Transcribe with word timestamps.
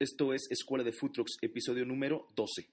Esto 0.00 0.34
es 0.34 0.50
Escuela 0.50 0.82
de 0.82 0.90
Trucks, 0.90 1.38
episodio 1.40 1.86
número 1.86 2.26
12. 2.34 2.68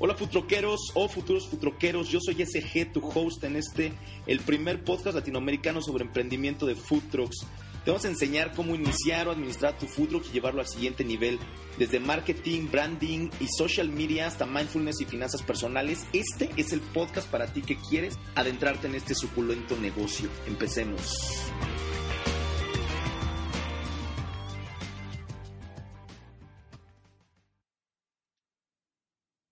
Hola 0.00 0.16
futroqueros 0.16 0.80
o 0.94 1.08
futuros 1.08 1.46
futroqueros, 1.48 2.08
yo 2.08 2.18
soy 2.20 2.44
SG, 2.44 2.92
tu 2.92 3.08
host 3.08 3.44
en 3.44 3.54
este, 3.54 3.92
el 4.26 4.40
primer 4.40 4.82
podcast 4.82 5.14
latinoamericano 5.14 5.80
sobre 5.80 6.02
emprendimiento 6.02 6.66
de 6.66 6.74
trucks. 7.08 7.46
Te 7.84 7.90
vamos 7.90 8.04
a 8.04 8.08
enseñar 8.08 8.52
cómo 8.54 8.74
iniciar 8.74 9.26
o 9.26 9.30
administrar 9.30 9.78
tu 9.78 9.86
food 9.86 10.22
y 10.28 10.32
llevarlo 10.32 10.60
al 10.60 10.66
siguiente 10.66 11.02
nivel, 11.02 11.38
desde 11.78 11.98
marketing, 11.98 12.68
branding 12.70 13.30
y 13.40 13.46
social 13.48 13.88
media 13.88 14.26
hasta 14.26 14.44
mindfulness 14.44 15.00
y 15.00 15.06
finanzas 15.06 15.42
personales. 15.42 16.06
Este 16.12 16.50
es 16.58 16.74
el 16.74 16.80
podcast 16.80 17.30
para 17.30 17.50
ti 17.50 17.62
que 17.62 17.78
quieres 17.78 18.18
adentrarte 18.34 18.86
en 18.86 18.96
este 18.96 19.14
suculento 19.14 19.78
negocio. 19.78 20.28
Empecemos. 20.46 21.16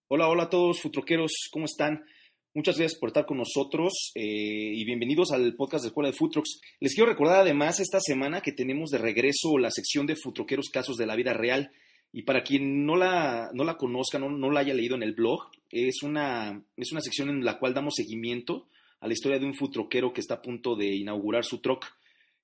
Hola, 0.09 0.29
hola 0.29 0.42
a 0.45 0.51
todos, 0.51 0.83
futroqueros, 0.83 1.33
¿cómo 1.51 1.65
están? 1.65 2.05
Muchas 2.59 2.77
gracias 2.77 2.98
por 2.98 3.11
estar 3.11 3.25
con 3.25 3.37
nosotros 3.37 4.11
eh, 4.17 4.73
y 4.75 4.85
bienvenidos 4.85 5.30
al 5.30 5.55
podcast 5.55 5.85
de 5.85 5.91
Escuela 5.91 6.11
de 6.11 6.17
Futrox. 6.17 6.61
Les 6.81 6.93
quiero 6.93 7.09
recordar 7.09 7.43
además 7.43 7.79
esta 7.79 8.01
semana 8.01 8.41
que 8.41 8.51
tenemos 8.51 8.91
de 8.91 8.98
regreso 8.98 9.59
la 9.59 9.71
sección 9.71 10.09
de 10.09 10.17
Futroqueros 10.17 10.69
Casos 10.69 10.97
de 10.97 11.07
la 11.07 11.15
Vida 11.15 11.34
Real. 11.34 11.71
Y 12.12 12.25
para 12.25 12.43
quien 12.43 12.84
no 12.84 12.97
la, 12.97 13.51
no 13.55 13.62
la 13.62 13.77
conozca, 13.77 14.19
no, 14.19 14.29
no 14.29 14.51
la 14.51 14.59
haya 14.59 14.75
leído 14.75 14.97
en 14.97 15.05
el 15.05 15.15
blog, 15.15 15.53
es 15.71 16.03
una, 16.03 16.61
es 16.77 16.91
una 16.91 17.01
sección 17.01 17.29
en 17.29 17.45
la 17.45 17.61
cual 17.61 17.75
damos 17.75 17.95
seguimiento 17.95 18.67
a 18.98 19.06
la 19.06 19.12
historia 19.12 19.39
de 19.39 19.47
un 19.47 19.55
futroquero 19.55 20.12
que 20.12 20.20
está 20.20 20.34
a 20.34 20.43
punto 20.43 20.75
de 20.75 20.97
inaugurar 20.97 21.45
su 21.45 21.59
truck. 21.61 21.87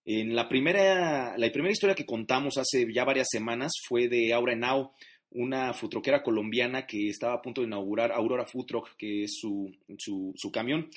En 0.04 0.36
la 0.36 0.48
primera, 0.48 1.36
la 1.36 1.50
primera 1.50 1.72
historia 1.72 1.96
que 1.96 2.06
contamos 2.06 2.56
hace 2.56 2.86
ya 2.94 3.04
varias 3.04 3.26
semanas 3.32 3.72
fue 3.88 4.06
de 4.06 4.32
Aura 4.32 4.54
Now 4.54 4.92
una 5.34 5.74
futroquera 5.74 6.22
colombiana 6.22 6.86
que 6.86 7.08
estaba 7.08 7.34
a 7.34 7.42
punto 7.42 7.60
de 7.60 7.66
inaugurar 7.66 8.12
Aurora 8.12 8.46
Truck, 8.66 8.96
que 8.96 9.24
es 9.24 9.36
su, 9.40 9.72
su, 9.98 10.50
camión. 10.52 10.88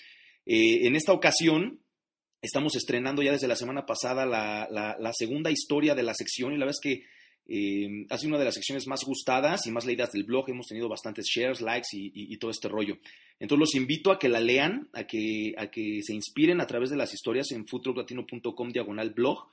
Eh, 0.45 0.85
en 0.85 0.95
esta 0.95 1.11
ocasión, 1.11 1.79
estamos 2.41 2.75
estrenando 2.75 3.21
ya 3.23 3.31
desde 3.31 3.47
la 3.47 3.55
semana 3.55 3.85
pasada 3.85 4.25
la, 4.25 4.67
la, 4.69 5.13
segunda 5.13 5.49
historia 5.49 5.95
de 5.95 6.03
la 6.03 6.13
sección 6.13 6.53
y 6.53 6.57
la 6.57 6.65
verdad 6.65 6.79
que 6.81 7.03
eh, 7.47 8.05
ha 8.09 8.17
sido 8.17 8.29
una 8.29 8.39
de 8.39 8.45
las 8.45 8.53
secciones 8.53 8.87
más 8.87 9.03
gustadas 9.05 9.65
y 9.65 9.71
más 9.71 9.85
leídas 9.85 10.11
del 10.11 10.23
blog. 10.23 10.49
Hemos 10.49 10.67
tenido 10.67 10.87
bastantes 10.87 11.25
shares, 11.25 11.61
likes 11.61 11.87
y, 11.93 12.37
todo 12.37 12.51
este 12.51 12.69
rollo. 12.69 12.99
Entonces 13.39 13.59
los 13.59 13.75
invito 13.75 14.11
a 14.11 14.19
que 14.19 14.29
la 14.29 14.39
lean, 14.39 14.89
a 14.93 15.05
que, 15.05 15.55
a 15.57 15.67
que 15.67 16.01
se 16.03 16.13
inspiren 16.13 16.61
a 16.61 16.67
través 16.67 16.91
de 16.91 16.97
las 16.97 17.13
historias 17.13 17.51
en 17.51 17.67
foodtrucklatino.com 17.67 18.69
diagonal 18.69 19.09
blog. 19.11 19.49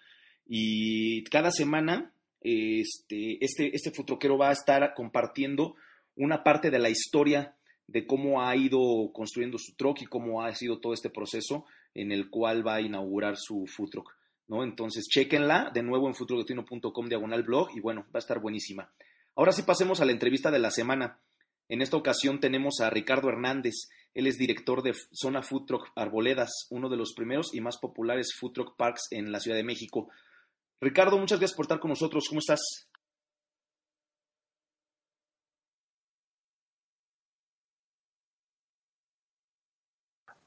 Y 0.46 1.24
cada 1.24 1.50
semana 1.50 2.13
este, 2.44 3.42
este, 3.44 3.74
este 3.74 3.90
futroquero 3.90 4.38
va 4.38 4.50
a 4.50 4.52
estar 4.52 4.94
compartiendo 4.94 5.74
una 6.14 6.44
parte 6.44 6.70
de 6.70 6.78
la 6.78 6.90
historia 6.90 7.56
de 7.86 8.06
cómo 8.06 8.42
ha 8.42 8.54
ido 8.54 9.10
construyendo 9.12 9.58
su 9.58 9.74
truck 9.74 10.02
y 10.02 10.06
cómo 10.06 10.42
ha 10.42 10.54
sido 10.54 10.78
todo 10.78 10.92
este 10.92 11.10
proceso 11.10 11.64
en 11.94 12.12
el 12.12 12.30
cual 12.30 12.66
va 12.66 12.76
a 12.76 12.80
inaugurar 12.80 13.36
su 13.36 13.66
food 13.66 14.04
¿no? 14.46 14.62
Entonces, 14.62 15.06
chequenla 15.08 15.70
de 15.72 15.82
nuevo 15.82 16.06
en 16.06 16.14
futrodestino.com 16.14 17.08
diagonal 17.08 17.42
blog 17.42 17.70
y 17.74 17.80
bueno, 17.80 18.02
va 18.14 18.18
a 18.18 18.18
estar 18.18 18.40
buenísima. 18.40 18.92
Ahora 19.36 19.52
sí 19.52 19.62
pasemos 19.62 20.00
a 20.00 20.04
la 20.04 20.12
entrevista 20.12 20.50
de 20.50 20.58
la 20.58 20.70
semana. 20.70 21.18
En 21.68 21.80
esta 21.80 21.96
ocasión 21.96 22.40
tenemos 22.40 22.80
a 22.80 22.90
Ricardo 22.90 23.28
Hernández. 23.28 23.88
Él 24.12 24.26
es 24.26 24.36
director 24.36 24.82
de 24.82 24.92
Zona 25.12 25.42
Food 25.42 25.66
Arboledas, 25.96 26.66
uno 26.70 26.88
de 26.88 26.96
los 26.96 27.14
primeros 27.14 27.54
y 27.54 27.60
más 27.60 27.78
populares 27.78 28.34
food 28.38 28.74
parks 28.76 29.08
en 29.10 29.32
la 29.32 29.40
Ciudad 29.40 29.56
de 29.56 29.64
México. 29.64 30.08
Ricardo, 30.84 31.16
muchas 31.18 31.38
gracias 31.38 31.56
por 31.56 31.64
estar 31.64 31.80
con 31.80 31.88
nosotros. 31.88 32.28
¿Cómo 32.28 32.40
estás? 32.40 32.60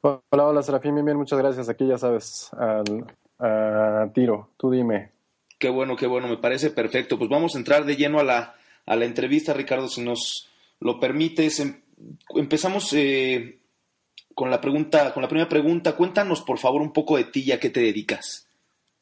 Hola, 0.01 0.45
hola, 0.45 0.61
Serafín, 0.61 0.93
bien, 0.93 1.05
bien, 1.05 1.17
muchas 1.17 1.39
gracias. 1.39 1.69
Aquí 1.69 1.87
ya 1.87 1.97
sabes, 1.97 2.51
al 2.53 4.13
tiro, 4.13 4.51
tú 4.57 4.69
dime. 4.69 5.11
Qué 5.57 5.69
bueno, 5.69 5.95
qué 5.95 6.05
bueno, 6.05 6.27
me 6.27 6.37
parece 6.37 6.69
perfecto. 6.69 7.17
Pues 7.17 7.29
vamos 7.29 7.55
a 7.55 7.57
entrar 7.57 7.83
de 7.83 7.95
lleno 7.95 8.19
a 8.19 8.23
la, 8.23 8.55
a 8.85 8.95
la 8.95 9.05
entrevista, 9.05 9.53
Ricardo, 9.53 9.87
si 9.87 10.01
nos 10.03 10.49
lo 10.79 10.99
permites. 10.99 11.59
Em, 11.59 11.81
empezamos 12.35 12.93
eh, 12.93 13.59
con 14.35 14.51
la 14.51 14.61
pregunta, 14.61 15.13
con 15.15 15.23
la 15.23 15.29
primera 15.29 15.49
pregunta. 15.49 15.95
Cuéntanos, 15.95 16.43
por 16.43 16.59
favor, 16.59 16.81
un 16.83 16.93
poco 16.93 17.17
de 17.17 17.23
ti 17.25 17.41
y 17.41 17.51
a 17.51 17.59
qué 17.59 17.71
te 17.71 17.79
dedicas. 17.79 18.46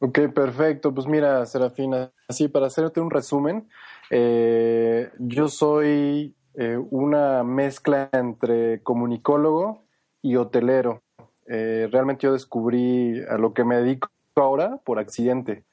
Ok, 0.07 0.19
perfecto. 0.35 0.93
Pues 0.93 1.07
mira, 1.07 1.43
Serafina, 1.47 2.11
así 2.27 2.47
para 2.47 2.67
hacerte 2.67 3.01
un 3.01 3.09
resumen, 3.09 3.67
eh, 4.11 5.09
yo 5.17 5.47
soy 5.47 6.35
eh, 6.53 6.77
una 6.91 7.43
mezcla 7.43 8.09
entre 8.11 8.83
comunicólogo 8.83 9.81
y 10.21 10.35
hotelero. 10.35 11.01
Eh, 11.47 11.89
realmente 11.91 12.27
yo 12.27 12.33
descubrí 12.33 13.19
a 13.27 13.39
lo 13.39 13.55
que 13.55 13.63
me 13.63 13.77
dedico 13.77 14.07
ahora 14.35 14.77
por 14.85 14.99
accidente. 14.99 15.63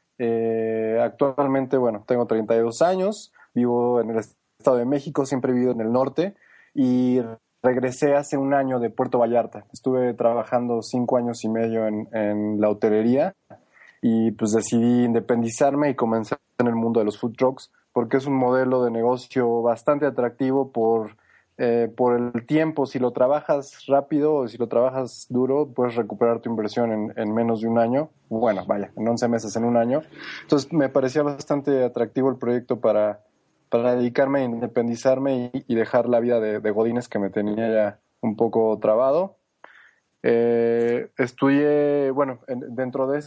actualmente, 1.03 1.77
bueno, 1.77 2.05
tengo 2.07 2.27
32 2.27 2.81
años, 2.81 3.35
vivo 3.53 4.01
en 4.01 4.13
el 4.13 4.19
Estado 4.59 4.79
de 4.79 4.87
México, 4.87 5.27
siempre 5.27 5.53
he 5.53 5.55
vivido 5.55 5.73
en 5.73 5.83
el 5.83 5.93
norte 5.93 6.35
y 6.75 7.21
regresé 7.63 8.15
hace 8.15 8.39
un 8.39 8.55
año 8.55 8.81
de 8.81 8.89
Puerto 8.89 9.19
Vallarta. 9.19 9.67
Estuve 9.75 10.15
trabajando 10.15 10.81
cinco 10.81 11.19
años 11.19 11.45
y 11.45 11.51
medio 11.51 11.87
en, 11.87 12.09
en 12.13 12.63
la 12.63 12.71
hotelería 12.71 13.35
y 14.03 14.33
pues 14.33 14.53
decidí 14.53 15.05
independizarme 15.05 15.89
y 15.89 15.95
comenzar 15.95 16.39
en 16.59 16.67
el 16.67 16.75
mundo 16.75 17.01
de 17.01 17.07
los 17.07 17.19
food 17.19 17.37
trucks 17.37 17.71
porque 17.93 18.17
es 18.17 18.27
un 18.27 18.35
modelo 18.35 18.85
de 18.85 18.91
negocio 18.91 19.63
bastante 19.63 20.07
atractivo 20.07 20.73
por, 20.73 21.17
eh, 21.59 21.93
por 21.95 22.19
el 22.19 22.47
tiempo. 22.47 22.87
Si 22.87 22.99
lo 22.99 23.13
trabajas 23.13 23.87
rápido 23.87 24.35
o 24.35 24.49
si 24.49 24.57
lo 24.59 24.67
trabajas 24.67 25.27
duro, 25.29 25.69
puedes 25.69 25.95
recuperar 25.95 26.41
tu 26.41 26.51
inversión 26.51 26.93
en, 26.93 27.13
en, 27.17 27.35
menos 27.35 27.61
de 27.61 27.69
un 27.69 27.79
año. 27.79 28.11
Bueno, 28.29 28.65
vaya, 28.67 28.91
en 28.97 29.07
11 29.07 29.29
meses, 29.29 29.55
en 29.57 29.65
un 29.65 29.77
año. 29.77 30.03
Entonces 30.43 30.73
me 30.73 30.89
parecía 30.89 31.23
bastante 31.23 31.85
atractivo 31.85 32.31
el 32.31 32.37
proyecto 32.37 32.81
para, 32.81 33.21
para 33.69 33.95
dedicarme 33.95 34.41
a 34.41 34.45
independizarme 34.45 35.51
y, 35.53 35.75
dejar 35.75 36.09
la 36.09 36.21
vida 36.21 36.41
de, 36.41 36.71
Godines 36.71 37.09
que 37.09 37.19
me 37.19 37.31
tenía 37.31 37.73
ya 37.73 37.99
un 38.23 38.37
poco 38.37 38.79
trabado. 38.79 39.37
Eh, 40.23 41.11
estudié, 41.19 42.11
bueno, 42.11 42.41
dentro 42.47 43.07
de 43.07 43.19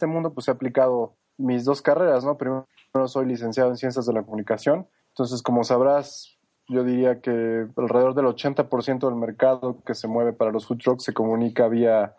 este 0.00 0.06
mundo 0.06 0.32
pues 0.32 0.48
he 0.48 0.50
aplicado 0.50 1.12
mis 1.36 1.66
dos 1.66 1.82
carreras, 1.82 2.24
¿no? 2.24 2.38
Primero 2.38 2.66
soy 3.06 3.26
licenciado 3.26 3.68
en 3.68 3.76
Ciencias 3.76 4.06
de 4.06 4.14
la 4.14 4.22
Comunicación, 4.22 4.86
entonces 5.08 5.42
como 5.42 5.62
sabrás, 5.62 6.38
yo 6.68 6.84
diría 6.84 7.20
que 7.20 7.66
alrededor 7.76 8.14
del 8.14 8.24
80% 8.24 9.00
del 9.00 9.16
mercado 9.16 9.76
que 9.84 9.94
se 9.94 10.08
mueve 10.08 10.32
para 10.32 10.52
los 10.52 10.66
food 10.66 10.78
trucks 10.78 11.04
se 11.04 11.12
comunica 11.12 11.68
vía, 11.68 12.14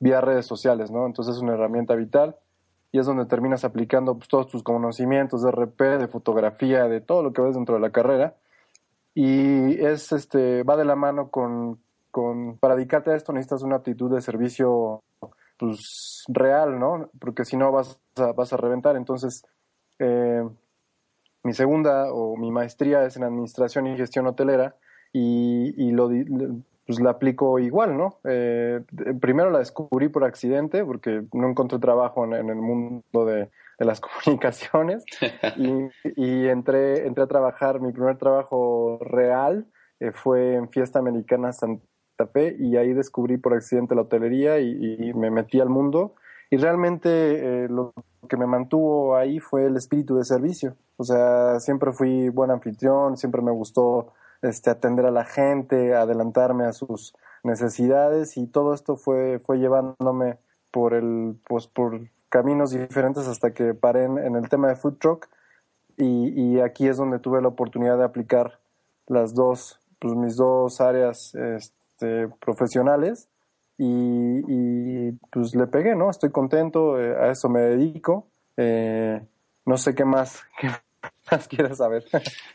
vía 0.00 0.22
redes 0.22 0.46
sociales, 0.46 0.90
¿no? 0.90 1.04
Entonces 1.04 1.36
es 1.36 1.42
una 1.42 1.52
herramienta 1.52 1.94
vital 1.96 2.36
y 2.92 2.98
es 2.98 3.04
donde 3.04 3.26
terminas 3.26 3.62
aplicando 3.64 4.14
pues, 4.14 4.28
todos 4.28 4.46
tus 4.46 4.62
conocimientos 4.62 5.42
de 5.42 5.50
RP, 5.50 5.98
de 5.98 6.08
fotografía, 6.08 6.84
de 6.84 7.02
todo 7.02 7.22
lo 7.22 7.34
que 7.34 7.42
ves 7.42 7.56
dentro 7.56 7.74
de 7.74 7.82
la 7.82 7.90
carrera. 7.90 8.36
Y 9.14 9.78
es 9.84 10.12
este 10.12 10.62
va 10.62 10.76
de 10.78 10.86
la 10.86 10.96
mano 10.96 11.28
con, 11.28 11.78
con 12.10 12.56
para 12.56 12.76
dedicarte 12.76 13.10
a 13.10 13.16
esto 13.16 13.34
necesitas 13.34 13.62
una 13.62 13.76
actitud 13.76 14.14
de 14.14 14.22
servicio 14.22 15.02
pues 15.58 16.24
real, 16.28 16.78
¿no? 16.78 17.10
Porque 17.18 17.44
si 17.44 17.56
no 17.56 17.72
vas 17.72 18.00
a, 18.16 18.32
vas 18.32 18.52
a 18.52 18.56
reventar. 18.56 18.96
Entonces, 18.96 19.44
eh, 19.98 20.42
mi 21.42 21.52
segunda 21.52 22.12
o 22.12 22.36
mi 22.36 22.50
maestría 22.50 23.04
es 23.04 23.16
en 23.16 23.24
administración 23.24 23.86
y 23.86 23.96
gestión 23.96 24.26
hotelera 24.26 24.76
y, 25.12 25.74
y 25.76 25.90
lo, 25.92 26.10
pues 26.86 27.00
la 27.00 27.10
aplico 27.10 27.58
igual, 27.58 27.96
¿no? 27.96 28.18
Eh, 28.24 28.80
primero 29.20 29.50
la 29.50 29.58
descubrí 29.58 30.08
por 30.08 30.24
accidente 30.24 30.84
porque 30.84 31.24
no 31.32 31.48
encontré 31.48 31.78
trabajo 31.78 32.24
en, 32.24 32.48
el 32.48 32.56
mundo 32.56 33.24
de, 33.26 33.50
de, 33.78 33.84
las 33.84 34.00
comunicaciones 34.24 35.04
y, 35.56 35.90
y, 36.16 36.48
entré, 36.48 37.06
entré 37.06 37.24
a 37.24 37.28
trabajar, 37.28 37.80
mi 37.80 37.92
primer 37.92 38.16
trabajo 38.16 38.98
real 39.02 39.66
eh, 40.00 40.12
fue 40.12 40.54
en 40.54 40.70
Fiesta 40.70 40.98
Americana 40.98 41.52
Santa 41.52 41.84
y 42.58 42.76
ahí 42.76 42.92
descubrí 42.94 43.36
por 43.36 43.54
accidente 43.54 43.94
la 43.94 44.02
hotelería 44.02 44.58
y, 44.58 45.12
me 45.14 45.30
metí 45.30 45.60
al 45.60 45.68
mundo. 45.68 46.14
Y 46.50 46.56
realmente 46.56 47.08
eh, 47.64 47.68
lo 47.68 47.92
que 48.28 48.36
me 48.36 48.46
mantuvo 48.46 49.16
ahí 49.16 49.38
fue 49.38 49.66
el 49.66 49.76
espíritu 49.76 50.16
de 50.16 50.24
servicio. 50.24 50.76
O 50.96 51.04
sea, 51.04 51.60
siempre 51.60 51.92
fui 51.92 52.28
buen 52.30 52.50
anfitrión, 52.50 53.16
siempre 53.16 53.42
me 53.42 53.52
gustó 53.52 54.12
este, 54.42 54.70
atender 54.70 55.06
a 55.06 55.10
la 55.10 55.24
gente, 55.24 55.94
adelantarme 55.94 56.64
a 56.64 56.72
sus 56.72 57.14
necesidades 57.44 58.36
y 58.36 58.46
todo 58.46 58.74
esto 58.74 58.96
fue, 58.96 59.38
fue 59.38 59.58
llevándome 59.58 60.38
por, 60.72 60.94
el, 60.94 61.36
pues, 61.46 61.66
por 61.66 62.00
caminos 62.28 62.70
diferentes 62.70 63.28
hasta 63.28 63.52
que 63.52 63.74
paré 63.74 64.04
en, 64.04 64.36
el 64.36 64.48
tema 64.48 64.68
de 64.68 64.76
food 64.76 64.98
truck 64.98 65.28
y, 65.96 66.28
y, 66.34 66.60
aquí 66.60 66.88
es 66.88 66.96
donde 66.96 67.18
tuve 67.18 67.40
la 67.40 67.48
oportunidad 67.48 67.98
de 67.98 68.04
aplicar 68.04 68.60
las 69.06 69.34
dos, 69.34 69.80
pues 69.98 70.14
mis 70.14 70.36
dos 70.36 70.80
áreas 70.80 71.34
este, 71.34 71.78
profesionales 72.40 73.28
y, 73.78 75.12
pues 75.30 75.54
le 75.54 75.66
pegué, 75.68 75.94
¿no? 75.94 76.10
Estoy 76.10 76.30
contento, 76.30 77.00
eh, 77.00 77.14
a 77.16 77.30
eso 77.30 77.48
me 77.48 77.60
dedico. 77.60 78.28
Eh, 78.56 79.20
no 79.64 79.78
sé 79.78 79.94
qué 79.94 80.04
más, 80.04 80.42
qué 80.60 80.68
más 81.30 81.46
quieres 81.46 81.78
saber. 81.78 82.04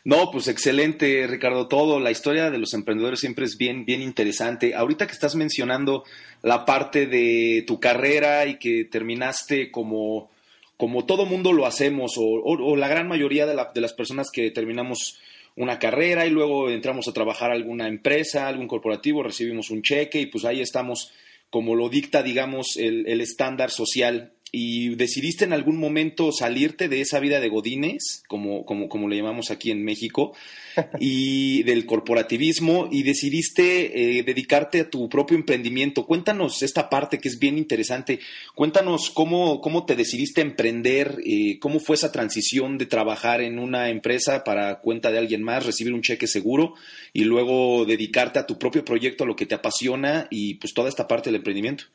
No, 0.04 0.30
pues 0.30 0.48
excelente, 0.48 1.26
Ricardo, 1.26 1.66
todo. 1.66 1.98
La 1.98 2.10
historia 2.10 2.50
de 2.50 2.58
los 2.58 2.74
emprendedores 2.74 3.20
siempre 3.20 3.46
es 3.46 3.56
bien, 3.56 3.86
bien 3.86 4.02
interesante. 4.02 4.74
Ahorita 4.74 5.06
que 5.06 5.14
estás 5.14 5.34
mencionando 5.34 6.04
la 6.42 6.66
parte 6.66 7.06
de 7.06 7.64
tu 7.66 7.80
carrera 7.80 8.44
y 8.44 8.58
que 8.58 8.84
terminaste 8.84 9.70
como, 9.70 10.30
como 10.76 11.06
todo 11.06 11.24
mundo 11.24 11.54
lo 11.54 11.64
hacemos, 11.64 12.16
o, 12.18 12.76
la 12.76 12.88
gran 12.88 13.08
mayoría 13.08 13.46
de, 13.46 13.56
de 13.74 13.80
las 13.80 13.94
personas 13.94 14.30
que 14.30 14.50
terminamos 14.50 15.18
una 15.56 15.78
carrera 15.78 16.26
y 16.26 16.30
luego 16.30 16.70
entramos 16.70 17.06
a 17.08 17.12
trabajar 17.12 17.50
alguna 17.50 17.88
empresa, 17.88 18.48
algún 18.48 18.66
corporativo, 18.66 19.22
recibimos 19.22 19.70
un 19.70 19.82
cheque 19.82 20.20
y 20.20 20.26
pues 20.26 20.44
ahí 20.44 20.60
estamos 20.60 21.12
como 21.50 21.76
lo 21.76 21.88
dicta, 21.88 22.22
digamos, 22.22 22.76
el, 22.76 23.06
el 23.06 23.20
estándar 23.20 23.70
social 23.70 24.32
y 24.56 24.94
decidiste 24.94 25.44
en 25.44 25.52
algún 25.52 25.76
momento 25.76 26.30
salirte 26.30 26.88
de 26.88 27.00
esa 27.00 27.18
vida 27.18 27.40
de 27.40 27.48
godines, 27.48 28.22
como, 28.28 28.64
como, 28.64 28.88
como 28.88 29.08
le 29.08 29.16
llamamos 29.16 29.50
aquí 29.50 29.72
en 29.72 29.82
México, 29.82 30.32
y 31.00 31.64
del 31.64 31.86
corporativismo, 31.86 32.88
y 32.92 33.02
decidiste 33.02 34.18
eh, 34.18 34.22
dedicarte 34.22 34.82
a 34.82 34.90
tu 34.90 35.08
propio 35.08 35.36
emprendimiento. 35.36 36.06
Cuéntanos 36.06 36.62
esta 36.62 36.88
parte 36.88 37.18
que 37.18 37.28
es 37.28 37.40
bien 37.40 37.58
interesante. 37.58 38.20
Cuéntanos 38.54 39.10
cómo, 39.10 39.60
cómo 39.60 39.86
te 39.86 39.96
decidiste 39.96 40.40
emprender, 40.40 41.18
eh, 41.26 41.58
cómo 41.58 41.80
fue 41.80 41.96
esa 41.96 42.12
transición 42.12 42.78
de 42.78 42.86
trabajar 42.86 43.40
en 43.40 43.58
una 43.58 43.90
empresa 43.90 44.44
para 44.44 44.78
cuenta 44.78 45.10
de 45.10 45.18
alguien 45.18 45.42
más, 45.42 45.66
recibir 45.66 45.92
un 45.92 46.02
cheque 46.02 46.28
seguro, 46.28 46.74
y 47.12 47.24
luego 47.24 47.84
dedicarte 47.86 48.38
a 48.38 48.46
tu 48.46 48.56
propio 48.56 48.84
proyecto, 48.84 49.24
a 49.24 49.26
lo 49.26 49.34
que 49.34 49.46
te 49.46 49.56
apasiona, 49.56 50.28
y 50.30 50.54
pues 50.54 50.74
toda 50.74 50.88
esta 50.88 51.08
parte 51.08 51.30
del 51.30 51.36
emprendimiento. 51.36 51.86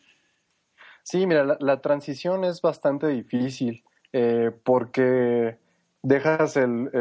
Sí, 1.09 1.25
mira, 1.25 1.57
la, 1.59 1.81
transición 1.81 2.43
es 2.43 2.61
bastante 2.61 3.07
difícil 3.07 3.83
eh, 4.13 4.51
porque 4.63 5.57
dejas 6.03 6.55
el, 6.55 6.91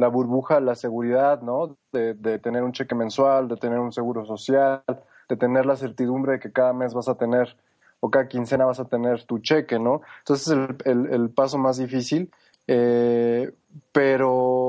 la 0.00 0.08
burbuja, 0.08 0.58
la 0.58 0.74
seguridad, 0.74 1.40
¿no? 1.40 1.76
De, 1.92 2.14
tener 2.40 2.64
un 2.64 2.72
cheque 2.72 2.96
mensual, 2.96 3.46
de 3.46 3.54
tener 3.54 3.78
un 3.78 3.92
seguro 3.92 4.26
social, 4.26 4.82
de 5.28 5.36
tener 5.36 5.66
la 5.66 5.76
certidumbre 5.76 6.32
de 6.32 6.40
que 6.40 6.50
cada 6.50 6.72
mes 6.72 6.92
vas 6.94 7.08
a 7.08 7.14
tener 7.14 7.56
o 8.00 8.10
cada 8.10 8.26
quincena 8.26 8.64
vas 8.64 8.80
a 8.80 8.86
tener 8.86 9.22
tu 9.22 9.38
cheque, 9.38 9.78
¿no? 9.78 10.00
Entonces 10.18 10.48
es 10.48 10.86
el, 10.86 11.06
el, 11.06 11.30
paso 11.30 11.58
más 11.58 11.76
difícil, 11.76 12.32
eh, 12.66 13.52
pero 13.92 14.67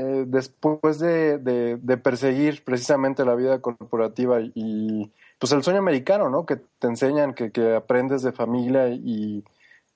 eh, 0.00 0.24
después 0.26 0.98
de, 0.98 1.78
perseguir 2.02 2.64
precisamente 2.64 3.22
la 3.26 3.34
vida 3.34 3.60
corporativa 3.60 4.40
y, 4.40 5.12
pues 5.38 5.52
el 5.52 5.62
sueño 5.62 5.80
americano, 5.80 6.30
¿no? 6.30 6.46
Que 6.46 6.56
te 6.56 6.86
enseñan, 6.86 7.34
que, 7.34 7.74
aprendes 7.74 8.22
de 8.22 8.32
familia 8.32 8.88
y, 8.88 9.44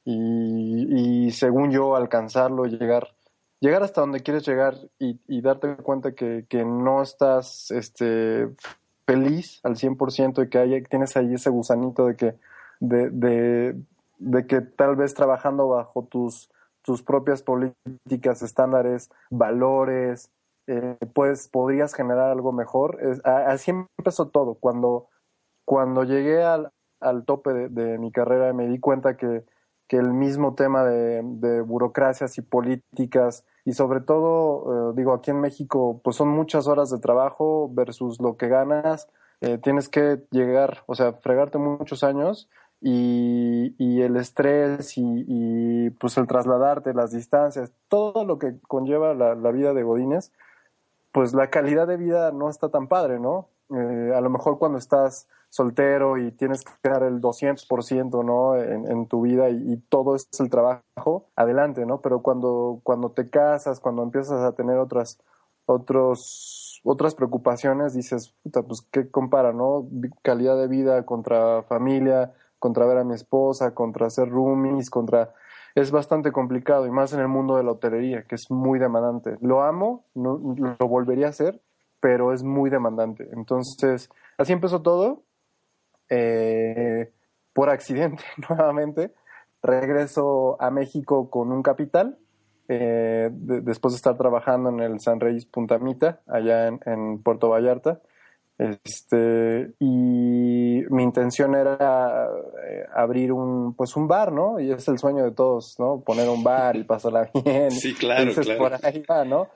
y, 0.04 1.30
según 1.30 1.70
yo 1.70 1.96
alcanzarlo, 1.96 2.66
llegar, 2.66 3.14
llegar 3.60 3.82
hasta 3.82 4.02
donde 4.02 4.20
quieres 4.20 4.46
llegar 4.46 4.76
y, 4.98 5.40
darte 5.40 5.74
cuenta 5.76 6.12
que, 6.12 6.64
no 6.66 7.02
estás 7.02 7.70
este, 7.70 8.50
feliz 9.06 9.60
al 9.62 9.76
100% 9.76 10.44
y 10.44 10.50
que 10.50 10.88
tienes 10.88 11.16
ahí 11.16 11.32
ese 11.32 11.48
gusanito 11.48 12.08
de 12.08 12.16
que, 12.16 12.34
de 12.80 14.46
que 14.46 14.60
tal 14.60 14.96
vez 14.96 15.14
trabajando 15.14 15.68
bajo 15.68 16.04
tus, 16.04 16.50
tus 16.84 17.02
propias 17.02 17.42
políticas, 17.42 18.42
estándares, 18.42 19.10
valores, 19.30 20.30
eh, 20.66 20.96
pues 21.14 21.48
podrías 21.48 21.94
generar 21.94 22.30
algo 22.30 22.52
mejor. 22.52 22.98
así 23.24 23.72
empezó 23.98 24.28
todo. 24.28 24.54
Cuando 24.54 25.08
cuando 25.64 26.04
llegué 26.04 26.42
al, 26.42 26.70
al 27.00 27.24
tope 27.24 27.68
de, 27.68 27.98
mi 27.98 28.12
carrera 28.12 28.52
me 28.52 28.68
di 28.68 28.78
cuenta 28.78 29.16
que, 29.16 29.44
que 29.88 29.96
el 29.96 30.12
mismo 30.12 30.54
tema 30.54 30.84
de, 30.84 31.22
de, 31.24 31.60
burocracias 31.62 32.38
y 32.38 32.42
políticas 32.42 33.44
y 33.64 33.72
sobre 33.72 34.00
todo, 34.00 34.90
eh, 34.90 34.94
digo, 34.96 35.14
aquí 35.14 35.30
en 35.30 35.40
México, 35.40 36.00
pues 36.04 36.16
son 36.16 36.28
muchas 36.28 36.66
horas 36.66 36.90
de 36.90 36.98
trabajo 36.98 37.70
versus 37.72 38.20
lo 38.20 38.36
que 38.36 38.48
ganas. 38.48 39.08
Eh, 39.40 39.58
tienes 39.58 39.88
que 39.88 40.22
llegar, 40.30 40.84
o 40.86 40.94
sea, 40.94 41.14
fregarte 41.14 41.58
muchos 41.58 42.04
años 42.04 42.48
y, 42.86 43.74
y 43.78 44.02
el 44.02 44.16
estrés 44.16 44.98
y, 44.98 45.24
y, 45.26 45.88
pues 45.88 46.18
el 46.18 46.26
trasladarte, 46.26 46.92
las 46.92 47.12
distancias, 47.12 47.72
todo 47.88 48.26
lo 48.26 48.38
que 48.38 48.58
conlleva 48.68 49.14
la, 49.14 49.50
vida 49.52 49.72
de 49.72 49.82
Godines, 49.82 50.32
pues 51.10 51.32
la 51.32 51.48
calidad 51.48 51.86
de 51.86 51.96
vida 51.96 52.30
no 52.30 52.50
está 52.50 52.68
tan 52.68 52.86
padre, 52.86 53.18
¿no? 53.18 53.48
Eh, 53.74 54.12
a 54.14 54.20
lo 54.20 54.28
mejor 54.28 54.58
cuando 54.58 54.76
estás 54.76 55.28
soltero 55.48 56.18
y 56.18 56.30
tienes 56.32 56.62
que 56.62 56.90
dar 56.90 57.04
el 57.04 57.22
200% 57.22 58.22
¿no? 58.22 58.56
En, 58.58 59.06
tu 59.06 59.22
vida 59.22 59.48
y, 59.48 59.78
todo 59.88 60.14
es 60.14 60.28
el 60.38 60.50
trabajo, 60.50 61.30
adelante, 61.36 61.86
¿no? 61.86 62.02
Pero 62.02 62.20
cuando, 62.20 62.80
cuando 62.82 63.12
te 63.12 63.30
casas, 63.30 63.80
cuando 63.80 64.02
empiezas 64.02 64.42
a 64.42 64.52
tener 64.52 64.76
otras, 64.76 65.18
otros, 65.64 66.82
otras 66.84 67.14
preocupaciones, 67.14 67.94
dices, 67.94 68.34
puta, 68.42 68.62
pues 68.62 68.82
qué 68.90 69.10
compara, 69.10 69.54
¿no? 69.54 69.88
Calidad 70.20 70.58
de 70.58 70.68
vida 70.68 71.06
contra 71.06 71.62
familia, 71.62 72.34
contra 72.58 72.86
ver 72.86 72.98
a 72.98 73.04
mi 73.04 73.14
esposa, 73.14 73.74
contra 73.74 74.06
hacer 74.06 74.28
roomies, 74.28 74.90
contra... 74.90 75.34
Es 75.74 75.90
bastante 75.90 76.30
complicado 76.30 76.86
y 76.86 76.90
más 76.90 77.12
en 77.12 77.20
el 77.20 77.26
mundo 77.26 77.56
de 77.56 77.64
la 77.64 77.72
hotelería, 77.72 78.22
que 78.22 78.36
es 78.36 78.48
muy 78.48 78.78
demandante. 78.78 79.36
Lo 79.40 79.62
amo, 79.62 80.04
lo 80.14 80.88
volvería 80.88 81.26
a 81.26 81.30
hacer, 81.30 81.60
pero 81.98 82.32
es 82.32 82.44
muy 82.44 82.70
demandante. 82.70 83.28
Entonces, 83.32 84.08
así 84.38 84.52
empezó 84.52 84.82
todo 84.82 85.24
eh, 86.10 87.12
por 87.54 87.70
accidente 87.70 88.22
nuevamente, 88.48 89.14
regreso 89.62 90.60
a 90.60 90.70
México 90.70 91.30
con 91.30 91.50
un 91.50 91.62
capital, 91.62 92.18
eh, 92.68 93.30
después 93.32 93.94
de 93.94 93.96
estar 93.96 94.16
trabajando 94.16 94.70
en 94.70 94.80
el 94.80 95.00
San 95.00 95.20
Reyes 95.20 95.46
Puntamita, 95.46 96.20
allá 96.26 96.66
en, 96.66 97.22
Puerto 97.22 97.48
Vallarta. 97.48 98.00
Este, 98.56 99.74
y 99.80 100.82
mi 100.88 101.02
intención 101.02 101.54
era 101.54 102.28
eh, 102.66 102.84
abrir 102.94 103.32
un, 103.32 103.74
pues 103.74 103.96
un 103.96 104.06
bar, 104.06 104.32
¿no? 104.32 104.60
Y 104.60 104.70
es 104.70 104.86
el 104.88 104.98
sueño 104.98 105.24
de 105.24 105.32
todos, 105.32 105.74
¿no? 105.78 106.00
Poner 106.00 106.28
un 106.28 106.44
bar 106.44 106.76
y 106.76 106.84
pasarla 106.84 107.30
bien. 107.32 107.70
Sí, 107.70 107.94
claro, 107.94 108.32
claro. 108.32 108.58
Por 108.58 108.86
ahí 108.86 109.02
va, 109.10 109.24
¿no? 109.24 109.48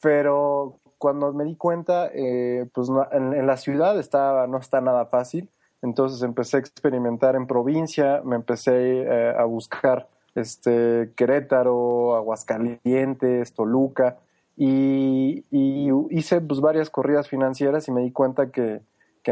Pero 0.00 0.80
cuando 0.98 1.32
me 1.32 1.44
di 1.44 1.56
cuenta, 1.56 2.10
pues 2.72 2.88
en, 3.12 3.34
en, 3.34 3.46
la 3.46 3.56
ciudad 3.56 3.98
estaba, 3.98 4.46
no 4.46 4.58
está 4.58 4.80
nada 4.80 5.06
fácil. 5.06 5.50
Entonces 5.84 6.22
empecé 6.22 6.56
a 6.56 6.60
experimentar 6.60 7.36
en 7.36 7.46
provincia, 7.46 8.22
me 8.24 8.36
empecé 8.36 9.02
eh, 9.02 9.34
a 9.36 9.44
buscar 9.44 10.08
este, 10.34 11.12
Querétaro, 11.14 12.16
Aguascalientes, 12.16 13.52
Toluca, 13.52 14.16
y, 14.56 15.44
hice 16.10 16.40
pues, 16.40 16.60
varias 16.60 16.90
corridas 16.90 17.28
financieras 17.28 17.88
y 17.88 17.92
me 17.92 18.02
di 18.02 18.12
cuenta 18.12 18.50
que, 18.50 18.82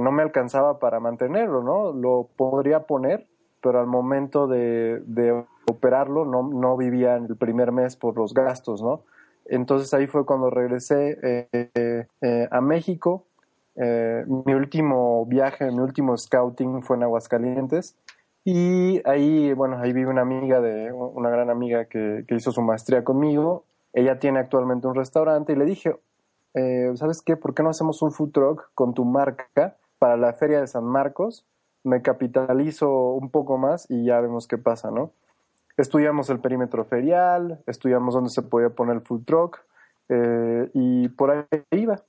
no 0.01 0.11
me 0.11 0.23
alcanzaba 0.23 0.79
para 0.79 1.01
mantenerlo, 1.01 1.63
¿no? 1.63 1.93
Lo 1.93 2.29
podría 2.37 2.81
poner, 2.87 3.27
pero 3.61 3.79
al 3.79 3.87
momento 3.87 4.47
de, 4.47 5.45
operarlo 5.71 6.25
no, 6.25 6.43
no, 6.43 6.77
vivía 6.77 7.17
en 7.17 7.27
el 7.27 7.37
primer 7.37 7.73
mes 7.73 7.97
por 7.97 8.17
los 8.17 8.35
gastos, 8.35 8.83
¿no? 8.83 9.03
Entonces 9.45 9.93
ahí 9.93 10.07
fue 10.07 10.25
cuando 10.25 10.51
regresé 10.51 11.19
eh, 11.23 12.09
eh, 12.23 12.49
a 12.51 12.61
México, 12.61 13.27
eh, 13.75 14.25
mi 14.27 14.55
último 14.55 15.25
viaje, 15.27 15.71
mi 15.71 15.79
último 15.79 16.17
scouting 16.17 16.83
fue 16.83 16.97
en 16.97 17.05
Aguascalientes. 17.05 17.97
Y 18.45 19.01
ahí, 19.09 19.53
bueno, 19.53 19.79
ahí 19.79 19.93
vive 19.93 20.11
una 20.11 20.23
amiga 20.23 20.61
de, 20.61 20.93
una 20.93 21.31
gran 21.31 21.49
amiga 21.49 21.85
que, 21.85 22.25
hizo 22.29 22.51
su 22.51 22.61
maestría 22.61 23.05
conmigo. 23.05 23.65
Ella 23.93 24.19
tiene 24.19 24.39
actualmente 24.39 24.87
un 24.87 24.95
restaurante 24.95 25.53
y 25.53 25.57
le 25.57 25.65
dije, 25.65 25.97
eh, 26.55 26.93
¿sabes 26.95 27.23
qué? 27.23 27.37
¿Por 27.37 27.55
qué 27.55 27.63
no 27.63 27.71
hacemos 27.71 28.03
un 28.03 28.13
food 28.13 28.31
truck 28.33 28.71
con 28.75 28.95
tu 28.95 29.05
marca 29.05 29.77
para 29.99 30.17
la 30.17 30.33
feria 30.33 30.61
de 30.61 30.67
San 30.67 30.85
Marcos? 30.85 31.47
Me 31.85 32.03
capitalizo 32.03 33.13
un 33.13 33.31
poco 33.31 33.59
más 33.59 33.91
y 33.91 34.05
ya 34.05 34.21
vemos 34.21 34.47
qué 34.47 34.59
pasa, 34.59 34.91
¿no? 34.91 35.13
Estudiamos 35.77 36.29
el 36.31 36.41
perímetro 36.41 36.85
ferial, 36.85 37.63
estudiamos 37.67 38.15
dónde 38.15 38.31
se 38.31 38.43
podía 38.43 38.71
poner 38.71 38.97
el 38.97 39.03
food 39.03 39.25
truck 39.25 39.65
eh, 40.09 40.71
y 40.75 41.09
por 41.09 41.31
ahí 41.31 41.63
iba. 41.71 42.03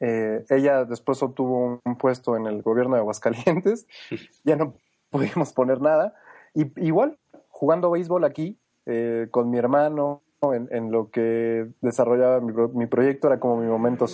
Eh, 0.00 0.44
ella 0.50 0.84
después 0.84 1.22
obtuvo 1.22 1.80
un, 1.84 1.96
puesto 1.96 2.36
en 2.36 2.46
el 2.46 2.62
gobierno 2.62 2.96
de 2.96 3.00
Aguascalientes, 3.00 3.86
ya 4.44 4.56
no 4.56 4.74
pudimos 5.10 5.52
poner 5.52 5.80
nada. 5.80 6.14
Y 6.54 6.72
igual, 6.84 7.18
jugando 7.48 7.90
béisbol 7.90 8.24
aquí, 8.24 8.58
eh, 8.86 9.28
con 9.30 9.50
mi 9.50 9.58
hermano, 9.58 10.22
en, 10.42 10.92
lo 10.92 11.10
que 11.10 11.68
desarrollaba 11.80 12.40
mi, 12.40 12.86
proyecto, 12.86 13.28
era 13.28 13.40
como 13.40 13.56
mi 13.56 13.66
momento 13.66 14.06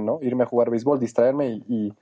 ¿no? 0.00 0.18
Irme 0.22 0.44
a 0.44 0.46
jugar 0.46 0.70
béisbol, 0.70 0.98
distraerme 0.98 1.62
y, 1.66 1.94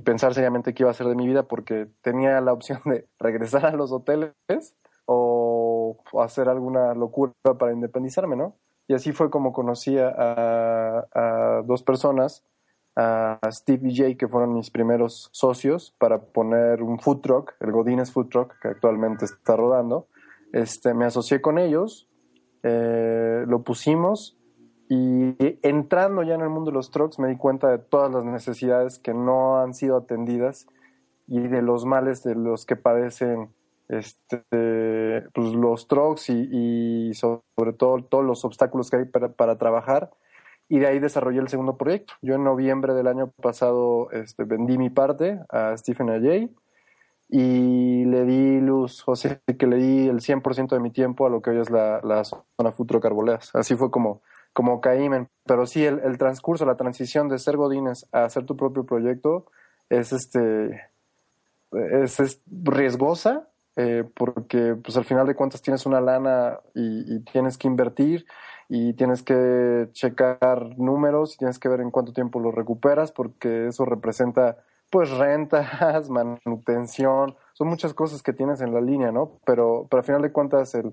pensar 0.00 0.34
seriamente 0.34 0.74
qué 0.74 0.82
iba 0.82 0.90
a 0.90 0.92
hacer 0.92 1.06
de 1.06 1.14
mi 1.14 1.26
vida, 1.26 1.44
porque 1.44 1.88
tenía 2.02 2.40
la 2.40 2.52
opción 2.52 2.80
de 2.84 3.06
regresar 3.18 3.66
a 3.66 3.76
los 3.76 3.92
hoteles 3.92 4.34
o 5.06 5.96
hacer 6.20 6.48
alguna 6.48 6.94
locura 6.94 7.32
para 7.58 7.72
independizarme, 7.72 8.36
¿no? 8.36 8.54
Y 8.86 8.94
así 8.94 9.12
fue 9.12 9.30
como 9.30 9.52
conocí 9.52 9.96
a, 9.98 11.62
dos 11.64 11.82
personas 11.82 12.44
a 12.96 13.38
Steve 13.50 13.88
y 13.88 13.96
Jay, 13.96 14.16
que 14.16 14.28
fueron 14.28 14.54
mis 14.54 14.70
primeros 14.70 15.28
socios, 15.32 15.94
para 15.98 16.20
poner 16.20 16.82
un 16.82 17.00
food 17.00 17.20
truck, 17.20 17.54
el 17.60 17.72
Godines 17.72 18.12
Food 18.12 18.28
Truck, 18.28 18.60
que 18.60 18.68
actualmente 18.68 19.24
está 19.24 19.56
rodando. 19.56 20.06
Este, 20.52 20.94
me 20.94 21.04
asocié 21.04 21.40
con 21.40 21.58
ellos, 21.58 22.08
eh, 22.66 23.44
lo 23.46 23.62
pusimos 23.62 24.38
y 24.88 25.36
entrando 25.62 26.22
ya 26.22 26.34
en 26.34 26.40
el 26.40 26.48
mundo 26.48 26.70
de 26.70 26.74
los 26.74 26.90
trucks 26.90 27.18
me 27.18 27.28
di 27.28 27.36
cuenta 27.36 27.68
de 27.68 27.78
todas 27.78 28.10
las 28.10 28.24
necesidades 28.24 28.98
que 28.98 29.12
no 29.12 29.58
han 29.60 29.74
sido 29.74 29.98
atendidas 29.98 30.66
y 31.26 31.40
de 31.40 31.60
los 31.60 31.84
males 31.84 32.22
de 32.22 32.34
los 32.34 32.64
que 32.64 32.76
padecen 32.76 33.50
este, 33.88 34.40
pues 35.34 35.52
los 35.52 35.88
trucks 35.88 36.30
y, 36.30 37.12
sobre 37.12 37.74
todo 37.76 38.02
todos 38.02 38.24
los 38.24 38.46
obstáculos 38.46 38.90
que 38.90 38.96
hay 38.96 39.04
para, 39.04 39.58
trabajar 39.58 40.10
y 40.66 40.78
de 40.78 40.86
ahí 40.86 41.00
desarrollé 41.00 41.40
el 41.40 41.48
segundo 41.48 41.76
proyecto. 41.76 42.14
Yo 42.22 42.34
en 42.36 42.44
noviembre 42.44 42.94
del 42.94 43.08
año 43.08 43.30
pasado 43.42 44.10
este, 44.10 44.44
vendí 44.44 44.78
mi 44.78 44.88
parte 44.88 45.38
a 45.50 45.76
Stephen 45.76 46.08
Ajay 46.08 46.50
y 47.36 48.04
le 48.04 48.24
di 48.26 48.60
luz, 48.60 49.02
o 49.06 49.16
sea, 49.16 49.40
que 49.58 49.66
le 49.66 49.76
di 49.78 50.06
el 50.06 50.20
100% 50.20 50.68
de 50.68 50.78
mi 50.78 50.92
tiempo 50.92 51.26
a 51.26 51.30
lo 51.30 51.42
que 51.42 51.50
hoy 51.50 51.58
es 51.58 51.68
la, 51.68 52.00
la 52.04 52.22
zona 52.22 52.70
Futuro 52.70 53.00
Carboleas. 53.00 53.50
Así 53.56 53.74
fue 53.74 53.90
como, 53.90 54.22
como 54.52 54.80
caímen. 54.80 55.28
Pero 55.44 55.66
sí, 55.66 55.84
el, 55.84 55.98
el, 56.04 56.16
transcurso, 56.16 56.64
la 56.64 56.76
transición 56.76 57.28
de 57.28 57.40
ser 57.40 57.56
Godines 57.56 58.06
a 58.12 58.22
hacer 58.22 58.46
tu 58.46 58.56
propio 58.56 58.86
proyecto 58.86 59.46
es, 59.88 60.12
este, 60.12 60.80
es, 61.72 62.20
es 62.20 62.40
riesgosa, 62.46 63.48
eh, 63.74 64.04
porque 64.14 64.76
pues 64.76 64.96
al 64.96 65.04
final 65.04 65.26
de 65.26 65.34
cuentas 65.34 65.60
tienes 65.60 65.86
una 65.86 66.00
lana 66.00 66.60
y, 66.72 67.16
y 67.16 67.18
tienes 67.24 67.58
que 67.58 67.66
invertir 67.66 68.26
y 68.68 68.92
tienes 68.92 69.24
que 69.24 69.88
checar 69.90 70.78
números 70.78 71.34
y 71.34 71.38
tienes 71.38 71.58
que 71.58 71.68
ver 71.68 71.80
en 71.80 71.90
cuánto 71.90 72.12
tiempo 72.12 72.38
lo 72.38 72.52
recuperas 72.52 73.10
porque 73.10 73.66
eso 73.66 73.84
representa 73.84 74.58
pues 74.94 75.10
rentas, 75.10 76.08
manutención, 76.08 77.34
son 77.52 77.66
muchas 77.66 77.92
cosas 77.94 78.22
que 78.22 78.32
tienes 78.32 78.60
en 78.60 78.72
la 78.72 78.80
línea, 78.80 79.10
¿no? 79.10 79.40
Pero, 79.44 79.88
pero 79.90 79.98
al 79.98 80.06
final 80.06 80.22
de 80.22 80.30
cuentas 80.30 80.72
el, 80.76 80.92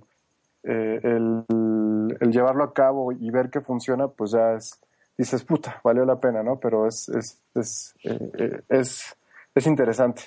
eh, 0.63 0.99
el, 1.03 1.43
el, 2.19 2.31
llevarlo 2.31 2.63
a 2.63 2.73
cabo 2.73 3.11
y 3.11 3.29
ver 3.29 3.51
que 3.51 3.61
funciona, 3.61 4.07
pues 4.07 4.31
ya 4.31 4.53
es, 4.53 4.81
dices, 5.15 5.43
puta, 5.43 5.79
valió 5.83 6.03
la 6.03 6.19
pena, 6.19 6.41
¿no? 6.41 6.59
Pero 6.59 6.87
es, 6.87 7.09
es, 7.09 7.43
es, 7.53 7.93
eh 8.03 8.63
es, 8.69 9.15
es 9.53 9.67
interesante. 9.67 10.23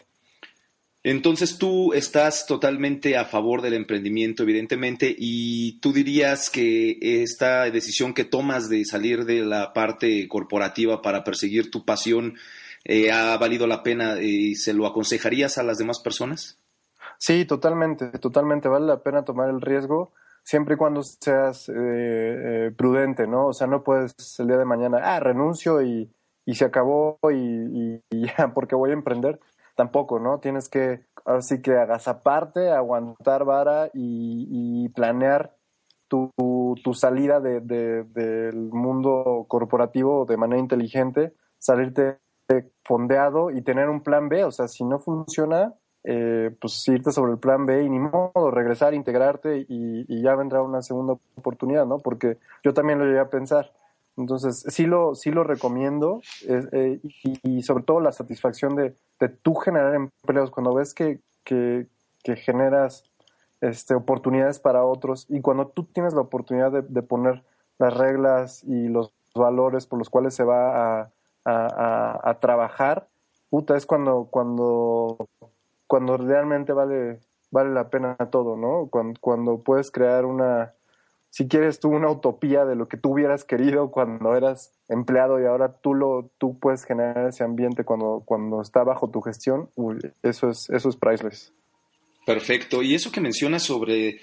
Entonces 1.03 1.59
tú 1.59 1.95
estás 1.95 2.47
totalmente 2.47 3.17
a 3.17 3.25
favor 3.25 3.61
del 3.61 3.75
emprendimiento, 3.75 4.45
evidentemente, 4.45 5.13
y 5.19 5.81
tú 5.81 5.93
dirías 5.93 6.49
que 6.49 6.97
esta 7.01 7.65
decisión 7.73 8.15
que 8.15 8.25
tomas 8.25 8.69
de 8.69 8.85
salir 8.85 9.25
de 9.25 9.41
la 9.41 9.73
parte 9.73 10.29
corporativa 10.29 11.03
para 11.03 11.25
perseguir 11.25 11.73
tu 11.73 11.85
pasión 11.85 12.37
eh, 12.85 13.11
ha 13.11 13.37
valido 13.39 13.67
la 13.67 13.83
pena 13.83 14.21
y 14.21 14.55
se 14.55 14.75
lo 14.75 14.87
aconsejarías 14.87 15.59
a 15.59 15.63
las 15.63 15.79
demás 15.79 16.01
personas? 16.01 16.59
Sí, 17.19 17.45
totalmente, 17.45 18.11
totalmente. 18.19 18.69
Vale 18.69 18.87
la 18.87 19.03
pena 19.03 19.25
tomar 19.25 19.49
el 19.49 19.61
riesgo 19.61 20.13
siempre 20.45 20.75
y 20.75 20.77
cuando 20.77 21.03
seas 21.03 21.69
eh, 21.69 21.73
eh, 21.75 22.71
prudente, 22.77 23.27
¿no? 23.27 23.47
O 23.49 23.53
sea, 23.53 23.67
no 23.67 23.83
puedes 23.83 24.15
el 24.39 24.47
día 24.47 24.59
de 24.59 24.65
mañana, 24.65 24.99
ah, 25.03 25.19
renuncio 25.19 25.83
y, 25.83 26.13
y 26.45 26.55
se 26.55 26.67
acabó 26.67 27.19
y, 27.33 28.01
y, 28.11 28.27
ya, 28.27 28.53
porque 28.55 28.77
voy 28.77 28.91
a 28.91 28.95
emprender 28.95 29.41
tampoco, 29.75 30.21
¿no? 30.21 30.39
Tienes 30.39 30.69
que, 30.69 31.07
así 31.25 31.63
que 31.63 31.73
agazaparte, 31.73 32.71
aguantar 32.71 33.45
vara 33.45 33.91
y, 33.95 34.89
planear 34.91 35.57
tu, 36.09 36.31
tu 36.85 36.95
salida 36.95 37.41
de, 37.41 37.61
del 37.61 38.71
mundo 38.71 39.47
corporativo 39.49 40.27
de 40.27 40.37
manera 40.37 40.61
inteligente, 40.61 41.35
salirte 41.59 42.19
fondeado 42.85 43.51
y 43.51 43.63
tener 43.63 43.89
un 43.89 44.03
plan 44.03 44.29
B, 44.29 44.45
o 44.45 44.51
sea, 44.51 44.69
si 44.69 44.85
no 44.85 44.99
funciona, 44.99 45.75
eh, 46.07 46.55
pues 46.61 46.87
irte 46.89 47.13
sobre 47.13 47.33
el 47.33 47.39
plan 47.39 47.65
B 47.65 47.83
y 47.83 47.89
ni 47.89 47.99
modo, 47.99 48.51
regresar, 48.51 48.93
integrarte 48.93 49.65
y, 49.69 50.23
ya 50.23 50.35
vendrá 50.35 50.63
una 50.63 50.83
segunda 50.83 51.15
oportunidad, 51.37 51.87
¿no? 51.87 51.99
Porque 51.99 52.39
yo 52.63 52.75
también 52.75 52.99
lo 52.99 53.07
llegué 53.07 53.21
a 53.21 53.31
pensar. 53.31 53.73
Entonces, 54.17 54.65
sí 54.69 54.87
lo, 54.87 55.15
sí 55.15 55.31
lo 55.31 55.45
recomiendo 55.45 56.21
eh, 56.47 57.01
y, 57.43 57.63
sobre 57.63 57.85
todo 57.85 58.01
la 58.01 58.13
satisfacción 58.13 58.77
de, 58.77 58.95
de 59.19 59.29
tú 59.29 59.55
generar 59.55 59.95
empleos 59.95 60.51
cuando 60.51 60.75
ves 60.75 60.95
que, 60.95 61.21
que, 61.43 61.87
que, 62.23 62.37
generas 62.37 63.05
este, 63.61 63.95
oportunidades 63.95 64.61
para 64.61 64.85
otros 64.85 65.27
y 65.29 65.41
cuando 65.41 65.69
tú 65.69 65.85
tienes 65.85 66.15
la 66.15 66.21
oportunidad 66.21 66.71
de, 66.71 66.83
de 66.83 67.03
poner 67.03 67.43
las 67.79 67.97
reglas 67.97 68.63
y 68.65 68.89
los 68.89 69.13
valores 69.35 69.87
por 69.87 69.99
los 69.99 70.11
cuales 70.11 70.35
se 70.35 70.45
va 70.45 71.01
a, 71.01 71.13
a, 71.45 72.21
a, 72.23 72.41
trabajar, 72.41 73.09
puta, 73.51 73.77
es 73.77 73.87
cuando, 73.87 74.29
cuando, 74.31 75.29
cuando 75.87 76.17
realmente 76.17 76.73
vale, 76.73 77.19
vale 77.51 77.71
la 77.71 77.91
pena 77.91 78.17
todo, 78.31 78.57
¿no? 78.57 78.89
Cuando, 78.91 79.21
cuando 79.21 79.59
puedes 79.59 79.91
crear 79.91 80.25
una, 80.25 80.73
si 81.31 81.49
quieres 81.49 81.81
tú 81.81 81.89
una 81.89 82.11
utopía 82.11 82.65
de 82.65 82.77
lo 82.77 82.89
que 82.89 82.97
tú 82.97 83.13
hubieras 83.13 83.45
querido 83.45 83.91
cuando 83.91 84.37
eras 84.37 84.73
empleado 84.89 85.41
y 85.41 85.47
ahora 85.47 85.73
tú 85.73 85.95
lo 85.95 86.31
tú 86.39 86.59
puedes 86.59 86.85
generar 86.85 87.27
ese 87.27 87.43
ambiente 87.43 87.85
cuando 87.85 88.23
cuando 88.25 88.63
está 88.63 88.85
bajo 88.85 89.11
tu 89.11 89.21
gestión, 89.21 89.69
eso 90.23 90.49
es 90.49 90.71
eso 90.71 90.89
es 90.89 90.97
priceless. 90.97 91.53
Perfecto. 92.25 92.83
Y 92.83 92.95
eso 92.95 93.13
que 93.13 93.21
mencionas 93.21 93.65
sobre 93.65 94.21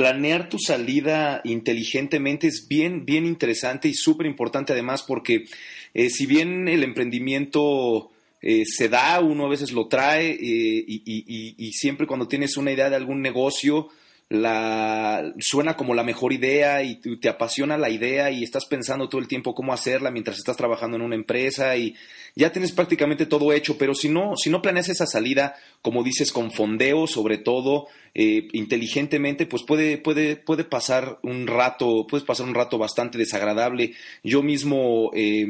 planear 0.00 0.48
tu 0.48 0.58
salida 0.58 1.42
inteligentemente 1.44 2.46
es 2.46 2.66
bien 2.66 3.04
bien 3.04 3.26
interesante 3.26 3.86
y 3.86 3.92
súper 3.92 4.26
importante 4.26 4.72
además 4.72 5.02
porque 5.02 5.44
eh, 5.92 6.08
si 6.08 6.24
bien 6.24 6.68
el 6.68 6.84
emprendimiento 6.84 8.10
eh, 8.40 8.64
se 8.64 8.88
da, 8.88 9.20
uno 9.20 9.44
a 9.44 9.50
veces 9.50 9.72
lo 9.72 9.88
trae 9.88 10.30
eh, 10.30 10.84
y, 10.86 11.72
siempre 11.72 12.06
cuando 12.06 12.28
tienes 12.28 12.56
una 12.56 12.72
idea 12.72 12.88
de 12.88 12.96
algún 12.96 13.20
negocio, 13.20 13.88
la 14.30 15.34
suena 15.40 15.76
como 15.76 15.92
la 15.92 16.04
mejor 16.04 16.32
idea 16.32 16.84
y 16.84 17.00
te 17.00 17.28
apasiona 17.28 17.76
la 17.76 17.90
idea 17.90 18.30
y 18.30 18.44
estás 18.44 18.64
pensando 18.64 19.08
todo 19.08 19.20
el 19.20 19.26
tiempo 19.26 19.56
cómo 19.56 19.72
hacerla 19.72 20.12
mientras 20.12 20.38
estás 20.38 20.56
trabajando 20.56 20.96
en 20.96 21.02
una 21.02 21.16
empresa 21.16 21.76
y 21.76 21.96
ya 22.36 22.52
tienes 22.52 22.70
prácticamente 22.70 23.26
todo 23.26 23.52
hecho, 23.52 23.76
pero 23.76 23.92
si 23.92 24.08
no, 24.08 24.36
si 24.36 24.48
no 24.48 24.62
planeas 24.62 24.88
esa 24.88 25.04
salida, 25.04 25.56
como 25.82 26.04
dices, 26.04 26.30
con 26.30 26.52
fondeo, 26.52 27.08
sobre 27.08 27.38
todo, 27.38 27.88
eh, 28.14 28.46
inteligentemente, 28.52 29.46
pues 29.46 29.64
puede, 29.64 29.98
puede, 29.98 30.36
puede 30.36 30.62
pasar 30.62 31.18
un 31.24 31.48
rato, 31.48 32.06
puedes 32.08 32.24
pasar 32.24 32.46
un 32.46 32.54
rato 32.54 32.78
bastante 32.78 33.18
desagradable. 33.18 33.94
Yo 34.22 34.44
mismo, 34.44 35.10
eh, 35.12 35.44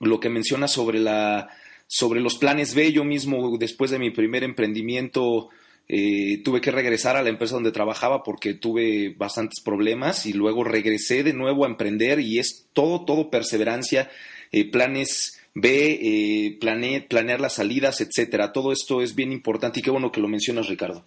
lo 0.00 0.18
que 0.18 0.28
mencionas 0.28 0.72
sobre 0.72 0.98
la, 0.98 1.50
sobre 1.86 2.20
los 2.20 2.36
planes 2.36 2.74
B, 2.74 2.90
yo 2.90 3.04
mismo, 3.04 3.56
después 3.56 3.92
de 3.92 4.00
mi 4.00 4.10
primer 4.10 4.42
emprendimiento, 4.42 5.50
eh, 5.88 6.42
tuve 6.42 6.60
que 6.60 6.72
regresar 6.72 7.16
a 7.16 7.22
la 7.22 7.28
empresa 7.28 7.54
donde 7.54 7.70
trabajaba 7.70 8.24
porque 8.24 8.54
tuve 8.54 9.14
bastantes 9.16 9.62
problemas 9.62 10.26
y 10.26 10.32
luego 10.32 10.64
regresé 10.64 11.22
de 11.22 11.32
nuevo 11.32 11.64
a 11.64 11.68
emprender 11.68 12.18
y 12.18 12.40
es 12.40 12.68
todo, 12.72 13.04
todo 13.04 13.30
perseverancia, 13.30 14.10
eh, 14.50 14.68
planes 14.68 15.40
B, 15.54 15.98
eh, 16.02 16.58
planear 16.58 17.40
las 17.40 17.54
salidas, 17.54 18.00
etcétera. 18.00 18.52
Todo 18.52 18.72
esto 18.72 19.00
es 19.00 19.14
bien 19.14 19.30
importante 19.30 19.78
y 19.78 19.82
qué 19.82 19.90
bueno 19.90 20.10
que 20.10 20.20
lo 20.20 20.28
mencionas, 20.28 20.68
Ricardo. 20.68 21.04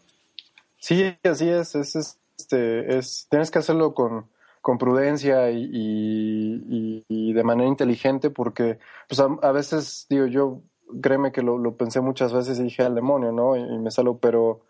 Sí, 0.79 1.13
así 1.23 1.49
es, 1.49 1.75
es, 1.75 2.17
este, 2.37 2.97
es 2.97 3.27
tienes 3.29 3.51
que 3.51 3.59
hacerlo 3.59 3.93
con, 3.93 4.27
con 4.61 4.77
prudencia 4.77 5.51
y, 5.51 7.03
de 7.09 7.43
manera 7.43 7.69
inteligente 7.69 8.29
porque 8.29 8.79
pues 9.07 9.19
a, 9.19 9.51
veces, 9.51 10.07
digo, 10.09 10.25
yo 10.27 10.61
créeme 11.01 11.31
que 11.31 11.41
lo, 11.41 11.75
pensé 11.75 11.99
muchas 11.99 12.33
veces 12.33 12.59
y 12.59 12.63
dije 12.63 12.83
al 12.83 12.95
demonio, 12.95 13.31
¿no? 13.31 13.55
Y, 13.55 13.61
y 13.61 13.77
me 13.77 13.91
salgo, 13.91 14.17
pero 14.17 14.61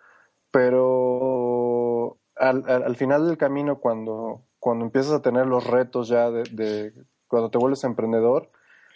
pero 0.52 2.18
al, 2.36 2.64
al, 2.70 2.96
final 2.96 3.28
del 3.28 3.38
camino, 3.38 3.80
cuando, 3.80 4.44
cuando 4.60 4.86
empiezas 4.86 5.14
a 5.14 5.22
tener 5.22 5.46
los 5.46 5.68
retos 5.68 6.08
ya 6.08 6.32
de, 6.32 6.44
de, 6.52 6.94
cuando 7.28 7.50
te 7.50 7.58
vuelves 7.58 7.84
emprendedor, 7.84 8.50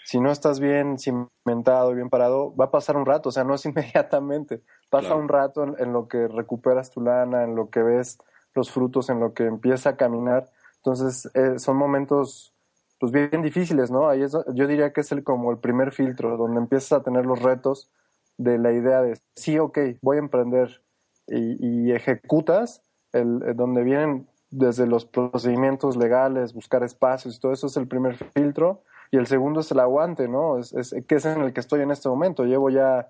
si 0.05 0.19
no 0.19 0.31
estás 0.31 0.59
bien 0.59 0.97
cimentado 0.97 1.91
y 1.91 1.95
bien 1.95 2.09
parado, 2.09 2.55
va 2.55 2.65
a 2.65 2.71
pasar 2.71 2.97
un 2.97 3.05
rato, 3.05 3.29
o 3.29 3.31
sea, 3.31 3.43
no 3.43 3.53
es 3.53 3.65
inmediatamente, 3.65 4.61
pasa 4.89 5.07
claro. 5.07 5.21
un 5.21 5.29
rato 5.29 5.63
en, 5.63 5.75
en, 5.79 5.93
lo 5.93 6.07
que 6.07 6.27
recuperas 6.27 6.91
tu 6.91 7.01
lana, 7.01 7.43
en 7.43 7.55
lo 7.55 7.69
que 7.69 7.81
ves 7.81 8.17
los 8.53 8.71
frutos, 8.71 9.09
en 9.09 9.19
lo 9.19 9.33
que 9.33 9.45
empieza 9.45 9.91
a 9.91 9.97
caminar. 9.97 10.49
Entonces, 10.77 11.29
eh, 11.33 11.59
son 11.59 11.77
momentos 11.77 12.53
pues 12.99 13.11
bien 13.11 13.41
difíciles, 13.41 13.91
¿no? 13.91 14.07
Ahí 14.07 14.21
es, 14.21 14.31
yo 14.53 14.65
diría 14.67 14.93
que 14.93 15.01
es 15.01 15.11
el, 15.11 15.23
como 15.23 15.51
el 15.51 15.57
primer 15.57 15.91
filtro, 15.91 16.37
donde 16.37 16.59
empiezas 16.59 16.93
a 16.93 17.03
tener 17.03 17.25
los 17.25 17.41
retos 17.41 17.91
de 18.37 18.57
la 18.57 18.71
idea 18.71 19.01
de, 19.01 19.19
sí, 19.35 19.59
ok, 19.59 19.77
voy 20.01 20.17
a 20.17 20.19
emprender, 20.21 20.81
y, 21.27 21.87
y 21.87 21.91
ejecutas, 21.91 22.81
el, 23.11 23.41
el, 23.45 23.55
donde 23.55 23.83
vienen 23.83 24.27
desde 24.49 24.85
los 24.85 25.05
procedimientos 25.05 25.97
legales, 25.97 26.53
buscar 26.53 26.83
espacios 26.83 27.39
todo 27.39 27.53
eso 27.53 27.67
es 27.67 27.77
el 27.77 27.87
primer 27.87 28.15
filtro. 28.33 28.81
Y 29.11 29.17
el 29.17 29.27
segundo 29.27 29.59
es 29.59 29.71
el 29.71 29.79
aguante, 29.79 30.27
¿no? 30.27 30.57
Es, 30.57 30.73
es, 30.73 30.95
que 31.07 31.15
es 31.15 31.25
en 31.25 31.41
el 31.41 31.53
que 31.53 31.59
estoy 31.59 31.81
en 31.81 31.91
este 31.91 32.09
momento. 32.09 32.45
Llevo 32.45 32.69
ya 32.71 33.09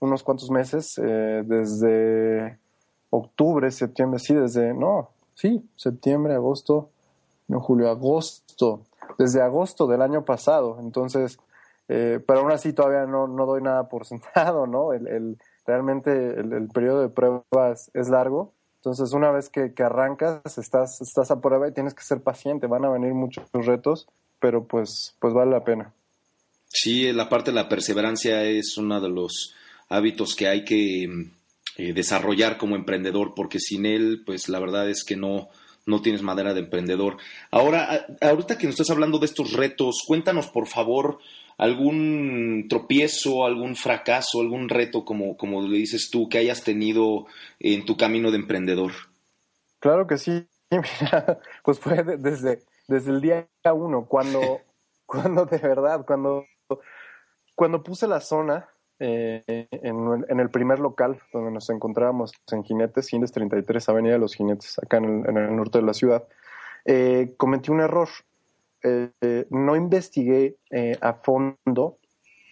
unos 0.00 0.22
cuantos 0.22 0.50
meses, 0.50 0.98
eh, 1.02 1.42
desde 1.46 2.58
octubre, 3.08 3.70
septiembre, 3.70 4.18
sí, 4.18 4.34
desde, 4.34 4.74
no, 4.74 5.10
sí, 5.34 5.66
septiembre, 5.74 6.34
agosto, 6.34 6.90
no, 7.48 7.60
julio, 7.60 7.88
agosto, 7.88 8.82
desde 9.18 9.40
agosto 9.40 9.86
del 9.86 10.02
año 10.02 10.24
pasado. 10.24 10.78
Entonces, 10.80 11.38
Eh, 11.88 12.20
pero 12.26 12.40
aún 12.40 12.52
así 12.52 12.72
todavía 12.72 13.06
no, 13.06 13.26
no 13.26 13.44
doy 13.44 13.60
nada 13.60 13.88
por 13.88 14.06
sentado, 14.12 14.66
¿no? 14.66 14.92
El, 14.92 15.06
el 15.08 15.38
realmente 15.66 16.10
el, 16.10 16.68
periodo 16.72 17.00
de 17.00 17.08
pruebas 17.08 17.90
es 17.94 18.08
largo. 18.08 18.52
Entonces, 18.76 19.12
una 19.12 19.30
vez 19.30 19.48
que, 19.48 19.72
arrancas, 19.82 20.58
estás, 20.58 21.00
estás 21.00 21.30
a 21.30 21.40
prueba 21.40 21.68
y 21.68 21.72
tienes 21.72 21.94
que 21.94 22.02
ser 22.02 22.20
paciente. 22.20 22.66
Van 22.66 22.84
a 22.84 22.90
venir 22.90 23.14
muchos 23.14 23.44
retos, 23.52 24.08
pero 24.40 24.64
pues, 24.64 25.14
pues 25.20 25.32
vale 25.32 25.52
la 25.52 25.64
pena. 25.64 25.92
Sí, 26.66 27.12
la 27.12 27.28
parte 27.28 27.50
de 27.50 27.56
la 27.56 27.68
perseverancia 27.68 28.42
es 28.44 28.76
uno 28.78 29.00
de 29.00 29.10
los 29.10 29.54
hábitos 29.88 30.34
que 30.34 30.48
hay 30.48 30.64
que 30.64 31.04
eh, 31.76 31.92
desarrollar 31.92 32.56
como 32.56 32.76
emprendedor, 32.76 33.34
porque 33.36 33.60
sin 33.60 33.86
él, 33.86 34.22
pues 34.24 34.48
la 34.48 34.58
verdad 34.58 34.88
es 34.88 35.04
que 35.04 35.16
no, 35.16 35.48
no 35.86 36.02
tienes 36.02 36.22
madera 36.22 36.54
de 36.54 36.60
emprendedor. 36.60 37.16
Ahora, 37.50 38.06
ahorita 38.20 38.58
que 38.58 38.66
nos 38.66 38.74
estás 38.74 38.90
hablando 38.90 39.18
de 39.18 39.26
estos 39.26 39.52
retos, 39.52 40.02
cuéntanos 40.06 40.48
por 40.48 40.66
favor 40.66 41.18
algún 41.58 42.66
tropiezo, 42.68 43.44
algún 43.44 43.76
fracaso, 43.76 44.40
algún 44.40 44.68
reto, 44.68 45.04
como, 45.04 45.36
como 45.36 45.62
le 45.62 45.78
dices 45.78 46.10
tú, 46.10 46.28
que 46.28 46.38
hayas 46.38 46.64
tenido 46.64 47.26
en 47.60 47.84
tu 47.84 47.96
camino 47.96 48.30
de 48.30 48.38
emprendedor. 48.38 48.92
Claro 49.78 50.06
que 50.06 50.18
sí, 50.18 50.46
mira, 50.70 51.40
pues 51.64 51.78
fue 51.78 52.02
desde, 52.02 52.62
desde 52.88 53.10
el 53.10 53.20
día 53.20 53.48
uno, 53.74 54.06
cuando, 54.06 54.60
cuando 55.06 55.46
de 55.46 55.58
verdad, 55.58 56.04
cuando, 56.06 56.46
cuando 57.54 57.82
puse 57.82 58.06
la 58.06 58.20
zona 58.20 58.68
eh, 59.04 59.66
en, 59.72 60.38
el 60.38 60.50
primer 60.50 60.78
local 60.78 61.18
donde 61.32 61.50
nos 61.50 61.68
encontrábamos 61.70 62.32
en 62.52 62.62
Jinetes, 62.62 63.08
Jinetes 63.08 63.32
33, 63.32 63.88
Avenida 63.88 64.12
de 64.12 64.20
los 64.20 64.34
Jinetes, 64.34 64.78
acá 64.78 64.98
en 64.98 65.26
el, 65.26 65.56
norte 65.56 65.78
de 65.78 65.84
la 65.84 65.92
ciudad, 65.92 66.22
eh, 66.84 67.34
cometí 67.36 67.72
un 67.72 67.80
error. 67.80 68.08
Eh, 68.84 69.10
no 69.50 69.74
investigué 69.74 70.56
a 71.00 71.14
fondo 71.14 71.98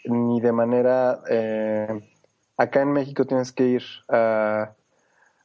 ni 0.04 0.40
de 0.40 0.52
manera... 0.52 1.20
Acá 2.56 2.82
en 2.82 2.92
México 2.92 3.24
tienes 3.24 3.52
que 3.52 3.64
ir 3.64 3.82
a, 4.08 4.74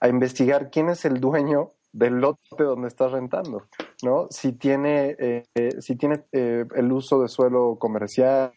a, 0.01 0.07
investigar 0.09 0.69
quién 0.69 0.89
es 0.89 1.05
el 1.05 1.21
dueño 1.21 1.69
del 1.93 2.15
lote 2.15 2.41
donde 2.57 2.89
estás 2.89 3.13
rentando, 3.13 3.63
¿no? 4.03 4.27
Si 4.31 4.51
tiene, 4.51 5.45
si 5.79 5.95
tiene 5.95 6.25
el 6.33 6.91
uso 6.91 7.21
de 7.21 7.29
suelo 7.29 7.77
comercial, 7.79 8.51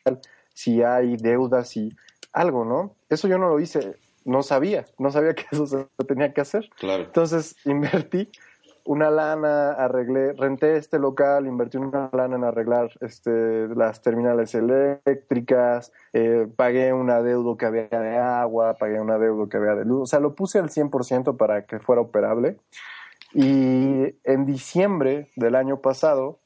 si 0.52 0.82
hay 0.82 1.16
deudas, 1.16 1.68
si 1.68 1.94
algo, 2.38 2.64
¿no? 2.64 2.94
Eso 3.08 3.28
yo 3.28 3.38
no 3.38 3.48
lo 3.48 3.60
hice, 3.60 3.96
no 4.24 4.42
sabía, 4.42 4.86
no 4.98 5.10
sabía 5.10 5.34
que 5.34 5.44
eso 5.50 5.66
se 5.66 5.86
tenía 6.06 6.32
que 6.32 6.40
hacer. 6.40 6.68
Claro. 6.78 7.04
Entonces 7.04 7.56
invertí 7.64 8.30
una 8.84 9.10
lana, 9.10 9.72
arreglé, 9.72 10.32
renté 10.32 10.76
este 10.76 10.98
local, 10.98 11.46
invertí 11.46 11.76
una 11.76 12.08
lana 12.10 12.36
en 12.36 12.44
arreglar 12.44 12.90
este, 13.02 13.68
las 13.68 14.00
terminales 14.00 14.54
eléctricas, 14.54 15.92
eh, 16.14 16.46
pagué 16.56 16.94
un 16.94 17.10
adeudo 17.10 17.58
que 17.58 17.66
había 17.66 17.88
de 17.88 18.16
agua, 18.16 18.78
pagué 18.78 18.98
un 18.98 19.10
adeudo 19.10 19.46
que 19.46 19.58
había 19.58 19.74
de 19.74 19.84
luz, 19.84 20.02
o 20.02 20.06
sea, 20.06 20.20
lo 20.20 20.34
puse 20.34 20.58
al 20.58 20.70
100% 20.70 21.36
para 21.36 21.66
que 21.66 21.80
fuera 21.80 22.00
operable. 22.00 22.56
Y 23.34 24.14
en 24.24 24.46
diciembre 24.46 25.28
del 25.36 25.54
año 25.54 25.82
pasado, 25.82 26.40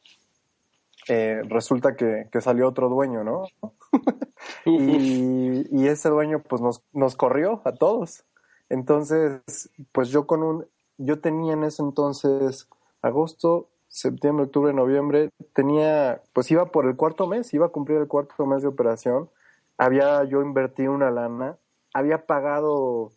eh, 1.08 1.42
resulta 1.48 1.96
que, 1.96 2.28
que, 2.30 2.40
salió 2.40 2.68
otro 2.68 2.88
dueño, 2.88 3.24
¿no? 3.24 3.44
y, 4.66 5.66
y, 5.70 5.88
ese 5.88 6.08
dueño 6.08 6.42
pues 6.42 6.62
nos, 6.62 6.82
nos 6.92 7.16
corrió 7.16 7.60
a 7.64 7.72
todos. 7.72 8.24
Entonces, 8.68 9.70
pues 9.92 10.08
yo 10.10 10.26
con 10.26 10.42
un 10.42 10.66
yo 10.98 11.20
tenía 11.20 11.54
en 11.54 11.64
ese 11.64 11.82
entonces 11.82 12.68
agosto, 13.00 13.68
septiembre, 13.88 14.46
octubre, 14.46 14.72
noviembre, 14.72 15.30
tenía, 15.54 16.22
pues 16.32 16.50
iba 16.50 16.66
por 16.66 16.86
el 16.86 16.96
cuarto 16.96 17.26
mes, 17.26 17.52
iba 17.52 17.66
a 17.66 17.70
cumplir 17.70 17.98
el 17.98 18.08
cuarto 18.08 18.46
mes 18.46 18.62
de 18.62 18.68
operación, 18.68 19.28
había 19.76 20.22
yo 20.24 20.42
invertido 20.42 20.92
una 20.92 21.10
lana, 21.10 21.58
había 21.92 22.26
pagado 22.26 23.12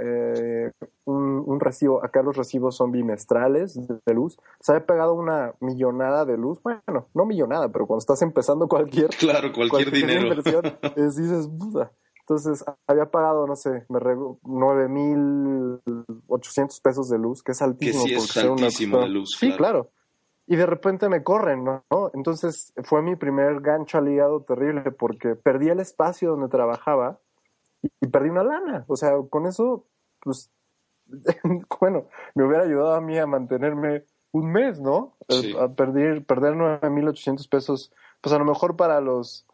eh, 0.00 0.72
un, 1.04 1.60
recibo, 1.60 2.04
acá 2.04 2.22
los 2.22 2.36
recibos 2.36 2.76
son 2.76 2.90
bimestrales 2.90 3.78
de 3.86 4.14
luz, 4.14 4.38
se 4.60 4.72
había 4.72 4.86
pagado 4.86 5.14
una 5.14 5.54
millonada 5.60 6.24
de 6.24 6.36
luz, 6.36 6.62
bueno, 6.62 7.08
no 7.14 7.26
millonada, 7.26 7.68
pero 7.68 7.86
cuando 7.86 8.00
estás 8.00 8.22
empezando 8.22 8.68
cualquier, 8.68 9.10
claro, 9.10 9.52
cualquier, 9.52 9.90
dinero. 9.90 10.28
inversión, 10.28 10.62
dices, 10.96 11.48
puta, 11.48 11.92
entonces 12.30 12.64
había 12.86 13.06
pagado, 13.06 13.46
no 13.46 13.56
sé, 13.56 13.84
me 13.88 13.98
nueve 14.44 14.88
mil 14.88 15.80
ochocientos 16.28 16.80
pesos 16.80 17.08
de 17.08 17.18
luz, 17.18 17.42
que 17.42 17.52
es 17.52 17.60
altísimo. 17.60 18.04
Que 18.04 18.20
sí 18.20 18.38
es 18.38 18.44
altísimo 18.44 19.00
de 19.00 19.08
luz. 19.08 19.36
Sí, 19.36 19.52
claro. 19.56 19.90
Y 20.46 20.56
de 20.56 20.66
repente 20.66 21.08
me 21.08 21.22
corren, 21.24 21.64
¿no? 21.64 21.84
Entonces 22.14 22.72
fue 22.84 23.02
mi 23.02 23.16
primer 23.16 23.60
gancho 23.60 23.98
al 23.98 24.08
hígado 24.08 24.42
terrible 24.42 24.92
porque 24.92 25.34
perdí 25.34 25.70
el 25.70 25.80
espacio 25.80 26.30
donde 26.30 26.48
trabajaba 26.48 27.18
y, 27.82 28.06
perdí 28.06 28.30
una 28.30 28.44
lana. 28.44 28.84
O 28.86 28.96
sea, 28.96 29.12
con 29.28 29.46
eso, 29.46 29.86
pues, 30.22 30.50
bueno, 31.80 32.06
me 32.34 32.44
hubiera 32.44 32.64
ayudado 32.64 32.94
a 32.94 33.00
mí 33.00 33.18
a 33.18 33.26
mantenerme 33.26 34.04
un 34.32 34.52
mes, 34.52 34.80
¿no? 34.80 35.16
A 35.60 35.68
perder, 35.68 36.24
perder 36.24 36.54
9.800 36.54 37.48
pesos, 37.48 37.92
pues 38.20 38.32
a 38.32 38.38
lo 38.38 38.44
mejor 38.44 38.76
para 38.76 39.00
los 39.00 39.46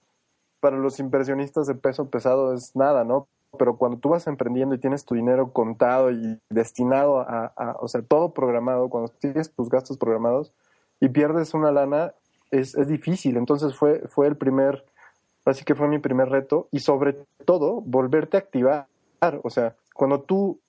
para 0.60 0.76
los 0.76 0.98
inversionistas 0.98 1.66
de 1.66 1.74
peso 1.74 2.10
pesado 2.10 2.52
es 2.52 2.74
nada, 2.74 3.04
¿no? 3.04 3.28
Pero 3.58 3.76
cuando 3.76 3.98
tú 3.98 4.08
vas 4.08 4.26
emprendiendo 4.26 4.74
y 4.74 4.78
tienes 4.78 5.04
tu 5.04 5.14
dinero 5.14 5.52
contado 5.52 6.10
y 6.10 6.40
destinado 6.50 7.20
a, 7.20 7.76
o 7.80 7.88
sea, 7.88 8.02
todo 8.02 8.32
programado, 8.32 8.88
cuando 8.88 9.12
tienes 9.12 9.52
tus 9.52 9.68
gastos 9.68 9.96
programados 9.96 10.52
y 11.00 11.08
pierdes 11.08 11.54
una 11.54 11.70
lana, 11.70 12.14
es, 12.50 12.74
es 12.74 12.88
difícil. 12.88 13.36
Entonces 13.36 13.76
fue, 13.76 14.00
fue 14.08 14.26
el 14.26 14.36
primer, 14.36 14.84
así 15.44 15.64
que 15.64 15.74
fue 15.74 15.88
mi 15.88 15.98
primer 15.98 16.28
reto 16.28 16.68
y 16.72 16.80
sobre 16.80 17.12
todo 17.44 17.80
volverte 17.80 18.36
a 18.36 18.40
activar. 18.40 18.88
O 19.42 19.50
sea, 19.50 19.76
cuando 19.96 20.22
tú 20.22 20.60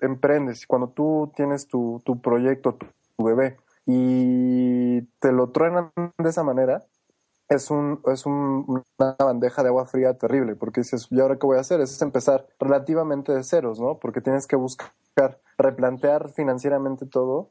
emprendes, 0.00 0.66
cuando 0.66 0.90
tú 0.90 1.32
tienes 1.34 1.66
tu, 1.66 2.00
tu 2.04 2.20
proyecto, 2.20 2.76
tu 3.16 3.24
bebé 3.24 3.56
y 3.86 5.02
te 5.18 5.32
lo 5.32 5.50
truenan 5.50 5.90
de 6.18 6.28
esa 6.28 6.44
manera, 6.44 6.84
es, 7.48 7.70
un, 7.70 8.00
es 8.06 8.26
un, 8.26 8.84
una 8.98 9.16
bandeja 9.18 9.62
de 9.62 9.68
agua 9.68 9.86
fría 9.86 10.16
terrible, 10.16 10.54
porque 10.54 10.82
dices, 10.82 11.08
¿y 11.10 11.20
ahora 11.20 11.36
qué 11.36 11.46
voy 11.46 11.56
a 11.56 11.60
hacer? 11.60 11.80
Es 11.80 12.00
empezar 12.00 12.46
relativamente 12.60 13.32
de 13.32 13.42
ceros, 13.42 13.80
¿no? 13.80 13.98
Porque 13.98 14.20
tienes 14.20 14.46
que 14.46 14.56
buscar, 14.56 14.92
replantear 15.58 16.30
financieramente 16.30 17.06
todo, 17.06 17.50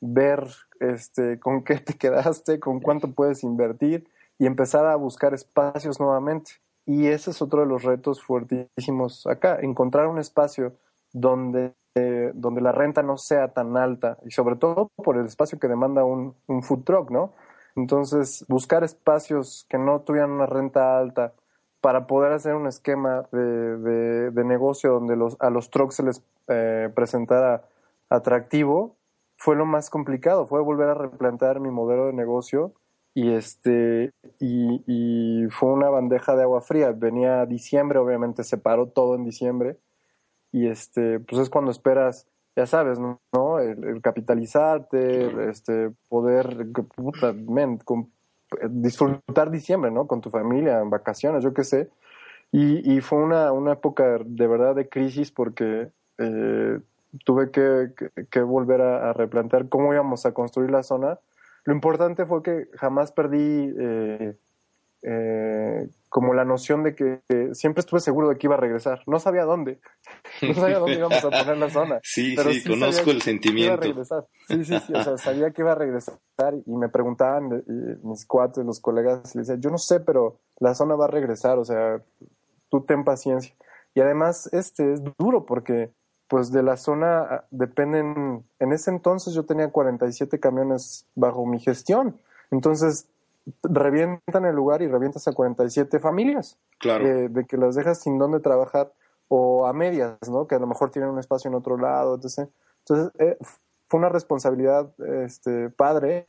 ver 0.00 0.48
este, 0.80 1.38
con 1.38 1.62
qué 1.62 1.76
te 1.78 1.94
quedaste, 1.94 2.58
con 2.58 2.80
cuánto 2.80 3.12
puedes 3.12 3.42
invertir 3.44 4.08
y 4.38 4.46
empezar 4.46 4.86
a 4.86 4.96
buscar 4.96 5.34
espacios 5.34 6.00
nuevamente. 6.00 6.52
Y 6.88 7.08
ese 7.08 7.32
es 7.32 7.42
otro 7.42 7.60
de 7.60 7.66
los 7.66 7.82
retos 7.82 8.22
fuertísimos 8.22 9.26
acá, 9.26 9.58
encontrar 9.60 10.06
un 10.06 10.18
espacio 10.18 10.72
donde, 11.12 11.74
eh, 11.94 12.32
donde 12.32 12.62
la 12.62 12.72
renta 12.72 13.02
no 13.02 13.18
sea 13.18 13.48
tan 13.48 13.76
alta 13.76 14.16
y 14.24 14.30
sobre 14.30 14.56
todo 14.56 14.90
por 14.96 15.18
el 15.18 15.26
espacio 15.26 15.58
que 15.58 15.68
demanda 15.68 16.02
un, 16.04 16.34
un 16.46 16.62
food 16.62 16.84
truck, 16.84 17.10
¿no? 17.10 17.34
Entonces, 17.76 18.42
buscar 18.48 18.84
espacios 18.84 19.66
que 19.68 19.76
no 19.76 20.00
tuvieran 20.00 20.30
una 20.30 20.46
renta 20.46 20.98
alta 20.98 21.34
para 21.82 22.06
poder 22.06 22.32
hacer 22.32 22.54
un 22.54 22.66
esquema 22.66 23.28
de, 23.32 24.30
de, 24.30 24.44
negocio 24.44 24.92
donde 24.92 25.14
los, 25.14 25.36
a 25.40 25.50
los 25.50 25.70
trucks 25.70 25.96
se 25.96 26.02
les 26.02 26.24
eh, 26.48 26.88
presentara 26.94 27.64
atractivo 28.08 28.96
fue 29.36 29.56
lo 29.56 29.66
más 29.66 29.90
complicado, 29.90 30.46
fue 30.46 30.62
volver 30.62 30.88
a 30.88 30.94
replantear 30.94 31.60
mi 31.60 31.70
modelo 31.70 32.06
de 32.06 32.14
negocio 32.14 32.72
y 33.18 33.32
este 33.32 34.12
y, 34.38 34.82
y, 34.86 35.48
fue 35.50 35.70
una 35.72 35.88
bandeja 35.90 36.36
de 36.36 36.42
agua 36.42 36.60
fría. 36.60 36.92
Venía 36.92 37.46
diciembre, 37.46 37.98
obviamente 37.98 38.44
se 38.44 38.58
paró 38.58 38.86
todo 38.88 39.16
en 39.16 39.24
diciembre 39.24 39.76
y 40.52 40.68
este 40.68 41.18
pues 41.20 41.42
es 41.42 41.50
cuando 41.50 41.70
esperas 41.70 42.28
ya 42.58 42.66
sabes, 42.66 42.98
¿no? 42.98 43.60
El, 43.60 44.00
capitalizarte, 44.02 45.48
este, 45.48 45.92
poder, 46.08 46.66
puta, 46.96 47.32
disfrutar 48.68 49.50
diciembre, 49.52 49.92
¿no? 49.92 50.08
Con 50.08 50.20
tu 50.20 50.30
familia, 50.30 50.80
en 50.80 50.90
vacaciones, 50.90 51.44
yo 51.44 51.54
qué 51.54 51.62
sé. 51.62 51.88
Y, 52.50 52.96
y 52.96 53.00
fue 53.00 53.18
una, 53.18 53.52
una 53.52 53.74
época 53.74 54.18
de 54.24 54.46
verdad 54.48 54.74
de 54.74 54.88
crisis 54.88 55.30
porque 55.30 55.90
eh, 56.18 56.80
tuve 57.24 57.52
que, 57.52 57.92
que, 58.28 58.40
volver 58.40 58.80
a, 58.80 59.12
replantear 59.12 59.68
cómo 59.68 59.92
íbamos 59.92 60.26
a 60.26 60.32
construir 60.32 60.70
la 60.72 60.82
zona. 60.82 61.20
Lo 61.68 61.74
importante 61.74 62.24
fue 62.24 62.42
que 62.42 62.68
jamás 62.78 63.12
perdí 63.12 63.74
eh, 63.78 64.34
eh, 65.02 65.86
como 66.08 66.32
la 66.32 66.46
noción 66.46 66.82
de 66.82 66.94
que 66.94 67.20
siempre 67.52 67.80
estuve 67.80 68.00
seguro 68.00 68.30
de 68.30 68.38
que 68.38 68.46
iba 68.46 68.54
a 68.54 68.58
regresar. 68.58 69.02
No 69.06 69.18
sabía 69.18 69.44
dónde. 69.44 69.78
No 70.48 70.54
sabía 70.54 70.78
dónde 70.78 70.94
íbamos 70.96 71.22
a 71.22 71.28
poner 71.28 71.58
la 71.58 71.68
zona. 71.68 72.00
Sí, 72.02 72.34
sí, 72.38 72.64
conozco 72.66 73.10
el 73.10 73.20
sentimiento. 73.20 73.82
Sí, 74.48 74.64
sí, 74.64 74.78
sí. 74.78 74.92
O 74.94 75.02
sea, 75.02 75.18
sabía 75.18 75.50
que 75.50 75.60
iba 75.60 75.72
a 75.72 75.74
regresar 75.74 76.18
y 76.64 76.74
me 76.74 76.88
preguntaban 76.88 77.62
mis 78.02 78.24
cuates, 78.24 78.64
los 78.64 78.80
colegas, 78.80 79.34
y 79.34 79.38
les 79.38 79.48
decía, 79.48 79.60
yo 79.60 79.68
no 79.68 79.76
sé, 79.76 80.00
pero 80.00 80.40
la 80.60 80.72
zona 80.72 80.94
va 80.94 81.04
a 81.04 81.08
regresar. 81.08 81.58
O 81.58 81.66
sea, 81.66 82.02
tú 82.70 82.80
ten 82.80 83.04
paciencia. 83.04 83.54
Y 83.94 84.00
además, 84.00 84.48
este 84.54 84.94
es 84.94 85.02
duro 85.18 85.44
porque 85.44 85.92
pues 86.28 86.52
de 86.52 86.62
la 86.62 86.76
zona 86.76 87.20
ah, 87.20 87.44
dependen, 87.50 88.44
en 88.58 88.72
ese 88.72 88.90
entonces 88.90 89.34
yo 89.34 89.44
tenía 89.44 89.70
47 89.70 90.38
camiones 90.38 91.06
bajo 91.14 91.46
mi 91.46 91.58
gestión. 91.58 92.16
Entonces, 92.50 93.08
revientan 93.62 94.44
el 94.44 94.54
lugar 94.54 94.82
y 94.82 94.88
revientas 94.88 95.26
a 95.26 95.32
47 95.32 95.98
familias. 95.98 96.58
Claro. 96.78 97.06
Eh, 97.06 97.28
de 97.28 97.44
que 97.44 97.56
las 97.56 97.74
dejas 97.74 98.00
sin 98.00 98.18
dónde 98.18 98.40
trabajar 98.40 98.92
o 99.28 99.66
a 99.66 99.72
medias, 99.72 100.16
¿no? 100.30 100.46
Que 100.46 100.54
a 100.54 100.58
lo 100.58 100.66
mejor 100.66 100.90
tienen 100.90 101.10
un 101.10 101.18
espacio 101.18 101.48
en 101.48 101.54
otro 101.54 101.76
lado, 101.76 102.16
etc. 102.16 102.48
Entonces, 102.80 103.12
eh, 103.18 103.36
fue 103.88 103.98
una 103.98 104.08
responsabilidad 104.08 104.90
este, 105.24 105.70
padre 105.70 106.24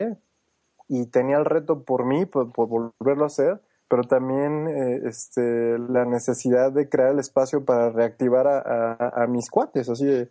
y 0.88 1.06
tenía 1.06 1.36
el 1.36 1.44
reto 1.44 1.82
por 1.82 2.04
mí, 2.04 2.26
por, 2.26 2.50
volverlo 2.52 3.24
a 3.24 3.26
hacer, 3.26 3.60
pero 3.90 4.04
también 4.04 4.68
eh, 4.68 5.00
este, 5.08 5.76
la 5.76 6.04
necesidad 6.04 6.70
de 6.70 6.88
crear 6.88 7.10
el 7.10 7.18
espacio 7.18 7.64
para 7.64 7.90
reactivar 7.90 8.46
a, 8.46 9.26
mis 9.28 9.50
cuates, 9.50 9.88
así 9.88 10.04
de, 10.06 10.28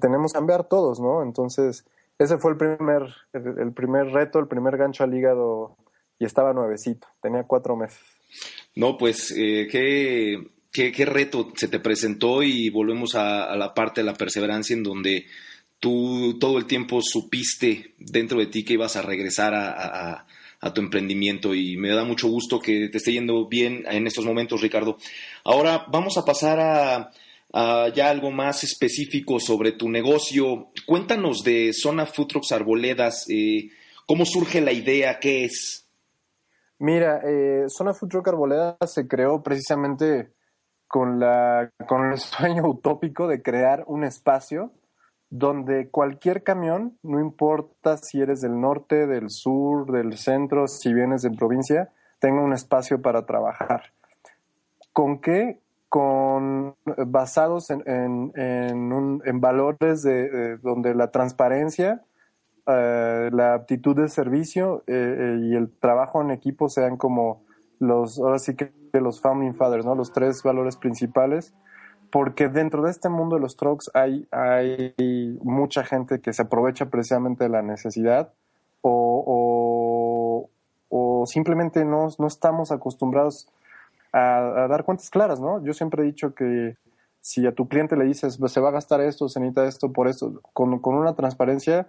tenemos 0.00 0.32
que 0.32 0.38
cambiar 0.38 0.68
todos, 0.68 1.00
¿no? 1.00 1.24
Entonces, 1.24 1.84
ese 2.16 2.38
fue 2.38 2.52
el 2.52 2.56
primer, 2.56 3.02
el, 3.32 3.72
primer 3.72 4.06
reto, 4.06 4.38
el 4.38 4.46
primer 4.46 4.76
gancho 4.76 5.02
al 5.02 5.14
hígado 5.14 5.76
y 6.20 6.26
estaba 6.26 6.52
nuevecito, 6.52 7.08
tenía 7.20 7.42
cuatro 7.42 7.76
meses. 7.76 7.98
No, 8.76 8.96
pues 8.96 9.34
eh, 9.36 9.66
qué, 9.68 10.92
qué, 10.92 11.04
reto 11.04 11.48
se 11.56 11.66
te 11.66 11.80
presentó 11.80 12.44
y 12.44 12.70
volvemos 12.70 13.16
a, 13.16 13.56
la 13.56 13.74
parte 13.74 14.00
de 14.00 14.06
la 14.06 14.14
perseverancia 14.14 14.76
en 14.76 14.84
donde 14.84 15.26
tú 15.80 16.38
todo 16.38 16.56
el 16.56 16.66
tiempo 16.66 17.00
supiste 17.02 17.94
dentro 17.98 18.38
de 18.38 18.46
ti 18.46 18.64
que 18.64 18.74
ibas 18.74 18.94
a 18.94 19.02
regresar 19.02 19.54
a, 19.56 20.24
tu 20.72 20.80
emprendimiento 20.80 21.54
y 21.54 21.76
me 21.76 21.90
da 21.90 22.04
mucho 22.04 22.28
gusto 22.28 22.58
que 22.58 22.88
te 22.88 22.98
esté 22.98 23.12
yendo 23.12 23.46
bien 23.46 23.84
en 23.90 24.06
estos 24.06 24.24
momentos, 24.24 24.60
Ricardo. 24.60 24.96
Ahora 25.44 25.84
vamos 25.88 26.16
a 26.16 26.24
pasar 26.24 26.58
a, 26.60 27.10
ya 27.92 28.10
algo 28.10 28.30
más 28.30 28.64
específico 28.64 29.38
sobre 29.38 29.72
tu 29.72 29.88
negocio. 29.88 30.70
Cuéntanos 30.86 31.44
de 31.44 31.72
Zona 31.72 32.06
Food 32.06 32.28
Trucks 32.28 32.52
Arboledas, 32.52 33.26
eh, 33.28 33.68
¿cómo 34.06 34.24
surge 34.24 34.60
la 34.60 34.72
idea? 34.72 35.18
¿Qué 35.20 35.44
es? 35.44 35.86
Mira, 36.78 37.20
eh, 37.24 37.64
Zona 37.68 37.94
Food 37.94 38.08
Truck 38.08 38.28
Arboledas 38.28 38.92
se 38.92 39.06
creó 39.06 39.42
precisamente 39.42 40.32
con, 40.88 41.20
la, 41.20 41.70
con 41.86 42.12
el 42.12 42.18
sueño 42.18 42.68
utópico 42.68 43.28
de 43.28 43.42
crear 43.42 43.84
un 43.86 44.04
espacio 44.04 44.72
donde 45.30 45.90
cualquier 45.90 46.42
camión, 46.42 46.98
no 47.02 47.20
importa 47.20 47.96
si 47.96 48.20
eres 48.20 48.40
del 48.40 48.60
norte, 48.60 49.06
del 49.06 49.30
sur, 49.30 49.90
del 49.90 50.16
centro, 50.16 50.68
si 50.68 50.92
vienes 50.92 51.22
de 51.22 51.30
provincia, 51.30 51.90
tenga 52.20 52.42
un 52.42 52.52
espacio 52.52 53.02
para 53.02 53.26
trabajar. 53.26 53.92
¿Con 54.92 55.20
qué? 55.20 55.60
Con 55.88 56.76
basados 57.06 57.70
en, 57.70 58.32
en, 58.34 59.40
valores 59.40 60.02
de, 60.02 60.56
donde 60.58 60.94
la 60.94 61.10
transparencia, 61.10 62.04
eh, 62.66 63.28
la 63.32 63.54
aptitud 63.54 63.94
de 63.94 64.08
servicio 64.08 64.84
eh, 64.86 64.94
eh, 64.94 65.38
y 65.42 65.54
el 65.54 65.70
trabajo 65.70 66.22
en 66.22 66.30
equipo 66.30 66.68
sean 66.68 66.96
como 66.96 67.44
los, 67.78 68.18
ahora 68.18 68.38
sí 68.38 68.56
que 68.56 68.72
los 68.92 69.20
founding 69.20 69.54
fathers, 69.54 69.84
¿no? 69.84 69.94
Los 69.94 70.12
tres 70.12 70.42
valores 70.42 70.76
principales, 70.76 71.54
porque 72.14 72.48
dentro 72.48 72.84
de 72.84 72.92
este 72.92 73.08
mundo 73.08 73.34
de 73.34 73.42
los 73.42 73.56
trucks 73.56 73.90
hay, 73.92 74.28
hay 74.30 74.94
mucha 75.42 75.82
gente 75.82 76.20
que 76.20 76.32
se 76.32 76.42
aprovecha 76.42 76.86
precisamente 76.86 77.42
de 77.42 77.50
la 77.50 77.60
necesidad 77.60 78.32
o, 78.82 80.48
o, 80.88 81.26
simplemente 81.26 81.84
no, 81.84 82.06
no, 82.16 82.28
estamos 82.28 82.70
acostumbrados 82.70 83.48
a, 84.12 84.68
dar 84.70 84.84
cuentas 84.84 85.10
claras, 85.10 85.40
¿no? 85.40 85.60
Yo 85.64 85.72
siempre 85.72 86.04
he 86.04 86.06
dicho 86.06 86.36
que 86.36 86.76
si 87.20 87.48
a 87.48 87.52
tu 87.52 87.66
cliente 87.66 87.96
le 87.96 88.04
dices, 88.04 88.38
se 88.46 88.60
va 88.60 88.68
a 88.68 88.72
gastar 88.72 89.00
esto, 89.00 89.28
se 89.28 89.40
necesita 89.40 89.66
esto 89.66 89.90
por 89.90 90.06
esto, 90.06 90.40
con, 90.52 90.78
con 90.78 90.94
una 90.94 91.16
transparencia, 91.16 91.88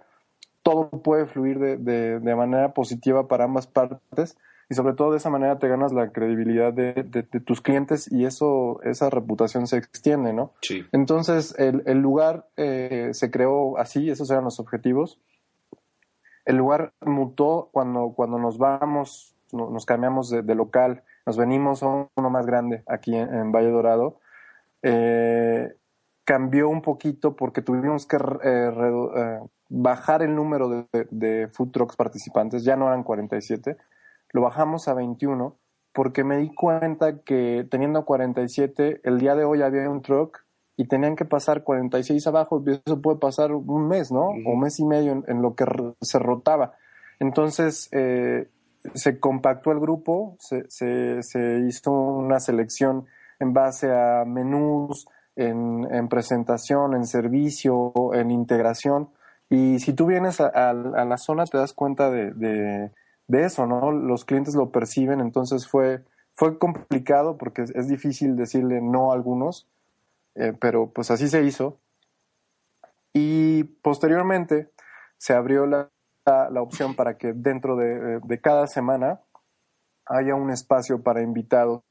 todo 0.64 0.90
puede 0.90 1.26
fluir 1.26 1.60
de, 1.60 1.76
de, 1.76 2.18
de 2.18 2.34
manera 2.34 2.74
positiva 2.74 3.28
para 3.28 3.44
ambas 3.44 3.68
partes 3.68 4.36
y 4.68 4.74
sobre 4.74 4.94
todo 4.94 5.12
de 5.12 5.18
esa 5.18 5.30
manera 5.30 5.58
te 5.58 5.68
ganas 5.68 5.92
la 5.92 6.10
credibilidad 6.10 6.72
de, 6.72 7.04
tus 7.44 7.60
clientes 7.60 8.10
y 8.10 8.24
eso 8.24 8.80
esa 8.82 9.10
reputación 9.10 9.66
se 9.66 9.76
extiende, 9.76 10.32
¿no? 10.32 10.52
Sí. 10.62 10.84
Entonces 10.92 11.54
el, 11.58 11.82
el 11.86 11.98
lugar 11.98 12.48
eh, 12.56 13.10
se 13.12 13.30
creó 13.30 13.78
así, 13.78 14.10
esos 14.10 14.30
eran 14.30 14.44
los 14.44 14.58
objetivos. 14.58 15.20
El 16.44 16.56
lugar 16.56 16.92
mutó 17.00 17.68
cuando, 17.72 18.12
cuando 18.14 18.38
nos 18.38 18.58
vamos, 18.58 19.36
nos 19.52 19.86
cambiamos 19.86 20.30
de, 20.30 20.54
local, 20.54 21.02
nos 21.26 21.36
venimos 21.36 21.82
a 21.82 21.86
uno 21.86 22.30
más 22.30 22.46
grande 22.46 22.82
aquí 22.86 23.14
en, 23.14 23.52
Valle 23.52 23.70
Dorado. 23.70 24.20
Eh, 24.82 25.74
cambió 26.24 26.68
un 26.68 26.82
poquito 26.82 27.36
porque 27.36 27.62
tuvimos 27.62 28.06
que 28.06 28.16
eh, 28.44 29.40
bajar 29.68 30.22
el 30.22 30.34
número 30.34 30.68
de, 30.68 31.06
de, 31.10 31.48
food 31.48 31.70
trucks 31.70 31.96
participantes, 31.96 32.64
ya 32.64 32.76
no 32.76 32.86
eran 32.86 33.02
47, 33.02 33.76
lo 34.32 34.42
bajamos 34.42 34.88
a 34.88 34.94
21 34.94 35.58
porque 35.96 36.24
me 36.24 36.36
di 36.36 36.54
cuenta 36.54 37.22
que 37.22 37.66
teniendo 37.70 38.04
47, 38.04 39.00
el 39.02 39.18
día 39.18 39.34
de 39.34 39.44
hoy 39.44 39.62
había 39.62 39.88
un 39.88 40.02
truck 40.02 40.44
y 40.76 40.88
tenían 40.88 41.16
que 41.16 41.24
pasar 41.24 41.64
46 41.64 42.26
abajo, 42.26 42.62
eso 42.66 43.00
puede 43.00 43.18
pasar 43.18 43.52
un 43.52 43.88
mes, 43.88 44.12
¿no? 44.12 44.26
O 44.26 44.52
un 44.52 44.60
mes 44.60 44.78
y 44.78 44.84
medio 44.84 45.24
en, 45.26 45.40
lo 45.40 45.54
que 45.54 45.64
se 46.02 46.18
rotaba. 46.18 46.74
Entonces, 47.18 47.88
eh, 47.92 48.50
se 48.92 49.18
compactó 49.18 49.72
el 49.72 49.80
grupo, 49.80 50.36
se, 50.38 50.68
se, 50.68 51.60
hizo 51.66 51.92
una 51.92 52.40
selección 52.40 53.06
en 53.40 53.54
base 53.54 53.90
a 53.90 54.26
menús, 54.26 55.08
en, 55.34 55.88
en, 55.90 56.08
presentación, 56.08 56.94
en 56.94 57.06
servicio, 57.06 57.94
en 58.12 58.30
integración. 58.30 59.08
Y 59.48 59.78
si 59.78 59.94
tú 59.94 60.04
vienes 60.04 60.42
a, 60.42 60.74
la 60.74 61.16
zona, 61.16 61.46
te 61.46 61.56
das 61.56 61.72
cuenta 61.72 62.10
de 62.10 62.32
de 62.32 62.90
eso, 63.28 63.66
¿no? 63.66 63.92
Los 63.92 64.24
clientes 64.24 64.54
lo 64.54 64.70
perciben, 64.70 65.20
entonces 65.20 65.66
fue, 65.66 66.04
fue 66.32 66.58
complicado 66.58 67.36
porque 67.36 67.62
es, 67.62 67.88
difícil 67.88 68.36
decirle 68.36 68.80
no 68.80 69.10
a 69.10 69.14
algunos, 69.14 69.68
eh, 70.34 70.52
pero 70.60 70.90
pues 70.90 71.10
así 71.10 71.28
se 71.28 71.42
hizo. 71.42 71.78
Y 73.12 73.64
posteriormente 73.64 74.70
se 75.18 75.34
abrió 75.34 75.66
la, 75.66 75.90
la, 76.24 76.60
opción 76.60 76.94
para 76.94 77.16
que 77.16 77.32
dentro 77.32 77.76
de, 77.76 78.20
de, 78.20 78.40
cada 78.40 78.66
semana 78.66 79.20
haya 80.06 80.34
un 80.34 80.50
espacio 80.50 81.02
para 81.02 81.22
invitados 81.22 81.82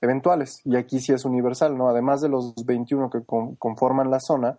eventuales. 0.00 0.60
Y 0.64 0.76
aquí 0.76 1.00
sí 1.00 1.12
es 1.12 1.24
universal, 1.24 1.76
¿no? 1.78 1.88
Además 1.88 2.20
de 2.20 2.28
los 2.28 2.54
21 2.66 3.10
que 3.10 3.22
conforman 3.24 4.10
la 4.10 4.20
zona, 4.20 4.58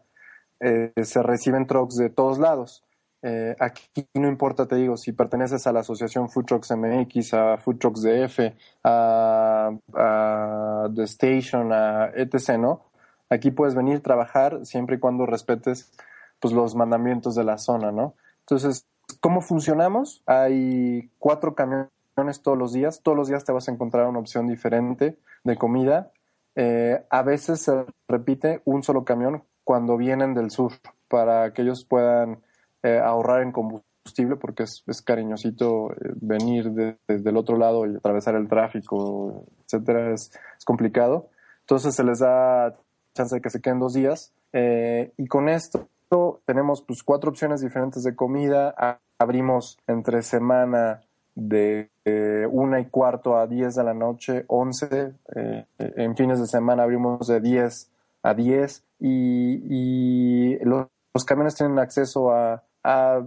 eh, 0.60 0.92
se 1.04 1.22
reciben 1.22 1.68
trucks 1.68 1.96
de 1.96 2.10
todos 2.10 2.40
lados. 2.40 2.84
Eh, 3.28 3.56
aquí 3.60 4.08
no 4.14 4.28
importa, 4.28 4.68
te 4.68 4.76
digo, 4.76 4.98
si 4.98 5.12
perteneces 5.12 5.66
a 5.66 5.74
la 5.74 5.80
asociación 5.80 6.30
Food 6.30 6.46
Trucks 6.46 6.70
MX, 6.78 7.34
a 7.34 7.58
Food 7.58 7.80
Trucks 7.80 8.04
DF, 8.04 8.40
a, 8.84 9.72
a 9.96 10.90
The 10.94 11.04
Station, 11.06 11.74
a 11.74 12.12
etc., 12.14 12.60
¿no? 12.60 12.86
Aquí 13.32 13.50
puedes 13.50 13.74
venir 13.74 13.98
a 13.98 14.02
trabajar 14.02 14.64
siempre 14.68 14.98
y 14.98 15.00
cuando 15.00 15.26
respetes 15.26 15.92
pues, 16.40 16.54
los 16.54 16.76
mandamientos 16.76 17.34
de 17.34 17.44
la 17.44 17.58
zona, 17.58 17.92
¿no? 17.92 18.14
Entonces, 18.42 18.86
¿cómo 19.22 19.42
funcionamos? 19.42 20.22
Hay 20.28 21.10
cuatro 21.18 21.56
camiones 21.56 21.90
todos 22.44 22.60
los 22.60 22.74
días. 22.74 23.02
Todos 23.02 23.18
los 23.18 23.28
días 23.28 23.44
te 23.44 23.52
vas 23.52 23.68
a 23.68 23.72
encontrar 23.72 24.06
una 24.06 24.20
opción 24.20 24.46
diferente 24.46 25.18
de 25.44 25.58
comida. 25.58 26.12
Eh, 26.54 27.04
a 27.10 27.24
veces 27.24 27.60
se 27.62 27.86
repite 28.08 28.62
un 28.66 28.84
solo 28.84 29.04
camión 29.04 29.44
cuando 29.64 29.98
vienen 29.98 30.36
del 30.36 30.52
sur 30.52 30.74
para 31.08 31.52
que 31.54 31.64
ellos 31.64 31.86
puedan 31.86 32.44
eh, 32.86 33.00
ahorrar 33.00 33.42
en 33.42 33.52
combustible 33.52 34.36
porque 34.36 34.62
es, 34.62 35.02
cariñosito 35.04 35.92
eh, 35.94 36.14
venir 36.22 36.72
desde 37.08 37.30
el 37.32 37.36
otro 37.36 37.58
lado 37.58 37.88
y 37.88 37.96
atravesar 37.96 38.36
el 38.36 38.48
tráfico, 38.48 39.48
etcétera, 39.64 40.14
es, 40.14 40.32
complicado. 40.66 41.30
Entonces 41.62 41.96
se 41.96 42.04
les 42.04 42.20
da 42.20 42.76
chance 43.16 43.34
de 43.34 43.42
que 43.42 43.50
se 43.50 43.60
queden 43.60 43.80
dos 43.80 43.94
días 43.94 44.34
eh, 44.54 45.14
y 45.18 45.26
con 45.26 45.50
esto 45.50 45.90
tenemos 46.46 46.84
pues 46.84 47.02
cuatro 47.02 47.32
opciones 47.32 47.62
diferentes 47.62 48.04
de 48.04 48.16
comida. 48.16 48.76
abrimos 49.18 49.80
entre 49.88 50.22
semana 50.22 51.02
de 51.34 51.90
una 52.52 52.80
y 52.80 52.86
cuarto 52.86 53.36
a 53.36 53.48
diez 53.48 53.74
de 53.74 53.84
la 53.84 53.96
noche, 53.96 54.46
once. 54.48 55.16
en 55.80 56.16
fines 56.16 56.40
de 56.40 56.46
semana 56.46 56.84
abrimos 56.84 57.26
de 57.26 57.42
diez 57.42 57.90
a 58.22 58.36
diez 58.36 58.84
y, 59.00 60.58
los 60.64 61.24
camiones 61.26 61.56
tienen 61.56 61.80
acceso 61.80 62.32
a 62.32 62.64
a 62.86 63.24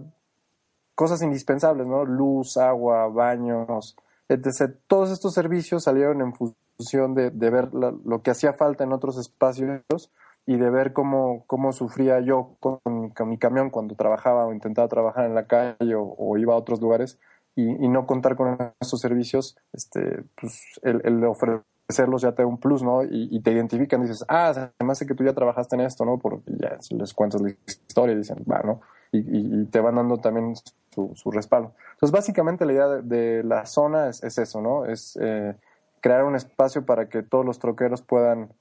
cosas 0.95 1.21
indispensables, 1.23 1.87
¿no? 1.87 2.05
Luz, 2.05 2.57
agua, 2.57 3.09
baños, 3.09 3.97
etc. 4.29 4.77
Todos 4.87 5.11
estos 5.11 5.35
servicios 5.35 5.85
salieron 5.85 6.21
en 6.21 6.33
función 6.33 7.15
de, 7.15 7.31
ver 7.31 7.71
lo 7.75 8.23
que 8.23 8.31
hacía 8.31 8.53
falta 8.53 8.85
en 8.85 8.93
otros 8.93 9.19
espacios 9.19 10.11
y 10.47 10.57
de 10.57 10.71
ver 10.71 10.93
cómo, 10.93 11.45
cómo 11.47 11.73
sufría 11.73 12.21
yo 12.21 12.57
con, 12.61 12.81
mi 13.27 13.39
camión 13.39 13.71
cuando 13.71 13.97
trabajaba 13.97 14.47
o 14.47 14.53
intentaba 14.53 14.89
trabajar 14.89 15.27
en 15.27 15.35
la 15.35 15.47
calle 15.47 15.95
o, 15.97 16.37
iba 16.39 16.55
a 16.55 16.57
otros 16.57 16.81
lugares 16.81 17.19
y, 17.57 17.89
no 17.89 18.07
contar 18.07 18.37
con 18.37 18.57
estos 18.81 19.01
servicios, 19.01 19.57
este, 19.73 20.23
pues 20.41 20.81
el, 20.83 21.25
ofrecerlos 21.25 22.23
ya 22.23 22.33
te 22.33 22.43
da 22.43 22.49
un 22.49 22.59
plus, 22.59 22.83
¿no? 22.85 23.03
Y, 23.03 23.41
te 23.41 23.51
identifican, 23.51 24.03
dices, 24.03 24.25
ah, 24.29 24.71
además 24.79 25.01
de 25.01 25.07
que 25.07 25.15
tú 25.15 25.25
ya 25.25 25.35
trabajaste 25.35 25.75
en 25.75 25.83
esto, 25.83 26.05
¿no? 26.05 26.19
Porque 26.19 26.53
ya 26.57 26.79
les 26.91 27.13
cuentas 27.13 27.41
la 27.41 27.51
historia 27.67 28.15
y 28.15 28.19
dicen, 28.19 28.45
va, 28.51 28.63
¿no? 28.63 28.81
Y, 29.13 29.65
te 29.67 29.81
van 29.81 29.97
dando 29.97 30.19
también 30.19 30.55
su, 30.91 31.31
respaldo. 31.31 31.73
Entonces, 31.93 32.13
básicamente 32.13 32.67
la 32.67 32.73
idea 32.73 32.89
de, 32.89 33.43
la 33.45 33.67
zona 33.67 34.09
es, 34.09 34.23
eso, 34.23 34.61
¿no? 34.61 34.85
Es 34.85 35.19
eh, 35.21 35.55
crear 36.01 36.25
un 36.25 36.37
espacio 36.37 36.85
para 36.85 37.09
que 37.09 37.23
todos 37.23 37.45
los 37.45 37.59
troqueros 37.59 38.03
puedan, 38.03 38.53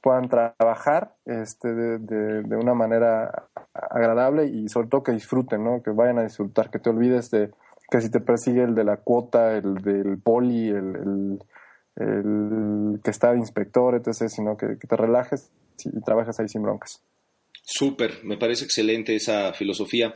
puedan 0.00 0.28
trabajar 0.28 1.14
este, 1.24 1.74
de, 1.74 2.42
de, 2.42 2.56
una 2.56 2.74
manera 2.74 3.48
agradable 3.74 4.46
y 4.46 4.68
sobre 4.68 4.88
todo 4.88 5.02
que 5.02 5.12
disfruten, 5.12 5.64
¿no? 5.64 5.82
Que 5.82 5.90
vayan 5.90 6.18
a 6.18 6.22
disfrutar, 6.22 6.70
que 6.70 6.78
te 6.78 6.90
olvides 6.90 7.30
de 7.30 7.50
que 7.90 8.00
si 8.00 8.08
te 8.08 8.20
persigue 8.20 8.62
el 8.62 8.74
de 8.74 8.84
la 8.84 8.98
cuota, 8.98 9.56
el 9.56 9.74
del 9.82 10.18
poli, 10.18 10.68
el, 10.68 11.42
el, 11.96 13.00
que 13.02 13.10
está 13.10 13.32
de 13.32 13.38
inspector, 13.38 13.96
etc., 13.96 14.28
sino 14.28 14.56
que, 14.56 14.76
te 14.76 14.96
relajes 14.96 15.50
y 15.84 16.00
trabajes 16.00 16.38
ahí 16.38 16.48
sin 16.48 16.62
broncas. 16.62 17.02
Súper, 17.64 18.24
me 18.24 18.36
parece 18.36 18.64
excelente 18.64 19.14
esa 19.14 19.52
filosofía. 19.52 20.12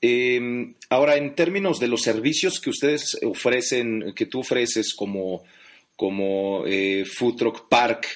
Em, 0.00 0.74
ahora, 0.90 1.16
en 1.16 1.34
términos 1.34 1.80
de 1.80 1.88
los 1.88 2.02
servicios 2.02 2.60
que 2.60 2.70
ustedes 2.70 3.18
ofrecen, 3.24 4.12
que 4.14 4.26
tú 4.26 4.40
ofreces 4.40 4.94
como, 4.94 5.42
como 5.96 6.64
eh, 6.66 7.04
Food 7.06 7.36
Truck 7.36 7.68
Park, 7.68 8.06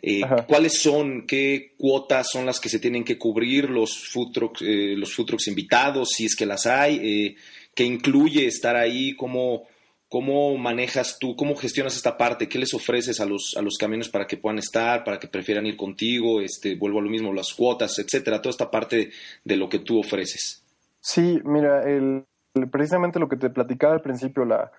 eh, 0.00 0.22
¿cuáles 0.46 0.78
son, 0.78 1.26
qué 1.26 1.74
cuotas 1.76 2.28
son 2.32 2.46
las 2.46 2.60
que 2.60 2.68
se 2.68 2.78
tienen 2.78 3.04
que 3.04 3.18
cubrir 3.18 3.70
los 3.70 3.96
food, 4.08 4.32
trucks, 4.32 4.62
eh, 4.62 4.94
los 4.96 5.12
food 5.12 5.26
trucks 5.26 5.48
invitados, 5.48 6.10
si 6.10 6.26
es 6.26 6.36
que 6.36 6.46
las 6.46 6.66
hay? 6.66 7.36
¿Qué 7.74 7.84
incluye 7.84 8.46
estar 8.46 8.76
ahí? 8.76 9.14
¿Cómo, 9.16 9.66
¿Cómo 10.12 10.58
manejas 10.58 11.16
tú, 11.18 11.34
cómo 11.36 11.56
gestionas 11.56 11.96
esta 11.96 12.18
parte? 12.18 12.46
¿Qué 12.46 12.58
les 12.58 12.74
ofreces 12.74 13.18
a 13.18 13.24
los, 13.24 13.54
a 13.56 13.62
los 13.62 13.78
camiones 13.78 14.10
para 14.10 14.26
que 14.26 14.36
puedan 14.36 14.58
estar, 14.58 15.04
para 15.04 15.18
que 15.18 15.26
prefieran 15.26 15.64
ir 15.64 15.74
contigo? 15.74 16.42
Este, 16.42 16.76
vuelvo 16.76 16.98
a 16.98 17.02
lo 17.02 17.08
mismo, 17.08 17.32
las 17.32 17.54
cuotas, 17.54 17.98
etcétera, 17.98 18.42
toda 18.42 18.50
esta 18.50 18.70
parte 18.70 19.08
de, 19.42 19.56
lo 19.56 19.70
que 19.70 19.78
tú 19.78 19.98
ofreces. 19.98 20.66
Sí, 21.00 21.40
mira, 21.46 21.84
el, 21.84 22.26
precisamente 22.70 23.18
lo 23.18 23.30
que 23.30 23.38
te 23.38 23.48
platicaba 23.48 23.94
al 23.94 24.02
principio, 24.02 24.44
la, 24.44 24.70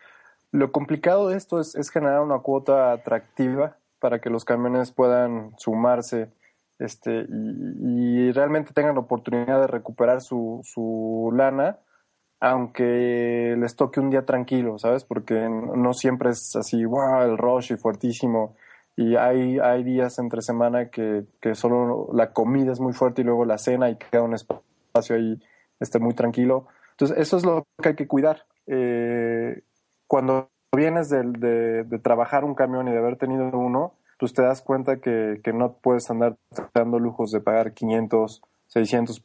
lo 0.51 0.71
complicado 0.71 1.29
de 1.29 1.37
esto 1.37 1.59
es, 1.59 1.89
generar 1.91 2.21
una 2.21 2.37
cuota 2.37 2.91
atractiva 2.91 3.77
para 3.97 4.21
que 4.21 4.29
los 4.29 4.45
camiones 4.45 4.91
puedan 4.91 5.55
sumarse 5.57 6.29
este, 6.77 7.25
y, 7.27 8.31
realmente 8.33 8.71
tengan 8.71 8.93
la 8.93 9.01
oportunidad 9.01 9.61
de 9.61 9.67
recuperar 9.67 10.21
su, 10.21 10.61
su 10.63 11.31
lana 11.35 11.79
aunque 12.43 13.55
les 13.57 13.77
toque 13.77 14.01
un 14.01 14.09
día 14.09 14.25
tranquilo, 14.25 14.77
¿sabes? 14.77 15.05
Porque 15.05 15.47
no 15.47 15.93
siempre 15.93 16.31
es 16.31 16.57
así, 16.57 16.83
wow, 16.83 17.21
el 17.21 17.37
rush 17.37 17.71
y 17.71 17.77
fuertísimo. 17.77 18.57
Y 18.97 19.15
hay, 19.15 19.59
hay 19.59 19.81
días 19.85 20.19
entre 20.19 20.41
semana 20.41 20.89
que, 20.89 21.23
que 21.39 21.55
solo 21.55 22.09
la 22.11 22.33
comida 22.33 22.73
es 22.73 22.81
muy 22.81 22.91
fuerte 22.91 23.21
y 23.21 23.23
luego 23.23 23.45
la 23.45 23.57
cena 23.57 23.89
y 23.89 23.95
queda 23.95 24.23
un 24.23 24.33
espacio 24.33 25.15
ahí 25.15 25.41
este, 25.79 25.99
muy 25.99 26.15
tranquilo. 26.15 26.67
Entonces, 26.91 27.17
eso 27.17 27.37
es 27.37 27.45
lo 27.45 27.65
que 27.81 27.89
hay 27.89 27.95
que 27.95 28.09
cuidar. 28.09 28.43
Eh, 28.67 29.61
cuando 30.05 30.49
vienes 30.75 31.07
de, 31.07 31.23
de, 31.85 31.99
trabajar 31.99 32.43
un 32.43 32.55
camión 32.55 32.89
y 32.89 32.91
de 32.91 32.97
haber 32.97 33.15
tenido 33.15 33.45
uno, 33.57 33.93
pues 34.19 34.33
te 34.33 34.41
das 34.41 34.61
cuenta 34.61 34.97
que, 34.97 35.39
que 35.41 35.53
no 35.53 35.77
puedes 35.77 36.11
andar 36.11 36.35
dando 36.73 36.99
lujos 36.99 37.31
de 37.31 37.39
pagar 37.39 37.71
500, 37.71 38.41
600 38.67 39.23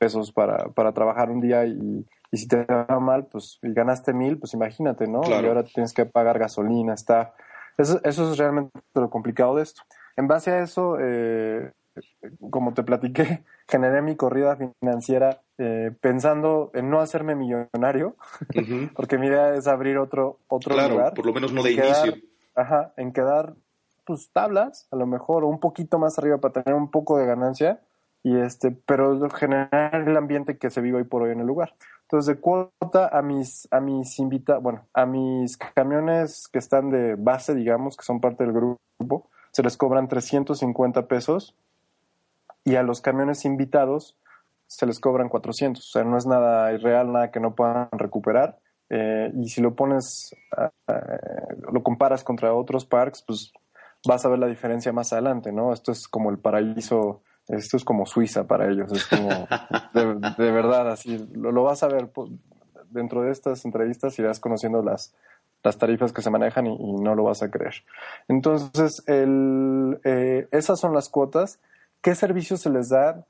pesos 0.00 0.32
para, 0.32 0.66
para 0.70 0.90
trabajar 0.90 1.30
un 1.30 1.40
día 1.40 1.64
y, 1.64 2.04
y 2.30 2.38
si 2.38 2.48
te 2.48 2.64
va 2.64 3.00
mal, 3.00 3.26
pues, 3.26 3.58
y 3.62 3.72
ganaste 3.72 4.12
mil, 4.12 4.38
pues 4.38 4.54
imagínate, 4.54 5.06
¿no? 5.06 5.22
Y 5.28 5.32
ahora 5.32 5.64
tienes 5.64 5.92
que 5.92 6.06
pagar 6.06 6.38
gasolina, 6.38 6.94
está. 6.94 7.34
Eso, 7.78 8.00
eso 8.04 8.32
es 8.32 8.38
realmente 8.38 8.72
lo 8.94 9.10
complicado 9.10 9.56
de 9.56 9.62
esto. 9.62 9.82
En 10.16 10.28
base 10.28 10.50
a 10.50 10.62
eso, 10.62 10.96
eh, 10.98 11.72
como 12.50 12.74
te 12.74 12.82
platiqué, 12.82 13.44
generé 13.68 14.02
mi 14.02 14.16
corrida 14.16 14.56
financiera 14.56 15.42
eh, 15.58 15.92
pensando 16.00 16.70
en 16.74 16.90
no 16.90 17.00
hacerme 17.00 17.34
millonario, 17.34 18.16
porque 18.96 19.18
mi 19.18 19.26
idea 19.26 19.54
es 19.54 19.66
abrir 19.66 19.98
otro, 19.98 20.38
otro 20.48 20.74
claro, 20.74 21.12
por 21.14 21.26
lo 21.26 21.32
menos 21.32 21.52
no 21.52 21.62
de 21.62 21.72
inicio. 21.72 22.14
Ajá, 22.54 22.92
en 22.96 23.12
quedar 23.12 23.54
pues 24.06 24.30
tablas, 24.32 24.86
a 24.92 24.96
lo 24.96 25.06
mejor, 25.06 25.44
o 25.44 25.48
un 25.48 25.58
poquito 25.58 25.98
más 25.98 26.18
arriba 26.18 26.38
para 26.38 26.62
tener 26.62 26.74
un 26.74 26.90
poco 26.90 27.18
de 27.18 27.26
ganancia, 27.26 27.80
y 28.22 28.36
este, 28.38 28.70
pero 28.70 29.28
generar 29.30 30.04
el 30.06 30.16
ambiente 30.16 30.58
que 30.58 30.70
se 30.70 30.80
vive 30.80 30.98
hoy 30.98 31.04
por 31.04 31.22
hoy 31.22 31.32
en 31.32 31.40
el 31.40 31.46
lugar. 31.46 31.74
Entonces, 32.06 32.36
de 32.36 32.40
cuota 32.40 33.08
a 33.10 33.20
mis, 33.20 33.66
a 33.72 33.80
mis 33.80 34.20
invita 34.20 34.58
bueno, 34.58 34.86
a 34.94 35.06
mis 35.06 35.56
camiones 35.56 36.46
que 36.46 36.60
están 36.60 36.90
de 36.90 37.16
base, 37.16 37.52
digamos, 37.52 37.96
que 37.96 38.04
son 38.04 38.20
parte 38.20 38.44
del 38.44 38.52
grupo, 38.52 39.28
se 39.50 39.64
les 39.64 39.76
cobran 39.76 40.06
350 40.06 41.08
pesos 41.08 41.56
y 42.64 42.76
a 42.76 42.84
los 42.84 43.00
camiones 43.00 43.44
invitados 43.44 44.16
se 44.68 44.86
les 44.86 45.00
cobran 45.00 45.28
400. 45.28 45.84
O 45.84 45.90
sea, 45.90 46.04
no 46.04 46.16
es 46.16 46.26
nada 46.26 46.72
irreal, 46.72 47.12
nada 47.12 47.32
que 47.32 47.40
no 47.40 47.56
puedan 47.56 47.88
recuperar. 47.92 48.60
Eh, 48.88 49.32
y 49.34 49.48
si 49.48 49.60
lo 49.60 49.74
pones, 49.74 50.32
lo 51.72 51.82
comparas 51.82 52.22
contra 52.22 52.54
otros 52.54 52.86
parks, 52.86 53.24
pues 53.26 53.52
vas 54.06 54.24
a 54.24 54.28
ver 54.28 54.38
la 54.38 54.46
diferencia 54.46 54.92
más 54.92 55.12
adelante, 55.12 55.50
¿no? 55.50 55.72
Esto 55.72 55.90
es 55.90 56.06
como 56.06 56.30
el 56.30 56.38
paraíso 56.38 57.22
esto 57.48 57.76
es 57.76 57.84
como 57.84 58.06
Suiza 58.06 58.46
para 58.46 58.68
ellos, 58.68 58.90
es 58.92 59.06
como 59.06 59.28
de, 59.28 60.50
verdad, 60.50 60.90
así 60.90 61.28
lo, 61.32 61.62
vas 61.62 61.82
a 61.82 61.88
ver 61.88 62.10
dentro 62.90 63.22
de 63.22 63.30
estas 63.30 63.64
entrevistas 63.64 64.18
y 64.18 64.22
vas 64.22 64.40
conociendo 64.40 64.82
las, 64.82 65.14
las 65.62 65.78
tarifas 65.78 66.12
que 66.12 66.22
se 66.22 66.30
manejan 66.30 66.66
y, 66.66 66.92
no 66.94 67.14
lo 67.14 67.24
vas 67.24 67.42
a 67.42 67.50
creer. 67.50 67.74
Entonces, 68.28 69.02
el, 69.06 70.00
eh, 70.04 70.48
esas 70.50 70.80
son 70.80 70.92
las 70.92 71.08
cuotas. 71.08 71.60
¿Qué 72.00 72.14
servicios 72.14 72.60
se 72.60 72.70
les 72.70 72.88
da? 72.88 73.24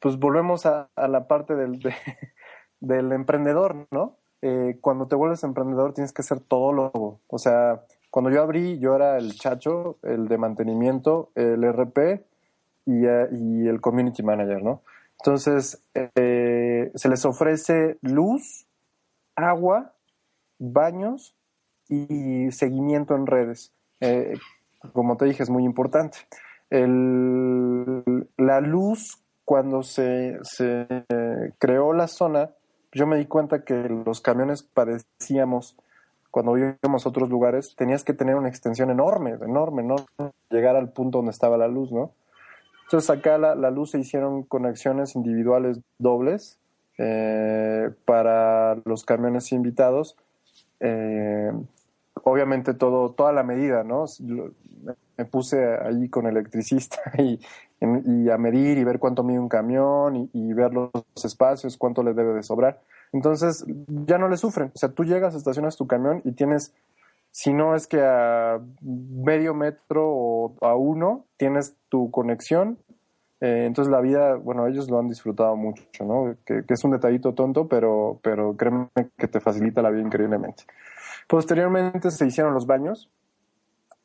Pues 0.00 0.18
volvemos 0.18 0.66
a, 0.66 0.88
la 0.96 1.26
parte 1.26 1.54
del, 1.54 1.80
del 2.80 3.12
emprendedor, 3.12 3.86
¿no? 3.90 4.16
Eh, 4.42 4.78
cuando 4.80 5.08
te 5.08 5.16
vuelves 5.16 5.42
emprendedor 5.42 5.92
tienes 5.92 6.12
que 6.12 6.22
ser 6.22 6.40
todólogo. 6.40 7.20
O 7.26 7.38
sea, 7.38 7.82
cuando 8.10 8.30
yo 8.30 8.42
abrí, 8.42 8.78
yo 8.78 8.94
era 8.94 9.18
el 9.18 9.34
chacho, 9.34 9.98
el 10.02 10.28
de 10.28 10.38
mantenimiento, 10.38 11.30
el 11.34 11.64
RP, 11.64 12.24
eh, 12.86 13.28
y, 13.32 13.66
el 13.68 13.80
community 13.80 14.22
manager, 14.22 14.62
¿no? 14.62 14.82
Entonces, 15.18 15.82
eh, 15.94 16.90
se 16.94 17.08
les 17.08 17.24
ofrece 17.24 17.98
luz, 18.02 18.66
agua, 19.34 19.94
baños 20.58 21.34
y 21.88 22.50
seguimiento 22.50 23.14
en 23.14 23.26
redes. 23.26 23.72
Eh, 24.00 24.34
como 24.92 25.16
te 25.16 25.24
dije, 25.24 25.42
es 25.42 25.50
muy 25.50 25.64
importante. 25.64 26.18
la 26.70 28.60
luz, 28.60 29.22
cuando 29.44 29.82
se, 29.82 30.38
se 30.42 30.86
creó 31.58 31.92
la 31.92 32.08
zona, 32.08 32.50
yo 32.92 33.06
me 33.06 33.16
di 33.16 33.26
cuenta 33.26 33.64
que 33.64 33.88
los 33.88 34.20
camiones 34.20 34.62
padecíamos 34.62 35.76
cuando 36.36 36.52
vivíamos 36.52 37.06
a 37.06 37.08
otros 37.08 37.30
lugares, 37.30 37.74
tenías 37.76 38.04
que 38.04 38.12
tener 38.12 38.34
una 38.34 38.50
extensión 38.50 38.90
enorme, 38.90 39.38
enorme, 39.40 39.82
¿no? 39.82 39.96
Llegar 40.50 40.76
al 40.76 40.90
punto 40.90 41.16
donde 41.16 41.30
estaba 41.30 41.56
la 41.56 41.66
luz, 41.66 41.90
¿no? 41.90 42.12
Entonces 42.86 43.10
acá 43.10 43.36
la, 43.36 43.70
luz 43.70 43.90
se 43.90 43.98
hicieron 43.98 44.44
conexiones 44.44 45.16
individuales 45.16 45.80
dobles 45.98 46.58
eh, 46.98 47.90
para 48.04 48.76
los 48.84 49.04
camiones 49.04 49.50
invitados. 49.50 50.16
Eh, 50.78 51.50
obviamente 52.22 52.74
todo, 52.74 53.10
toda 53.10 53.32
la 53.32 53.42
medida, 53.42 53.82
¿no? 53.82 54.04
Me 55.16 55.24
puse 55.24 55.64
allí 55.64 56.08
con 56.08 56.28
electricista 56.28 57.00
y, 57.18 57.40
y 57.80 58.30
a 58.30 58.38
medir 58.38 58.78
y 58.78 58.84
ver 58.84 59.00
cuánto 59.00 59.24
mide 59.24 59.40
un 59.40 59.48
camión 59.48 60.30
y, 60.32 60.52
ver 60.52 60.72
los 60.72 60.90
espacios, 61.24 61.76
cuánto 61.76 62.04
le 62.04 62.14
debe 62.14 62.34
de 62.34 62.44
sobrar. 62.44 62.80
Entonces 63.12 63.64
ya 64.06 64.18
no 64.18 64.28
le 64.28 64.36
sufren. 64.36 64.70
O 64.74 64.78
sea, 64.78 64.90
tú 64.90 65.04
llegas, 65.04 65.34
estacionas 65.34 65.76
tu 65.76 65.88
camión 65.88 66.22
y 66.24 66.32
tienes 66.32 66.72
si 67.36 67.52
no 67.52 67.74
es 67.74 67.86
que 67.86 68.00
a 68.00 68.58
medio 68.80 69.52
metro 69.52 70.08
o 70.08 70.56
a 70.62 70.74
uno 70.74 71.26
tienes 71.36 71.76
tu 71.90 72.10
conexión. 72.10 72.78
Eh, 73.42 73.64
entonces 73.66 73.92
la 73.92 74.00
vida, 74.00 74.36
bueno, 74.36 74.66
ellos 74.66 74.88
lo 74.88 74.98
han 74.98 75.06
disfrutado 75.06 75.54
mucho, 75.54 75.84
¿no? 76.02 76.34
Que, 76.46 76.64
es 76.66 76.84
un 76.84 76.92
detallito 76.92 77.34
tonto, 77.34 77.68
pero, 77.68 78.20
pero 78.22 78.56
créeme 78.56 78.88
que 79.18 79.28
te 79.28 79.40
facilita 79.40 79.82
la 79.82 79.90
vida 79.90 80.00
increíblemente. 80.00 80.64
Posteriormente 81.28 82.10
se 82.10 82.26
hicieron 82.26 82.54
los 82.54 82.66
baños. 82.66 83.10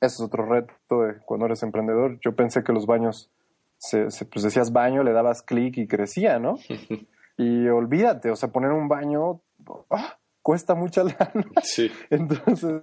Ese 0.01 0.15
es 0.15 0.19
otro 0.19 0.45
reto 0.45 1.03
de 1.03 1.21
cuando 1.23 1.45
eres 1.45 1.63
emprendedor. 1.63 2.19
Yo 2.19 2.35
pensé 2.35 2.65
que 2.65 2.73
los 2.73 2.85
baños, 2.85 3.31
se, 3.77 4.09
pues 4.25 4.43
decías 4.43 4.73
baño, 4.73 5.03
le 5.03 5.13
dabas 5.13 5.41
clic 5.41 5.77
y 5.77 5.87
crecía, 5.87 6.37
¿no? 6.37 6.57
y 7.37 7.65
olvídate, 7.69 8.29
o 8.29 8.35
sea, 8.35 8.49
poner 8.49 8.71
un 8.71 8.89
baño 8.89 9.39
¡ah! 9.89 10.17
cuesta 10.41 10.75
mucha 10.75 11.03
lana. 11.05 11.45
Sí. 11.63 11.89
Entonces, 12.09 12.81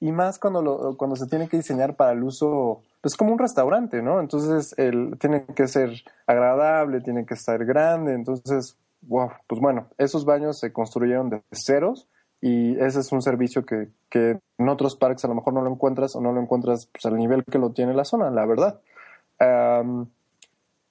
y 0.00 0.12
más 0.12 0.38
cuando, 0.38 0.62
lo, 0.62 0.96
cuando 0.96 1.16
se 1.16 1.26
tiene 1.26 1.48
que 1.48 1.56
diseñar 1.56 1.96
para 1.96 2.12
el 2.12 2.22
uso, 2.22 2.82
pues 3.00 3.16
como 3.16 3.32
un 3.32 3.38
restaurante, 3.38 4.02
¿no? 4.02 4.20
Entonces, 4.20 4.74
el, 4.78 5.18
tiene 5.18 5.44
que 5.44 5.66
ser 5.66 5.90
agradable, 6.26 7.00
tiene 7.00 7.26
que 7.26 7.34
estar 7.34 7.64
grande, 7.64 8.14
entonces, 8.14 8.76
wow, 9.02 9.30
pues 9.46 9.60
bueno, 9.60 9.88
esos 9.98 10.24
baños 10.24 10.58
se 10.58 10.72
construyeron 10.72 11.30
de 11.30 11.42
ceros 11.52 12.08
y 12.40 12.78
ese 12.78 13.00
es 13.00 13.10
un 13.10 13.22
servicio 13.22 13.66
que, 13.66 13.88
que 14.08 14.38
en 14.58 14.68
otros 14.68 14.96
parques 14.96 15.24
a 15.24 15.28
lo 15.28 15.34
mejor 15.34 15.54
no 15.54 15.62
lo 15.62 15.70
encuentras 15.70 16.14
o 16.14 16.20
no 16.20 16.32
lo 16.32 16.40
encuentras 16.40 16.86
pues, 16.86 17.04
al 17.06 17.16
nivel 17.16 17.44
que 17.44 17.58
lo 17.58 17.70
tiene 17.70 17.94
la 17.94 18.04
zona, 18.04 18.30
la 18.30 18.46
verdad. 18.46 18.80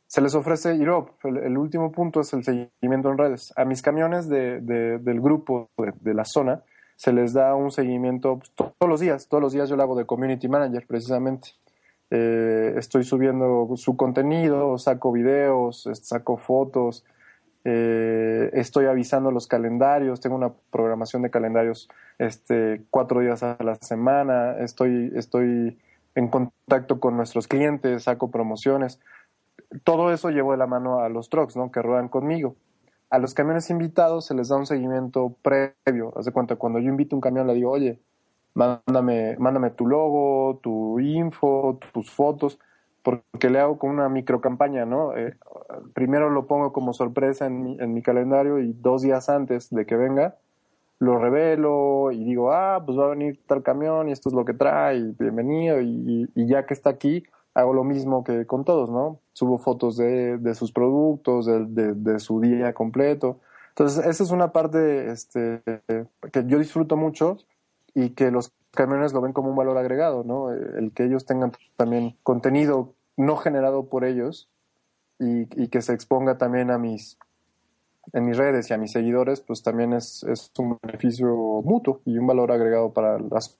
se 0.07 0.21
les 0.21 0.35
ofrece 0.35 0.75
IROP. 0.75 1.23
El, 1.25 1.57
último 1.57 1.91
punto 1.91 2.19
es 2.19 2.33
el 2.33 2.43
seguimiento 2.43 3.09
en 3.09 3.17
redes. 3.17 3.53
A 3.55 3.63
mis 3.63 3.81
camiones 3.81 4.27
de, 4.27 4.59
del 4.59 5.21
grupo 5.21 5.69
de, 5.77 6.13
la 6.13 6.25
zona 6.25 6.63
se 6.97 7.13
les 7.13 7.31
da 7.31 7.55
un 7.55 7.71
seguimiento 7.71 8.39
pues, 8.39 8.51
todos 8.51 8.89
los 8.89 8.99
días. 8.99 9.29
Todos 9.29 9.41
los 9.41 9.53
días 9.53 9.69
yo 9.69 9.77
lo 9.77 9.83
hago 9.83 9.95
de 9.95 10.05
community 10.05 10.49
manager 10.49 10.85
precisamente. 10.85 11.51
Eh, 12.11 12.73
estoy 12.77 13.05
subiendo 13.05 13.69
su 13.77 13.95
contenido, 13.95 14.77
saco 14.77 15.13
videos, 15.13 15.89
saco 16.01 16.37
fotos, 16.37 17.05
eh, 17.63 18.49
estoy 18.53 18.85
avisando 18.85 19.31
los 19.31 19.47
calendarios, 19.47 20.19
tengo 20.19 20.35
una 20.35 20.53
programación 20.71 21.21
de 21.21 21.29
calendarios 21.29 21.89
este, 22.17 22.83
cuatro 22.89 23.21
días 23.21 23.43
a 23.43 23.57
la 23.61 23.75
semana, 23.75 24.57
estoy, 24.59 25.11
estoy 25.15 25.77
en 26.15 26.27
contacto 26.29 26.99
con 26.99 27.15
nuestros 27.17 27.47
clientes, 27.47 28.03
saco 28.03 28.31
promociones 28.31 28.99
todo 29.83 30.11
eso 30.11 30.29
llevo 30.29 30.51
de 30.51 30.57
la 30.57 30.67
mano 30.67 30.99
a 30.99 31.09
los 31.09 31.29
trucks, 31.29 31.55
¿no? 31.55 31.71
Que 31.71 31.81
ruedan 31.81 32.09
conmigo. 32.09 32.55
A 33.09 33.19
los 33.19 33.33
camiones 33.33 33.69
invitados 33.69 34.25
se 34.25 34.33
les 34.33 34.49
da 34.49 34.57
un 34.57 34.65
seguimiento 34.65 35.35
previo. 35.41 36.13
Haz 36.17 36.25
de 36.25 36.31
cuenta, 36.31 36.57
cuando 36.57 36.79
yo 36.79 36.89
invito 36.89 37.15
un 37.15 37.21
camión 37.21 37.47
le 37.47 37.53
digo, 37.53 37.71
oye, 37.71 38.01
mándame, 38.53 39.37
mándame 39.37 39.69
tu 39.69 39.87
logo, 39.87 40.59
tu 40.61 40.99
info, 40.99 41.79
tus 41.93 42.11
fotos, 42.11 42.59
porque 43.03 43.49
le 43.49 43.59
hago 43.59 43.77
con 43.77 43.91
una 43.91 44.09
micro 44.09 44.41
campaña, 44.41 44.85
¿no? 44.85 45.15
Eh, 45.15 45.37
primero 45.93 46.29
lo 46.29 46.47
pongo 46.47 46.73
como 46.73 46.91
sorpresa 46.91 47.45
en 47.45 47.63
mi, 47.63 47.77
en 47.79 47.93
mi 47.93 48.01
calendario 48.01 48.59
y 48.59 48.73
dos 48.73 49.03
días 49.03 49.29
antes 49.29 49.69
de 49.69 49.85
que 49.85 49.95
venga, 49.95 50.35
lo 50.99 51.19
revelo 51.19 52.11
y 52.11 52.23
digo, 52.25 52.51
ah, 52.51 52.83
pues 52.85 52.97
va 52.97 53.05
a 53.05 53.09
venir 53.09 53.39
tal 53.47 53.63
camión 53.63 54.09
y 54.09 54.11
esto 54.11 54.29
es 54.29 54.35
lo 54.35 54.43
que 54.43 54.53
trae, 54.53 55.13
bienvenido, 55.17 55.79
y 55.79 56.27
ya 56.35 56.65
que 56.65 56.73
está 56.73 56.89
aquí, 56.89 57.23
hago 57.57 57.73
lo 57.73 57.83
mismo 57.83 58.23
que 58.23 58.45
con 58.45 58.63
todos, 58.63 58.91
¿no? 58.91 59.19
Subo 59.33 59.57
fotos 59.57 59.97
de, 59.97 60.37
de 60.37 60.53
sus 60.53 60.71
productos, 60.71 61.47
de, 61.47 61.95
de, 61.95 62.19
su 62.19 62.39
día 62.39 62.73
completo. 62.73 63.39
Entonces, 63.69 64.05
esa 64.05 64.23
es 64.23 64.29
una 64.29 64.51
parte 64.51 65.11
este, 65.11 65.63
que 66.31 66.45
yo 66.45 66.59
disfruto 66.59 66.97
mucho 66.97 67.37
y 67.95 68.11
que 68.11 68.29
los 68.29 68.51
camiones 68.71 69.11
lo 69.11 69.21
ven 69.21 69.33
como 69.33 69.49
un 69.49 69.55
valor 69.55 69.75
agregado, 69.79 70.23
¿no? 70.23 70.51
El 70.51 70.91
que 70.93 71.05
ellos 71.05 71.25
tengan 71.25 71.51
también 71.75 72.15
contenido 72.21 72.93
no 73.17 73.37
generado 73.37 73.87
por 73.87 74.05
ellos 74.05 74.49
y, 75.17 75.47
y 75.59 75.69
que 75.69 75.81
se 75.81 75.93
exponga 75.93 76.37
también 76.37 76.69
a 76.69 76.77
mis 76.77 77.17
en 78.13 78.23
mis 78.23 78.37
redes 78.37 78.69
y 78.69 78.73
a 78.73 78.77
mis 78.77 78.91
seguidores, 78.91 79.41
pues 79.41 79.63
también 79.63 79.93
es, 79.93 80.23
es 80.23 80.51
un 80.59 80.77
beneficio 80.81 81.27
mutuo 81.65 82.01
y 82.05 82.17
un 82.17 82.27
valor 82.27 82.51
agregado 82.51 82.93
para 82.93 83.19
las 83.19 83.59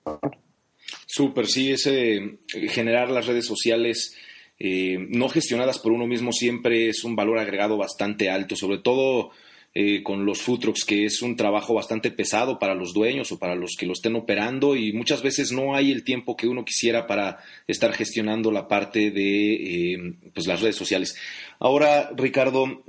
Súper, 1.06 1.46
sí, 1.46 1.74
eh, 1.86 2.38
generar 2.68 3.10
las 3.10 3.26
redes 3.26 3.46
sociales 3.46 4.16
eh, 4.58 4.98
no 5.10 5.28
gestionadas 5.28 5.78
por 5.78 5.92
uno 5.92 6.06
mismo 6.06 6.32
siempre 6.32 6.88
es 6.88 7.04
un 7.04 7.16
valor 7.16 7.38
agregado 7.38 7.76
bastante 7.76 8.30
alto, 8.30 8.56
sobre 8.56 8.78
todo 8.78 9.30
eh, 9.74 10.02
con 10.02 10.24
los 10.24 10.42
food 10.42 10.74
que 10.86 11.04
es 11.04 11.22
un 11.22 11.36
trabajo 11.36 11.74
bastante 11.74 12.10
pesado 12.10 12.58
para 12.58 12.74
los 12.74 12.92
dueños 12.92 13.30
o 13.32 13.38
para 13.38 13.54
los 13.54 13.76
que 13.78 13.86
lo 13.86 13.92
estén 13.92 14.16
operando 14.16 14.76
y 14.76 14.92
muchas 14.92 15.22
veces 15.22 15.52
no 15.52 15.74
hay 15.74 15.92
el 15.92 16.04
tiempo 16.04 16.36
que 16.36 16.48
uno 16.48 16.64
quisiera 16.64 17.06
para 17.06 17.38
estar 17.66 17.92
gestionando 17.92 18.50
la 18.50 18.66
parte 18.66 19.10
de 19.10 20.14
pues 20.34 20.46
las 20.46 20.60
redes 20.60 20.76
sociales. 20.76 21.16
Ahora, 21.60 22.10
Ricardo, 22.16 22.82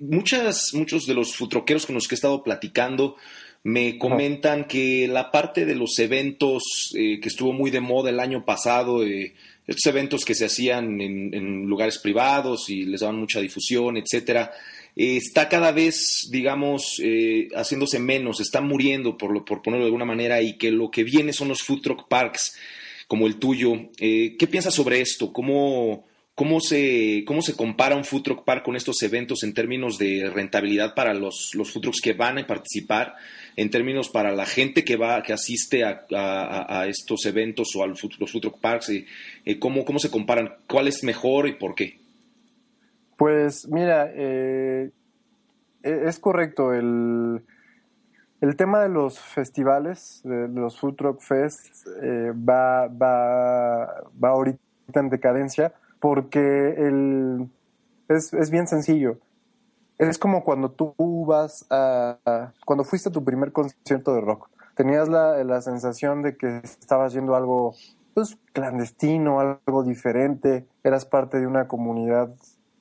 muchas, 0.00 0.74
muchos 0.74 1.06
de 1.06 1.14
los 1.14 1.34
food 1.34 1.64
con 1.64 1.94
los 1.94 2.08
que 2.08 2.14
he 2.14 2.16
estado 2.16 2.42
platicando 2.42 3.16
me 3.68 3.98
comentan 3.98 4.66
que 4.66 5.06
la 5.08 5.30
parte 5.30 5.66
de 5.66 5.74
los 5.74 5.98
eventos 5.98 6.90
eh, 6.96 7.20
que 7.20 7.28
estuvo 7.28 7.52
muy 7.52 7.70
de 7.70 7.82
moda 7.82 8.08
el 8.08 8.18
año 8.18 8.42
pasado, 8.46 9.04
eh, 9.04 9.34
estos 9.66 9.84
eventos 9.84 10.24
que 10.24 10.34
se 10.34 10.46
hacían 10.46 10.98
en, 11.02 11.66
lugares 11.66 11.98
privados 11.98 12.70
y 12.70 12.84
les 12.84 13.02
daban 13.02 13.18
mucha 13.18 13.40
difusión, 13.40 13.98
etcétera, 13.98 14.52
eh, 14.96 15.18
está 15.18 15.50
cada 15.50 15.70
vez, 15.72 16.28
digamos, 16.30 16.98
haciéndose 17.54 17.98
menos, 17.98 18.40
está 18.40 18.62
muriendo, 18.62 19.18
por, 19.18 19.44
por 19.44 19.60
ponerlo 19.60 19.84
de 19.84 19.88
alguna 19.88 20.06
manera, 20.06 20.40
y 20.40 20.56
que 20.56 20.70
lo 20.70 20.90
que 20.90 21.04
viene 21.04 21.34
son 21.34 21.48
los 21.48 21.62
food 21.62 21.82
truck 21.82 22.08
parks 22.08 22.56
como 23.06 23.26
el 23.26 23.36
tuyo. 23.36 23.90
¿Qué 23.98 24.48
piensas 24.50 24.72
sobre 24.72 25.02
esto? 25.02 25.30
¿Cómo, 25.30 26.06
¿Cómo 26.38 26.60
se, 26.60 27.24
¿Cómo 27.26 27.42
se 27.42 27.56
compara 27.56 27.96
un 27.96 28.04
food 28.04 28.22
truck 28.22 28.44
park 28.44 28.62
con 28.64 28.76
estos 28.76 29.02
eventos 29.02 29.42
en 29.42 29.54
términos 29.54 29.98
de 29.98 30.30
rentabilidad 30.32 30.94
para 30.94 31.12
los, 31.12 31.50
los 31.56 31.72
food 31.72 31.82
trucks 31.82 32.00
que 32.00 32.12
van 32.12 32.38
a 32.38 32.46
participar, 32.46 33.16
en 33.56 33.70
términos 33.70 34.08
para 34.08 34.30
la 34.30 34.46
gente 34.46 34.84
que 34.84 34.96
va, 34.96 35.20
que 35.24 35.32
asiste 35.32 35.82
a, 35.82 36.06
a, 36.12 36.86
estos 36.86 37.26
eventos 37.26 37.74
o 37.74 37.82
a 37.82 37.88
los 37.88 38.00
food 38.00 38.40
truck 38.40 38.60
parks? 38.60 38.90
Eh, 38.90 39.04
eh, 39.44 39.58
¿cómo, 39.58 39.84
¿Cómo 39.84 39.98
se 39.98 40.12
comparan? 40.12 40.54
¿Cuál 40.68 40.86
es 40.86 41.02
mejor 41.02 41.48
y 41.48 41.54
por 41.54 41.74
qué? 41.74 41.98
Pues 43.16 43.66
mira, 43.66 44.08
eh, 44.14 44.92
e, 45.82 46.02
es 46.06 46.20
correcto. 46.20 46.72
El, 46.72 47.42
el 48.40 48.54
tema 48.54 48.80
de 48.80 48.90
los 48.90 49.18
festivales, 49.18 50.20
de, 50.22 50.46
los 50.46 50.78
Food 50.78 50.94
Truck 50.94 51.20
Fest, 51.20 51.84
va, 52.48 52.86
va, 52.86 54.04
va 54.22 54.28
ahorita 54.28 54.60
en 54.94 55.08
decadencia 55.10 55.74
porque 56.00 56.74
el, 56.76 57.48
es, 58.08 58.32
es, 58.32 58.50
bien 58.50 58.66
sencillo. 58.66 59.18
Es 59.98 60.18
como 60.18 60.44
cuando 60.44 60.70
tú 60.70 60.94
vas 61.26 61.66
a, 61.70 62.52
cuando 62.64 62.84
fuiste 62.84 63.08
a 63.08 63.12
tu 63.12 63.24
primer 63.24 63.52
concierto 63.52 64.14
de 64.14 64.20
rock. 64.20 64.48
Tenías 64.76 65.08
la, 65.08 65.42
la 65.42 65.60
sensación 65.60 66.22
de 66.22 66.36
que 66.36 66.58
estabas 66.58 67.12
yendo 67.12 67.34
algo 67.34 67.74
pues, 68.14 68.38
clandestino, 68.52 69.40
algo 69.40 69.82
diferente. 69.82 70.66
Eras 70.84 71.04
parte 71.04 71.40
de 71.40 71.46
una 71.46 71.66
comunidad 71.66 72.30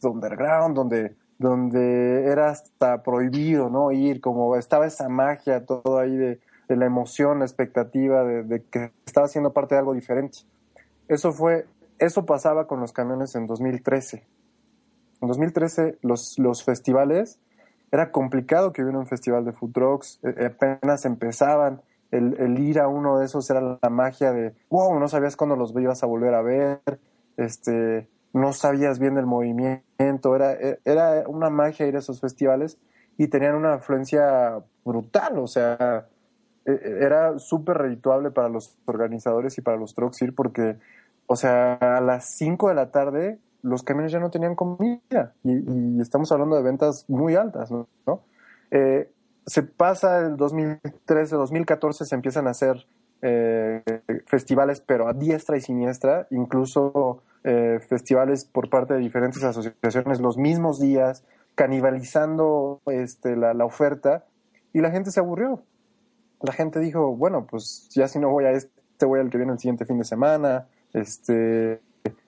underground 0.04 0.76
donde, 0.76 1.16
donde 1.40 2.26
era 2.26 2.50
hasta 2.50 3.02
prohibido 3.02 3.70
no 3.70 3.92
ir, 3.92 4.22
como 4.22 4.56
estaba 4.56 4.86
esa 4.86 5.10
magia, 5.10 5.66
todo 5.66 5.98
ahí 5.98 6.16
de, 6.16 6.40
de 6.68 6.76
la 6.76 6.86
emoción, 6.86 7.40
la 7.40 7.46
expectativa 7.46 8.24
de, 8.24 8.44
de 8.44 8.64
que 8.64 8.92
estaba 9.06 9.28
siendo 9.28 9.54
parte 9.54 9.74
de 9.74 9.80
algo 9.80 9.96
diferente. 9.96 10.40
Eso 11.08 11.32
fue 11.32 11.66
eso 12.00 12.26
pasaba 12.26 12.68
con 12.68 12.80
los 12.80 12.92
camiones 12.94 13.36
en 13.36 13.48
2013. 13.48 14.28
En 15.22 15.28
2013 15.28 15.98
los, 16.02 16.38
los 16.38 16.64
festivales, 16.64 17.40
era 17.92 18.12
complicado 18.12 18.74
que 18.74 18.84
hubiera 18.84 19.00
un 19.00 19.08
festival 19.08 19.46
de 19.46 19.54
food 19.54 19.72
trucks, 19.72 20.20
eh, 20.24 20.46
apenas 20.46 21.06
empezaban, 21.06 21.82
el, 22.12 22.60
ir 22.60 22.80
a 22.80 22.88
uno 22.88 23.20
de 23.20 23.26
esos 23.26 23.50
era 23.50 23.80
la 23.82 23.90
magia 23.90 24.32
de, 24.32 24.54
wow, 24.70 24.98
no 25.00 25.08
sabías 25.08 25.36
cuándo 25.36 25.56
los 25.56 25.74
ibas 25.76 26.04
a 26.04 26.08
volver 26.08 26.34
a 26.34 26.42
ver, 26.42 26.80
este, 27.36 28.08
no 28.34 28.54
sabías 28.54 29.00
bien 29.00 29.16
del 29.16 29.26
movimiento, 29.26 30.36
era, 30.36 30.54
e, 30.54 30.80
era 30.86 31.24
una 31.28 31.50
magia 31.50 31.88
ir 31.88 31.96
a 31.96 32.00
esos 32.00 32.22
festivales 32.22 32.78
y 33.18 33.28
tenían 33.28 33.56
una 33.56 33.76
afluencia 33.76 34.64
brutal, 34.86 35.38
o 35.40 35.48
sea, 35.48 36.08
e, 36.66 36.72
e, 36.72 37.04
era 37.04 37.38
súper 37.40 37.78
redituable 37.78 38.32
para 38.32 38.50
los 38.50 38.78
organizadores 38.86 39.58
y 39.58 39.62
para 39.62 39.78
los 39.78 39.94
trucks 39.94 40.22
ir 40.22 40.34
porque 40.34 40.78
o 41.28 41.36
sea, 41.36 41.74
a 41.74 42.02
las 42.02 42.36
5 42.38 42.70
de 42.70 42.76
la 42.76 42.92
tarde 42.92 43.40
los 43.62 43.84
camiones 43.84 44.12
ya 44.12 44.20
no 44.20 44.32
tenían 44.32 44.56
comida 44.56 45.34
y, 45.44 46.02
estamos 46.02 46.32
hablando 46.32 46.56
de 46.56 46.64
ventas 46.64 47.06
muy 47.08 47.36
altas, 47.36 47.72
¿no? 47.72 48.22
Eh, 48.72 49.10
se 49.46 49.64
pasa 49.64 50.20
el 50.20 50.38
2013, 50.38 51.36
2014 51.36 52.06
se 52.06 52.16
empiezan 52.16 52.48
a 52.48 52.52
hacer 52.52 52.86
eh, 53.22 53.82
festivales, 54.26 54.82
pero 54.82 55.08
a 55.08 55.14
diestra 55.14 55.58
y 55.58 55.62
siniestra, 55.62 56.28
incluso 56.32 57.24
eh, 57.44 57.80
festivales 57.88 58.46
por 58.46 58.70
parte 58.70 58.94
de 58.94 59.00
diferentes 59.00 59.44
asociaciones 59.44 60.20
los 60.20 60.38
mismos 60.38 60.80
días, 60.80 61.24
canibalizando 61.56 62.82
este, 62.86 63.36
la, 63.36 63.54
la, 63.54 63.66
oferta, 63.66 64.26
y 64.74 64.82
la 64.82 64.92
gente 64.92 65.12
se 65.12 65.20
aburrió. 65.20 65.64
La 66.42 66.54
gente 66.54 66.80
dijo, 66.80 67.16
bueno, 67.16 67.48
pues 67.50 67.90
ya 67.96 68.08
si 68.08 68.20
no 68.20 68.30
voy 68.30 68.46
a 68.46 68.52
este, 68.52 69.06
voy 69.06 69.20
al 69.20 69.30
que 69.30 69.38
viene 69.38 69.54
el 69.54 69.60
siguiente 69.60 69.86
fin 69.86 69.98
de 69.98 70.04
semana, 70.04 70.68
este, 70.98 71.82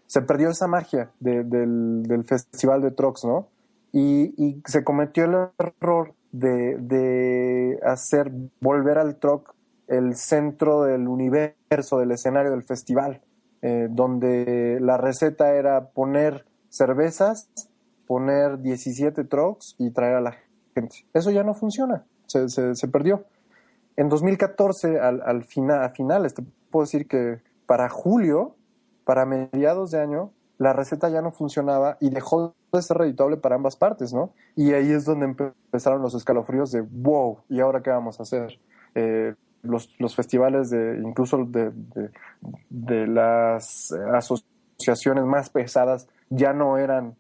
se 0.06 0.22
perdió 0.22 0.50
esa 0.50 0.68
magia 0.68 1.12
del, 1.20 2.24
festival 2.26 2.82
de 2.82 2.92
trucks, 2.92 3.26
¿no? 3.26 3.48
Y, 3.92 4.62
se 4.66 4.84
cometió 4.84 5.26
el 5.26 5.50
error 5.58 6.14
de, 6.32 7.80
hacer 7.84 8.32
volver 8.60 8.98
al 8.98 9.18
truck 9.18 9.54
el 9.88 10.16
centro 10.16 10.84
del 10.84 11.08
universo, 11.08 12.00
del 12.00 12.12
escenario 12.12 12.52
del 12.52 12.64
festival, 12.64 13.22
eh, 13.62 13.88
donde 13.90 14.78
la 14.82 14.98
receta 14.98 15.54
era 15.54 15.90
poner 15.90 16.46
cervezas, 16.70 17.50
poner 18.06 18.60
17 18.62 19.24
trucks 19.26 19.76
y 19.80 19.92
traer 19.92 20.16
a 20.16 20.22
la 20.22 20.36
gente. 20.76 21.06
Eso 21.14 21.32
ya 21.32 21.44
no 21.44 21.54
funciona, 21.54 22.06
se, 22.26 22.88
perdió. 22.88 23.26
En 23.96 24.10
2014, 24.10 25.00
al, 25.00 25.22
al 25.24 25.44
final, 25.44 25.84
a 25.84 25.90
finales, 25.90 26.34
te 26.34 26.44
puedo 26.72 26.86
decir 26.86 27.08
que 27.08 27.42
para 27.66 27.90
julio, 27.90 28.56
para 29.10 29.26
mediados 29.26 29.90
de 29.90 30.00
año, 30.00 30.30
la 30.60 30.72
receta 30.72 31.10
ya 31.10 31.24
no 31.24 31.32
funcionaba 31.32 31.98
y 32.00 32.12
dejó 32.12 32.54
de 32.72 32.82
ser 32.84 32.98
reditable 32.98 33.38
para 33.38 33.56
ambas 33.56 33.76
partes, 33.76 34.14
¿no? 34.14 34.34
Y 34.56 34.74
ahí 34.74 34.92
es 34.92 35.04
donde 35.04 35.26
empezaron 35.26 36.04
los 36.04 36.14
escalofríos 36.14 36.72
de, 36.72 36.82
wow, 36.82 37.40
¿y 37.50 37.60
ahora 37.60 37.82
qué 37.82 37.90
vamos 37.90 38.20
a 38.20 38.22
hacer? 38.22 38.60
Eh, 38.94 39.34
los, 39.64 40.00
los, 40.00 40.16
festivales 40.16 40.70
de, 40.70 41.02
incluso 41.04 41.44
de, 41.44 41.72
de, 42.70 43.08
las 43.08 43.92
asociaciones 44.14 45.26
más 45.26 45.50
pesadas 45.50 46.08
ya 46.30 46.54
no 46.54 46.78
eran 46.78 47.16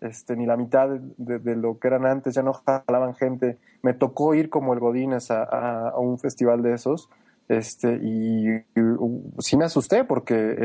este, 0.00 0.34
ni 0.34 0.44
la 0.44 0.56
mitad 0.56 0.88
de, 0.88 1.54
lo 1.54 1.78
que 1.78 1.86
eran 1.86 2.04
antes, 2.04 2.34
ya 2.34 2.42
no 2.42 2.52
jalaban 2.52 3.14
gente. 3.14 3.58
Me 3.82 3.94
tocó 3.94 4.34
ir 4.34 4.50
como 4.50 4.74
el 4.74 4.80
Godínez 4.80 5.30
a, 5.30 5.96
un 5.98 6.18
festival 6.18 6.64
de 6.64 6.74
esos, 6.74 7.08
este, 7.58 8.00
y, 8.02 8.64
sí 9.38 9.56
me 9.56 9.66
asusté 9.66 10.04
porque 10.04 10.56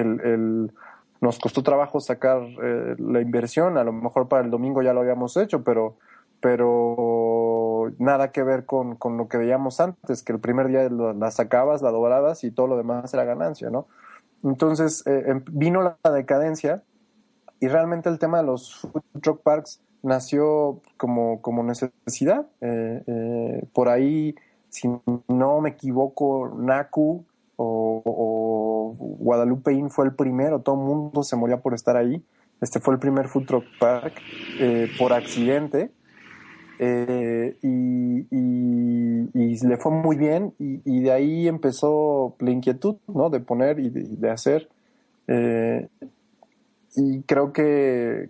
nos 1.19 1.39
costó 1.39 1.63
trabajo 1.63 1.99
sacar 1.99 2.41
eh, 2.63 2.95
la 2.97 3.21
inversión, 3.21 3.77
a 3.77 3.83
lo 3.83 3.91
mejor 3.91 4.27
para 4.27 4.45
el 4.45 4.51
domingo 4.51 4.81
ya 4.81 4.93
lo 4.93 5.01
habíamos 5.01 5.35
hecho, 5.35 5.63
pero, 5.63 5.97
pero 6.39 7.93
nada 7.99 8.31
que 8.31 8.43
ver 8.43 8.65
con, 8.65 8.95
con 8.95 9.17
lo 9.17 9.27
que 9.27 9.37
veíamos 9.37 9.79
antes, 9.81 10.23
que 10.23 10.31
el 10.31 10.39
primer 10.39 10.67
día 10.67 10.89
la 10.89 11.31
sacabas, 11.31 11.81
la 11.81 11.91
doblabas 11.91 12.43
y 12.43 12.51
todo 12.51 12.67
lo 12.67 12.77
demás 12.77 13.13
era 13.13 13.25
ganancia, 13.25 13.69
¿no? 13.69 13.87
Entonces 14.43 15.05
eh, 15.07 15.23
em, 15.27 15.43
vino 15.51 15.81
la 15.81 16.11
decadencia 16.11 16.83
y 17.59 17.67
realmente 17.67 18.07
el 18.07 18.19
tema 18.19 18.37
de 18.37 18.45
los 18.45 18.79
food 18.79 19.01
truck 19.21 19.41
parks 19.41 19.81
nació 20.03 20.81
como, 20.95 21.41
como 21.41 21.63
necesidad. 21.63 22.45
Eh, 22.61 23.65
por 23.73 23.89
ahí, 23.89 24.35
si 24.77 24.87
no 25.27 25.61
me 25.61 25.69
equivoco, 25.69 26.55
Naku 26.55 27.25
o, 27.55 28.93
Guadalupe 29.19 29.75
fue 29.89 30.05
el 30.05 30.13
primero, 30.13 30.61
todo 30.61 30.75
el 30.75 30.81
mundo 30.81 31.23
se 31.23 31.35
moría 31.35 31.57
por 31.57 31.73
estar 31.73 31.97
ahí. 31.97 32.23
Este 32.61 32.79
fue 32.79 32.93
el 32.93 32.99
primer 32.99 33.27
food 33.27 33.45
truck 33.45 33.65
park 33.79 34.13
por 34.99 35.13
accidente. 35.13 35.91
y, 36.79 38.27
y, 38.29 39.67
le 39.67 39.77
fue 39.77 39.91
muy 39.91 40.15
bien 40.15 40.53
y, 40.59 40.99
de 41.01 41.11
ahí 41.11 41.47
empezó 41.47 42.35
la 42.39 42.51
inquietud 42.51 42.97
¿no? 43.07 43.31
de 43.31 43.39
poner 43.39 43.79
y 43.79 43.89
de, 43.89 44.29
hacer 44.29 44.69
eh, 45.27 45.87
y 46.95 47.23
creo 47.23 47.51
que, 47.51 48.29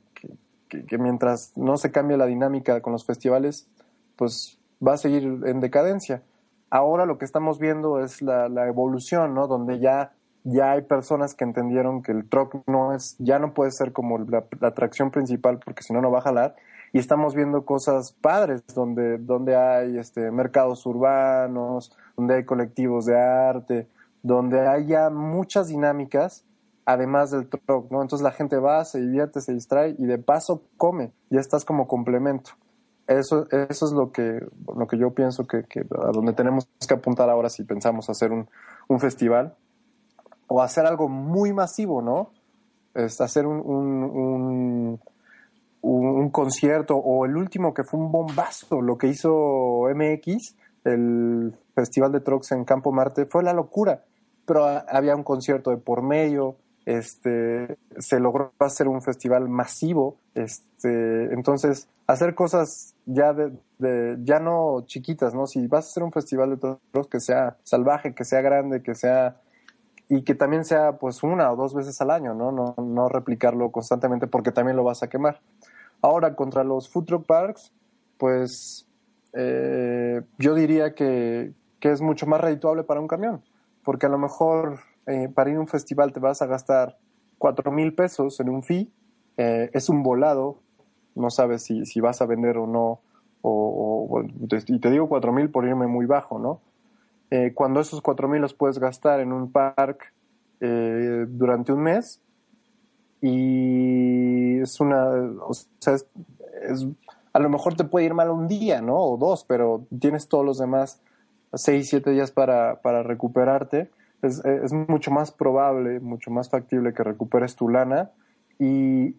que, 0.70 0.98
mientras 0.98 1.52
no 1.58 1.76
se 1.76 1.92
cambie 1.92 2.16
la 2.16 2.26
dinámica 2.26 2.80
con 2.82 2.94
los 2.94 3.06
festivales 3.06 3.68
pues 4.16 4.58
va 4.86 4.94
a 4.94 4.98
seguir 4.98 5.24
en 5.46 5.60
decadencia 5.60 6.24
ahora 6.70 7.06
lo 7.06 7.18
que 7.18 7.26
estamos 7.26 7.60
viendo 7.60 8.00
es 8.00 8.22
la, 8.22 8.48
evolución 8.68 9.34
¿no? 9.34 9.48
donde 9.48 9.80
ya 9.80 10.14
ya 10.44 10.72
hay 10.72 10.84
personas 10.84 11.36
que 11.36 11.44
entendieron 11.44 12.02
que 12.02 12.14
el 12.14 12.30
truck 12.30 12.62
no 12.68 12.94
es, 12.94 13.18
ya 13.20 13.38
no 13.38 13.54
puede 13.54 13.72
ser 13.72 13.92
como 13.92 14.18
la, 14.18 14.46
la 14.62 14.70
atracción 14.70 15.12
principal 15.12 15.60
porque 15.60 15.84
si 15.84 15.92
no, 15.92 16.02
no 16.02 16.10
va 16.10 16.20
a 16.20 16.22
jalar 16.22 16.56
y 16.94 17.00
estamos 17.00 17.36
viendo 17.36 17.66
cosas 17.66 18.14
padres 18.14 18.64
donde, 18.74 19.18
donde 19.18 19.56
hay 19.56 19.98
este, 19.98 20.32
mercados 20.32 20.86
urbanos, 20.86 21.96
donde 22.16 22.36
hay 22.36 22.46
colectivos 22.46 23.06
de 23.06 23.20
arte, 23.20 23.88
donde 24.24 24.68
hay 24.68 24.88
ya 24.88 25.10
muchas 25.10 25.68
dinámicas 25.68 26.46
además 26.86 27.32
del 27.32 27.50
truck, 27.50 27.92
¿no? 27.92 28.02
Entonces 28.02 28.24
la 28.24 28.32
gente 28.32 28.58
va, 28.58 28.86
se 28.86 29.02
divierte, 29.02 29.42
se 29.42 29.54
distrae 29.54 29.96
y 29.98 30.06
de 30.06 30.18
paso 30.18 30.64
come, 30.78 31.12
ya 31.30 31.42
estás 31.42 31.66
como 31.66 31.86
complemento. 31.86 32.52
Eso, 33.08 33.48
eso 33.50 33.86
es 33.86 33.92
lo 33.94 34.12
que, 34.12 34.46
lo 34.76 34.88
que 34.88 34.98
yo 34.98 35.14
pienso 35.14 35.48
que, 35.48 35.60
a 35.60 36.12
donde 36.12 36.34
tenemos 36.34 36.68
que 36.88 36.94
apuntar 36.94 37.30
ahora 37.30 37.50
si 37.50 37.64
pensamos 37.64 38.10
hacer 38.10 38.32
un, 38.32 38.50
un 38.88 39.00
festival 39.00 39.56
o 40.48 40.62
hacer 40.62 40.86
algo 40.86 41.08
muy 41.08 41.54
masivo, 41.54 42.02
¿no? 42.02 42.32
Es 42.94 43.22
hacer 43.22 43.46
un, 43.46 43.62
un 43.62 45.00
un, 45.82 46.30
concierto 46.30 46.96
o 46.96 47.26
el 47.26 47.36
último 47.36 47.74
que 47.74 47.84
fue 47.84 48.00
un 48.00 48.12
bombazo, 48.12 48.82
lo 48.82 48.98
que 48.98 49.08
hizo 49.08 49.84
MX, 49.94 50.56
el 50.84 51.56
Festival 51.76 52.12
de 52.12 52.22
Trucks 52.22 52.52
en 52.52 52.66
Campo 52.66 52.92
Marte, 52.92 53.26
fue 53.26 53.44
la 53.44 53.54
locura. 53.54 54.04
Pero 54.46 54.66
había 54.66 55.16
un 55.16 55.24
concierto 55.24 55.72
de 55.72 55.78
por 55.78 56.02
medio, 56.02 56.56
este, 56.88 57.78
se 57.98 58.18
logró 58.22 58.54
hacer 58.60 58.88
un 58.88 59.02
festival 59.02 59.50
masivo, 59.50 60.16
este, 60.34 61.34
entonces 61.34 61.90
hacer 62.08 62.34
cosas 62.34 62.96
ya 63.06 63.34
de, 63.34 64.18
ya 64.24 64.40
no 64.40 64.86
chiquitas, 64.86 65.34
¿no? 65.34 65.48
Si 65.48 65.68
vas 65.68 65.86
a 65.86 65.90
hacer 65.90 66.04
un 66.04 66.14
festival 66.14 66.52
de 66.52 66.78
trucks 66.92 67.10
que 67.10 67.20
sea 67.20 67.58
salvaje, 67.64 68.16
que 68.16 68.24
sea 68.24 68.40
grande, 68.40 68.82
que 68.82 68.96
sea 68.96 69.42
y 70.08 70.24
que 70.24 70.34
también 70.34 70.64
sea 70.64 70.94
pues 70.94 71.24
una 71.24 71.52
o 71.52 71.58
dos 71.58 71.74
veces 71.74 72.00
al 72.00 72.10
año, 72.10 72.34
¿no? 72.34 72.54
No, 72.54 72.74
no 72.82 73.10
replicarlo 73.10 73.70
constantemente 73.70 74.28
porque 74.28 74.54
también 74.54 74.78
lo 74.78 74.86
vas 74.86 75.04
a 75.04 75.10
quemar. 75.10 75.42
Ahora, 76.02 76.38
contra 76.38 76.64
los 76.64 76.88
food 76.88 77.04
truck 77.04 77.26
parks, 77.26 77.74
pues 78.18 78.88
eh, 79.34 80.22
yo 80.38 80.56
diría 80.56 80.96
que, 80.96 81.54
es 81.82 82.02
mucho 82.02 82.28
más 82.28 82.42
redituable 82.42 82.84
para 82.84 83.00
un 83.00 83.08
camión, 83.08 83.44
porque 83.84 84.06
a 84.06 84.10
lo 84.10 84.18
mejor 84.18 84.80
eh, 85.08 85.30
para 85.34 85.50
ir 85.50 85.58
a 85.58 85.60
un 85.60 85.68
festival 85.68 86.14
te 86.14 86.20
vas 86.20 86.42
a 86.42 86.46
gastar 86.46 86.98
cuatro 87.38 87.72
mil 87.72 87.94
pesos 87.94 88.40
en 88.40 88.50
un 88.50 88.64
fee, 88.64 88.92
eh, 89.38 89.70
es 89.74 89.90
un 89.90 90.04
volado, 90.04 90.60
no 91.16 91.30
sabes 91.30 91.64
si, 91.64 91.86
si, 91.86 92.00
vas 92.00 92.22
a 92.22 92.26
vender 92.26 92.58
o 92.58 92.68
no, 92.68 93.02
o, 93.42 94.24
y 94.68 94.80
te 94.80 94.92
digo 94.92 95.10
cuatro 95.10 95.32
mil 95.32 95.50
por 95.50 95.66
irme 95.66 95.88
muy 95.88 96.06
bajo, 96.06 96.40
¿no? 96.40 96.62
cuando 97.56 97.82
esos 97.82 98.00
cuatro 98.02 98.30
mil 98.30 98.40
los 98.40 98.54
puedes 98.54 98.80
gastar 98.80 99.20
en 99.20 99.34
un 99.34 99.52
park 99.52 100.14
durante 100.60 101.74
un 101.74 101.82
mes, 101.82 102.22
y 103.22 104.60
es 104.62 104.80
una, 104.80 105.10
o 105.46 105.54
sea, 105.54 105.96
es, 105.96 106.88
a 107.34 107.40
lo 107.40 107.50
mejor 107.50 107.76
te 107.76 107.84
puede 107.84 108.06
ir 108.06 108.14
mal 108.14 108.30
un 108.30 108.48
día, 108.48 108.82
¿no? 108.82 108.98
O 108.98 109.18
dos, 109.18 109.44
pero 109.44 109.86
tienes 110.00 110.28
todos 110.28 110.46
los 110.46 110.58
demás 110.58 111.02
seis, 111.54 111.90
siete 111.90 112.12
días 112.12 112.32
para, 112.32 112.82
para 112.82 113.04
recuperarte. 113.04 113.92
Es, 114.22 114.44
es, 114.44 114.74
mucho 114.74 115.12
más 115.12 115.32
probable, 115.32 116.00
mucho 116.00 116.32
más 116.32 116.50
factible 116.50 116.94
que 116.94 117.04
recuperes 117.04 117.56
tu 117.56 117.70
lana 117.70 118.12
y, 118.58 119.14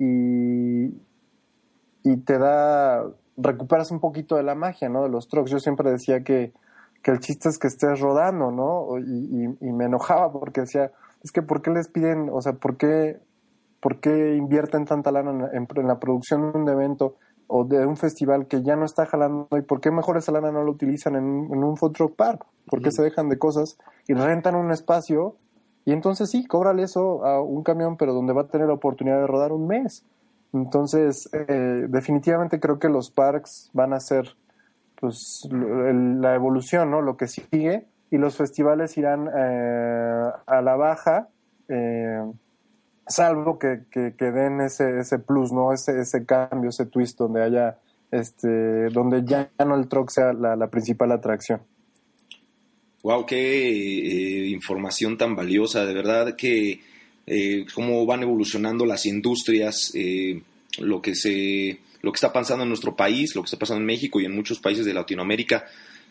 y, 2.02 2.16
te 2.24 2.38
da, 2.38 3.04
recuperas 3.36 3.90
un 3.92 4.00
poquito 4.00 4.36
de 4.36 4.42
la 4.42 4.54
magia, 4.54 4.88
¿no? 4.88 5.04
De 5.04 5.08
los 5.08 5.28
trucks. 5.28 5.50
Yo 5.50 5.60
siempre 5.60 5.90
decía 5.90 6.24
que, 6.24 6.52
que 7.02 7.12
el 7.12 7.20
chiste 7.20 7.48
es 7.48 7.58
que 7.58 7.68
estés 7.68 8.00
rodando, 8.00 8.50
¿no? 8.50 8.98
Y, 8.98 9.56
y, 9.60 9.72
me 9.72 9.84
enojaba 9.84 10.32
porque 10.32 10.62
decía, 10.62 10.90
es 11.22 11.30
que 11.30 11.42
¿por 11.42 11.62
qué 11.62 11.70
les 11.70 11.88
piden, 11.88 12.28
o 12.32 12.40
sea, 12.40 12.54
¿por 12.54 12.76
qué 12.76 13.20
¿Por 13.80 14.00
qué 14.00 14.34
invierten 14.34 14.84
tanta 14.84 15.12
lana 15.12 15.50
en, 15.52 15.68
la 15.86 16.00
producción 16.00 16.52
de 16.52 16.58
un 16.58 16.68
evento 16.68 17.16
o 17.48 17.64
de 17.64 17.84
un 17.84 17.96
festival 17.96 18.46
que 18.46 18.62
ya 18.62 18.76
no 18.76 18.84
está 18.84 19.06
jalando? 19.06 19.48
¿Y 19.58 19.62
por 19.62 19.80
qué 19.80 19.90
mejor 19.90 20.16
esa 20.16 20.32
lana 20.32 20.52
no 20.52 20.62
lo 20.62 20.70
utilizan 20.70 21.16
en, 21.16 21.24
un 21.24 21.76
food 21.76 21.92
truck 21.92 22.14
park? 22.14 22.46
¿Por 22.66 22.80
qué 22.80 22.92
se 22.92 23.02
dejan 23.02 23.28
de 23.28 23.38
cosas 23.38 23.78
y 24.06 24.14
rentan 24.14 24.54
un 24.54 24.70
espacio? 24.70 25.36
Y 25.84 25.92
entonces 25.92 26.30
sí, 26.30 26.46
cóbrale 26.46 26.84
eso 26.84 27.24
a 27.24 27.42
un 27.42 27.62
camión, 27.62 27.96
pero 27.96 28.12
donde 28.12 28.32
va 28.32 28.42
a 28.42 28.48
tener 28.48 28.68
la 28.68 28.74
oportunidad 28.74 29.20
de 29.20 29.26
rodar 29.26 29.52
un 29.52 29.66
mes. 29.66 30.04
Entonces, 30.52 31.28
eh, 31.32 31.86
definitivamente 31.88 32.60
creo 32.60 32.78
que 32.78 32.88
los 32.88 33.10
parks 33.10 33.70
van 33.72 33.92
a 33.92 34.00
ser 34.00 34.36
pues 35.00 35.48
la 35.50 36.34
evolución, 36.34 36.90
¿no? 36.90 37.02
Lo 37.02 37.16
que 37.16 37.28
sigue 37.28 37.86
y 38.10 38.18
los 38.18 38.36
festivales 38.36 38.96
irán 38.98 39.28
eh, 39.34 40.24
a 40.46 40.62
la 40.62 40.76
baja. 40.76 41.28
Eh, 41.68 42.22
salvo 43.08 43.58
que, 43.58 43.82
que, 43.90 44.24
den 44.24 44.60
ese, 44.60 45.00
ese 45.00 45.18
plus, 45.18 45.52
¿no? 45.52 45.72
Ese, 45.72 46.00
ese 46.00 46.24
cambio, 46.24 46.70
ese 46.70 46.86
twist 46.86 47.18
donde 47.18 47.42
haya, 47.42 47.78
este, 48.10 48.88
donde 48.90 49.24
ya 49.24 49.50
no 49.64 49.76
el 49.76 49.88
truck 49.88 50.10
sea 50.10 50.32
la, 50.32 50.68
principal 50.68 51.12
atracción. 51.12 51.60
Wow, 53.02 53.26
qué 53.26 53.36
eh, 53.36 54.48
información 54.48 55.16
tan 55.16 55.34
valiosa, 55.34 55.86
de 55.86 55.94
verdad 55.94 56.36
que 56.36 56.80
eh, 57.26 57.66
cómo 57.74 58.04
van 58.06 58.22
evolucionando 58.22 58.84
las 58.84 59.06
industrias, 59.06 59.92
eh, 59.94 60.42
lo 60.78 61.00
que 61.00 61.14
se, 61.14 61.78
lo 62.02 62.12
que 62.12 62.16
está 62.16 62.32
pasando 62.32 62.64
en 62.64 62.68
nuestro 62.68 62.96
país, 62.96 63.34
lo 63.34 63.42
que 63.42 63.46
está 63.46 63.58
pasando 63.58 63.80
en 63.80 63.86
México 63.86 64.20
y 64.20 64.24
en 64.24 64.34
muchos 64.34 64.58
países 64.58 64.84
de 64.84 64.94
Latinoamérica, 64.94 65.64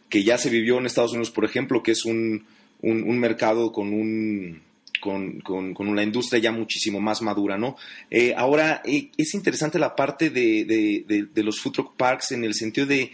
que 0.10 0.24
ya 0.24 0.38
se 0.38 0.50
vivió 0.50 0.78
en 0.78 0.86
Estados 0.86 1.12
Unidos, 1.12 1.32
por 1.32 1.45
ejemplo, 1.45 1.84
que 1.84 1.91
es 1.91 2.06
un, 2.06 2.45
un 2.82 3.20
mercado 3.20 3.74
con 3.74 3.91
un 3.91 4.62
con, 5.08 5.39
con, 5.39 5.74
con, 5.74 5.88
una 5.88 6.03
industria 6.03 6.41
ya 6.41 6.51
muchísimo 6.51 6.99
más 6.99 7.22
madura, 7.22 7.58
¿no? 7.58 7.78
Eh, 8.12 8.34
ahora, 8.36 8.82
eh, 8.84 9.10
es 9.16 9.34
interesante 9.34 9.80
la 9.80 9.95
parte 9.95 10.30
de, 10.30 10.66
de, 11.34 11.43
los 11.43 11.62
food 11.62 11.72
truck 11.72 11.95
parks 11.95 12.34
en 12.34 12.43
el 12.43 12.53
sentido 12.53 12.86
de, 12.88 13.14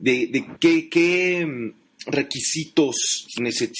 de, 0.00 0.44
qué, 0.58 1.46
mm, 1.46 1.72
requisitos 2.06 3.28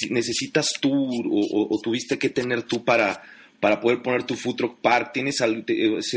necesitas 0.09 0.69
tú 0.79 1.09
o, 1.29 1.79
tuviste 1.83 2.17
que 2.17 2.29
tener 2.29 2.63
tú 2.63 2.85
para, 2.85 3.21
para 3.59 3.79
poder 3.79 4.01
poner 4.01 4.23
tu 4.23 4.35
food 4.35 4.55
truck 4.55 4.79
park? 4.81 5.11
¿Tienes, 5.13 5.37
¿Se 5.37 5.47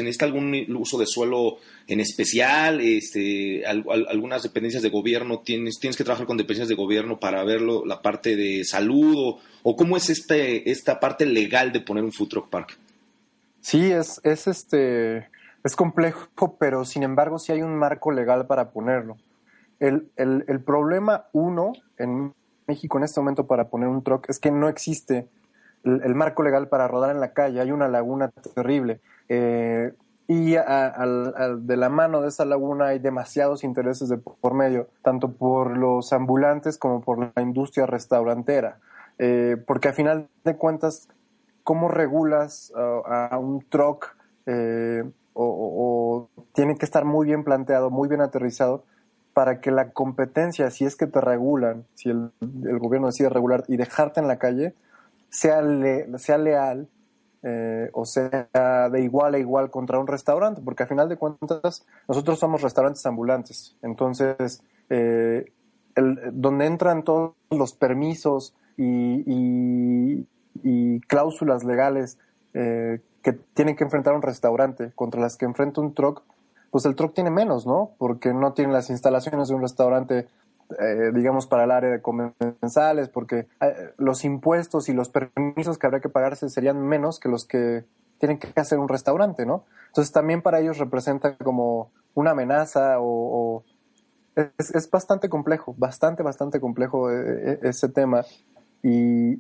necesita 0.03 0.25
algún 0.25 0.55
uso 0.77 0.99
de 0.99 1.07
suelo 1.07 1.59
en 1.87 2.01
especial? 2.01 2.81
Este, 2.81 3.65
¿Algunas 3.67 4.43
dependencias 4.43 4.83
de 4.83 4.91
gobierno? 4.91 5.41
¿Tienes, 5.41 5.79
¿Tienes 5.81 5.97
que 5.97 6.05
trabajar 6.05 6.27
con 6.27 6.37
dependencias 6.37 6.69
de 6.69 6.75
gobierno 6.75 7.19
para 7.19 7.45
verlo, 7.45 7.85
la 7.85 8.03
parte 8.03 8.37
de 8.37 8.65
salud? 8.65 9.15
¿O, 9.17 9.41
o 9.63 9.77
cómo 9.77 9.97
es 9.97 10.11
este, 10.11 10.71
esta 10.71 11.01
parte 11.01 11.27
legal 11.27 11.73
de 11.73 11.81
poner 11.81 12.05
un 12.05 12.13
food 12.13 12.29
truck 12.29 12.49
park? 12.49 12.79
Sí, 13.61 13.91
es, 13.91 14.21
es, 14.25 14.49
este, 14.49 15.29
es 15.65 15.77
complejo, 15.77 16.57
pero 16.59 16.85
sin 16.85 17.03
embargo 17.05 17.39
sí 17.39 17.53
hay 17.53 17.63
un 17.63 17.77
marco 17.77 18.11
legal 18.11 18.47
para 18.47 18.71
ponerlo. 18.71 19.17
El, 19.79 20.11
el, 20.17 20.45
el 20.49 20.61
problema 20.61 21.27
uno 21.33 21.73
en 21.99 22.35
México 22.67 22.99
en 22.99 23.05
este 23.05 23.21
momento 23.21 23.47
para 23.47 23.69
poner 23.69 23.89
un 23.89 24.03
truck 24.03 24.29
es 24.29 24.39
que 24.39 24.51
no 24.51 24.69
existe 24.69 25.29
el, 25.85 26.15
marco 26.15 26.43
legal 26.43 26.69
para 26.69 26.89
rodar 26.89 27.11
en 27.11 27.21
la 27.21 27.33
calle, 27.33 27.61
hay 27.61 27.71
una 27.71 27.89
laguna 27.89 28.31
terrible. 28.55 29.01
Eh, 29.29 29.93
y 30.29 30.53
de 30.53 31.77
la 31.77 31.89
mano 31.89 32.23
de 32.23 32.29
esa 32.29 32.45
laguna 32.45 32.87
hay 32.87 32.99
demasiados 32.99 33.65
intereses 33.65 34.09
de 34.09 34.19
por 34.19 34.55
medio, 34.55 34.89
tanto 35.03 35.33
por 35.33 35.77
los 35.77 36.13
ambulantes 36.13 36.79
como 36.79 37.03
por 37.03 37.33
la 37.35 37.43
industria 37.43 37.87
restaurantera. 37.87 38.79
Eh, 39.19 39.57
porque 39.67 39.89
a 39.89 39.93
final 39.93 40.29
de 40.45 40.57
cuentas, 40.57 41.09
¿cómo 41.65 41.89
regulas 41.89 42.73
a 42.75 43.37
un 43.39 43.61
truck 43.69 44.17
eh, 44.47 45.05
o, 45.35 46.29
tiene 46.53 46.77
que 46.77 46.85
estar 46.85 47.05
muy 47.05 47.27
bien 47.27 47.45
planteado, 47.45 47.91
muy 47.91 48.09
bien 48.09 48.21
aterrizado 48.21 48.85
para 49.33 49.61
que 49.61 49.71
la 49.71 49.91
competencia, 49.93 50.71
si 50.71 50.85
es 50.85 50.95
que 50.95 51.07
te 51.07 51.21
regulan, 51.21 51.87
si 51.95 52.11
el, 52.11 52.31
gobierno 52.79 53.07
decide 53.07 53.31
regular 53.31 53.65
y 53.67 53.77
dejarte 53.77 54.21
en 54.21 54.29
la 54.29 54.39
calle, 54.39 54.75
sea, 55.33 55.63
sea 56.19 56.39
leal 56.39 56.89
eh, 57.45 57.91
o 57.93 58.05
sea 58.05 58.49
de 58.89 59.03
igual 59.03 59.35
a 59.35 59.39
igual 59.39 59.69
contra 59.69 59.99
un 59.99 60.07
restaurante, 60.07 60.63
porque 60.65 60.85
a 60.85 60.87
final 60.87 61.09
de 61.09 61.17
cuentas 61.17 61.85
nosotros 62.07 62.39
somos 62.39 62.63
restaurantes 62.63 63.05
ambulantes, 63.05 63.77
entonces 63.83 64.63
eh, 64.89 65.53
donde 65.97 66.67
entran 66.67 67.03
todos 67.03 67.35
los 67.51 67.75
permisos 67.75 68.55
y, 68.77 70.25
cláusulas 71.09 71.65
legales 71.65 72.19
eh, 72.55 73.01
que 73.23 73.33
tienen 73.33 73.75
que 73.77 73.85
enfrentar 73.85 74.15
un 74.15 74.23
restaurante 74.23 74.93
contra 74.95 75.21
las 75.21 75.37
que 75.37 75.45
enfrenta 75.45 75.81
un 75.81 75.95
truck, 75.95 76.23
pues 76.71 76.85
el 76.87 76.95
truck 76.95 77.13
tiene 77.13 77.31
menos, 77.31 77.67
¿no? 77.67 77.91
Porque 77.99 78.33
no 78.33 78.53
tiene 78.53 78.73
las 78.73 78.89
instalaciones 78.89 79.49
de 79.49 79.55
un 79.55 79.63
restaurante, 79.63 80.29
eh, 80.81 81.13
digamos, 81.15 81.47
para 81.47 81.65
el 81.65 81.71
área 81.71 81.91
de 81.91 82.01
comensales, 82.01 83.09
porque 83.09 83.47
eh, 83.61 83.93
los 83.99 84.25
impuestos 84.25 84.89
y 84.89 84.93
los 84.93 85.09
permisos 85.09 85.79
que 85.79 85.87
habría 85.87 86.01
que 86.01 86.09
pagarse 86.09 86.49
serían 86.49 86.81
menos 86.81 87.19
que 87.19 87.29
los 87.29 87.45
que 87.45 87.85
tienen 88.19 88.39
que 88.39 88.49
hacer 88.61 88.79
un 88.79 88.89
restaurante, 88.89 89.47
¿no? 89.47 89.65
Entonces 89.89 90.13
también 90.13 90.43
para 90.43 90.61
ellos 90.61 90.79
representa 90.79 91.37
como 91.37 91.91
una 92.15 92.33
amenaza 92.33 92.97
o, 93.01 93.65
es, 94.37 94.91
bastante 94.91 95.29
complejo, 95.29 95.75
bastante, 95.77 96.23
bastante 96.23 96.61
complejo 96.61 97.11
eh, 97.11 97.59
ese 97.63 97.89
tema. 97.89 98.25
Y, 98.83 99.37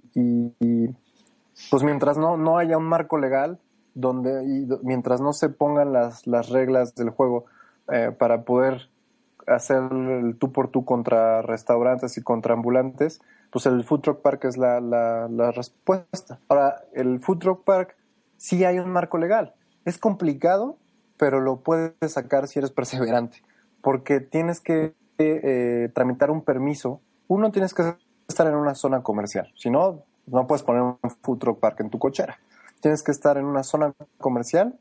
pues 1.71 1.83
mientras 1.83 2.17
no, 2.17 2.37
no 2.37 2.59
haya 2.59 2.77
un 2.79 2.85
marco 2.85 3.19
legal, 3.19 3.59
donde 3.95 4.45
y 4.45 4.67
mientras 4.83 5.21
no 5.21 5.33
se 5.33 5.49
pongan 5.49 5.93
las, 5.93 6.27
las 6.27 6.49
reglas 6.49 6.95
del 6.95 7.11
juego 7.11 7.45
eh, 7.91 8.15
para 8.17 8.45
poder 8.45 8.89
hacer 9.47 9.83
el 9.93 10.37
tú 10.39 10.53
por 10.53 10.69
tú 10.69 10.85
contra 10.85 11.43
restaurantes 11.43 12.17
y 12.19 12.23
contra 12.23 12.55
ambulantes, 12.55 13.21
pues 13.51 13.67
el 13.67 13.85
Food 13.85 14.01
Truck 14.01 14.23
Park 14.23 14.45
es 14.45 14.57
la, 14.57 14.81
la, 14.81 15.53
respuesta. 15.53 16.41
Ahora, 16.49 16.83
el 16.93 17.21
Food 17.21 17.39
Truck 17.39 17.65
Park 17.65 17.97
sí 18.37 18.65
hay 18.65 18.79
un 18.79 18.91
marco 18.91 19.19
legal. 19.19 19.55
Es 19.85 19.99
complicado, 19.99 20.79
pero 21.17 21.41
lo 21.41 21.61
puedes 21.61 21.95
sacar 22.07 22.49
si 22.49 22.59
eres 22.59 22.71
perseverante, 22.71 23.43
porque 23.83 24.21
tienes 24.21 24.61
que 24.61 24.95
eh, 25.19 25.91
tramitar 25.95 26.31
un 26.31 26.43
permiso. 26.43 27.01
Uno, 27.29 27.51
tienes 27.51 27.75
que 27.75 27.97
estar 28.29 28.47
en 28.47 28.55
una 28.55 28.75
zona 28.75 29.03
comercial, 29.03 29.53
si 29.57 29.71
no, 29.71 30.05
no 30.27 30.47
puedes 30.47 30.63
poner 30.63 30.83
un 30.83 30.99
Food 31.23 31.39
Truck 31.39 31.61
Park 31.61 31.81
en 31.81 31.91
tu 31.91 31.99
cochera 31.99 32.39
tienes 32.83 33.03
que 33.03 33.13
estar 33.13 33.39
en 33.39 33.47
una 33.47 33.63
zona 33.63 33.95
comercial. 34.19 34.79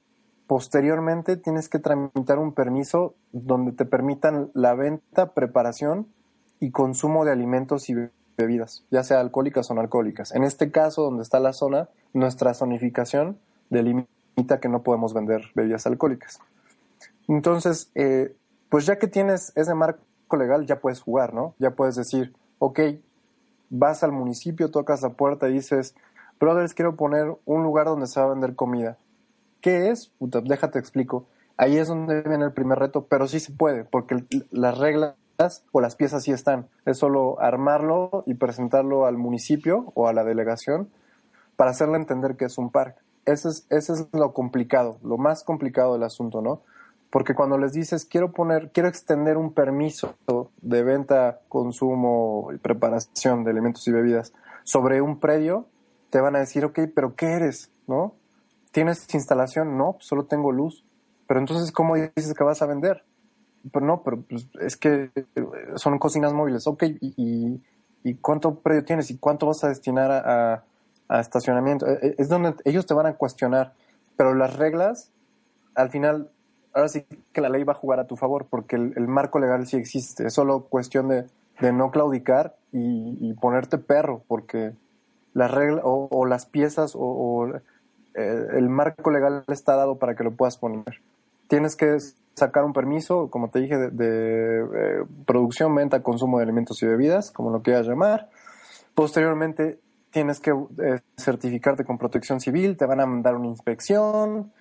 Posteriormente 0.52 1.38
tienes 1.38 1.70
que 1.70 1.80
tramitar 1.80 2.38
un 2.38 2.52
permiso 2.52 3.16
donde 3.32 3.72
te 3.72 3.86
permitan 3.86 4.52
la 4.54 4.74
venta, 4.76 5.28
preparación 5.34 6.08
y 6.60 6.72
consumo 6.72 7.24
de 7.24 7.32
alimentos 7.32 7.90
y 7.90 7.96
bebidas, 8.38 8.84
ya 8.92 9.02
sea 9.06 9.22
alcohólicas 9.22 9.72
o 9.72 9.76
no 9.76 9.80
alcohólicas. 9.80 10.36
En 10.36 10.44
este 10.44 10.70
caso, 10.70 11.04
donde 11.04 11.24
está 11.24 11.40
la 11.40 11.54
zona, 11.54 11.88
nuestra 12.12 12.54
zonificación 12.54 13.40
delimita 13.70 14.60
que 14.60 14.68
no 14.68 14.84
podemos 14.84 15.14
vender 15.14 15.42
bebidas 15.56 15.88
alcohólicas. 15.88 16.42
Entonces, 17.30 17.90
eh, 17.96 18.36
pues 18.68 18.86
ya 18.86 19.00
que 19.00 19.08
tienes 19.08 19.54
ese 19.56 19.74
marco 19.74 20.36
legal, 20.38 20.66
ya 20.66 20.82
puedes 20.82 21.00
jugar, 21.00 21.34
¿no? 21.34 21.56
Ya 21.60 21.76
puedes 21.78 21.96
decir, 21.96 22.36
ok, 22.60 22.78
vas 23.70 24.04
al 24.04 24.12
municipio, 24.12 24.70
tocas 24.70 25.02
la 25.02 25.12
puerta 25.12 25.48
y 25.48 25.54
dices, 25.54 25.96
brothers, 26.42 26.74
quiero 26.74 26.98
poner 26.98 27.38
un 27.46 27.64
lugar 27.64 27.86
donde 27.86 28.08
se 28.08 28.20
va 28.20 28.26
a 28.26 28.30
vender 28.32 28.54
comida. 28.54 28.98
¿Qué 29.62 29.90
es? 29.90 30.12
déjate 30.20 30.80
explico. 30.80 31.28
Ahí 31.58 31.78
es 31.78 31.88
donde 31.88 32.22
viene 32.22 32.46
el 32.46 32.54
primer 32.54 32.80
reto, 32.80 33.06
pero 33.08 33.28
sí 33.28 33.40
se 33.40 33.52
puede, 33.52 33.84
porque 33.84 34.26
las 34.50 34.78
reglas 34.78 35.16
o 35.72 35.82
las 35.82 35.96
piezas 35.96 36.24
sí 36.24 36.32
están. 36.32 36.68
Es 36.86 36.98
solo 36.98 37.40
armarlo 37.40 38.24
y 38.26 38.36
presentarlo 38.36 39.06
al 39.06 39.18
municipio 39.18 39.92
o 39.96 40.08
a 40.08 40.14
la 40.14 40.24
delegación 40.24 40.90
para 41.56 41.72
hacerle 41.72 41.98
entender 41.98 42.36
que 42.36 42.46
es 42.46 42.58
un 42.58 42.72
parque. 42.72 43.02
Ese 43.26 43.50
es, 43.50 43.68
ese 43.70 43.94
es 43.94 44.08
lo 44.14 44.34
complicado, 44.34 44.98
lo 45.04 45.18
más 45.18 45.44
complicado 45.44 45.94
del 45.94 46.04
asunto, 46.04 46.42
¿no? 46.42 46.62
Porque 47.12 47.36
cuando 47.36 47.58
les 47.58 47.74
dices, 47.74 48.06
quiero 48.06 48.32
poner, 48.32 48.72
quiero 48.72 48.90
extender 48.90 49.38
un 49.38 49.54
permiso 49.54 50.16
de 50.62 50.84
venta, 50.84 51.42
consumo 51.50 52.50
y 52.54 52.58
preparación 52.58 53.44
de 53.44 53.52
alimentos 53.52 53.88
y 53.88 53.92
bebidas 53.92 54.34
sobre 54.64 55.02
un 55.02 55.20
predio, 55.20 55.68
te 56.10 56.22
van 56.22 56.36
a 56.36 56.40
decir, 56.40 56.66
ok, 56.66 56.80
pero 56.96 57.16
¿qué 57.16 57.34
eres? 57.34 57.70
¿No? 57.86 58.16
¿Tienes 58.72 59.14
instalación? 59.14 59.78
No, 59.78 59.94
pues 59.94 60.06
solo 60.06 60.26
tengo 60.26 60.52
luz. 60.52 60.84
Pero 61.28 61.40
entonces, 61.40 61.72
¿cómo 61.72 61.96
dices 61.96 62.34
que 62.34 62.44
vas 62.44 62.62
a 62.62 62.66
vender? 62.66 63.04
Pero 63.72 63.86
no, 63.86 64.02
pero 64.04 64.22
pues, 64.22 64.50
es 64.60 64.76
que 64.76 65.12
son 65.76 66.00
cocinas 66.00 66.34
móviles. 66.34 66.68
Ok, 66.68 66.84
¿y, 67.00 67.62
cuánto 68.22 68.56
predio 68.56 68.84
tienes? 68.84 69.12
¿Y 69.12 69.18
cuánto 69.18 69.46
vas 69.46 69.64
a 69.64 69.70
destinar 69.70 70.12
a, 70.12 71.20
estacionamiento? 71.20 71.88
E, 71.88 72.00
e, 72.02 72.16
es 72.18 72.30
donde 72.30 72.56
ellos 72.66 72.86
te 72.86 72.94
van 72.94 73.06
a 73.06 73.14
cuestionar. 73.14 73.74
Pero 74.18 74.34
las 74.34 74.56
reglas, 74.56 75.12
al 75.76 75.90
final, 75.90 76.30
ahora 76.74 76.90
sí 76.90 77.06
que 77.34 77.42
la 77.42 77.50
ley 77.50 77.64
va 77.64 77.74
a 77.74 77.78
jugar 77.78 78.00
a 78.00 78.08
tu 78.08 78.16
favor, 78.18 78.48
porque 78.50 78.76
el, 78.76 79.08
marco 79.08 79.40
legal 79.40 79.68
sí 79.68 79.78
existe. 79.78 80.28
Es 80.28 80.34
solo 80.34 80.66
cuestión 80.66 81.10
de, 81.10 81.28
no 81.72 81.92
claudicar 81.92 82.56
y 82.72 83.34
ponerte 83.36 83.78
perro, 83.78 84.24
porque 84.28 84.74
las 85.34 85.52
reglas 85.52 85.82
o, 85.84 86.26
las 86.26 86.46
piezas 86.46 86.94
o, 86.96 87.50
eh, 88.14 88.48
el 88.54 88.70
marco 88.70 89.12
legal 89.12 89.44
está 89.48 89.76
dado 89.76 89.98
para 89.98 90.16
que 90.16 90.24
lo 90.24 90.32
puedas 90.32 90.58
poner. 90.58 91.02
Tienes 91.48 91.76
que 91.76 91.98
sacar 92.34 92.64
un 92.64 92.74
permiso, 92.74 93.30
como 93.30 93.50
te 93.50 93.60
dije, 93.60 93.78
de, 93.78 94.62
eh, 94.62 95.04
producción, 95.26 95.76
venta, 95.76 96.02
consumo 96.02 96.38
de 96.38 96.44
alimentos 96.44 96.82
y 96.82 96.86
bebidas, 96.86 97.32
como 97.32 97.52
lo 97.52 97.62
quieras 97.62 97.88
llamar. 97.88 98.30
Posteriormente 98.96 99.80
tienes 100.12 100.40
que 100.40 100.52
eh, 100.52 101.00
certificarte 101.18 101.86
con 101.86 101.98
protección 101.98 102.40
civil, 102.40 102.78
te 102.78 102.86
van 102.86 103.00
a 103.00 103.06
mandar 103.06 103.36
una 103.36 103.48
inspección. 103.48 104.52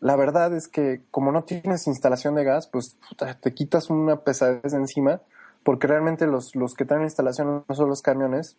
la 0.00 0.16
verdad 0.16 0.54
es 0.54 0.68
que 0.68 1.02
como 1.10 1.30
no 1.30 1.44
tienes 1.44 1.86
instalación 1.86 2.34
de 2.34 2.44
gas, 2.44 2.66
pues 2.66 2.96
te 3.42 3.52
quitas 3.52 3.90
una 3.90 4.16
pesadez 4.16 4.72
encima, 4.72 5.20
porque 5.62 5.86
realmente 5.86 6.26
los, 6.26 6.56
los 6.56 6.74
que 6.74 6.86
traen 6.86 7.02
instalación 7.02 7.64
no 7.68 7.74
son 7.74 7.90
los 7.90 8.00
camiones, 8.00 8.56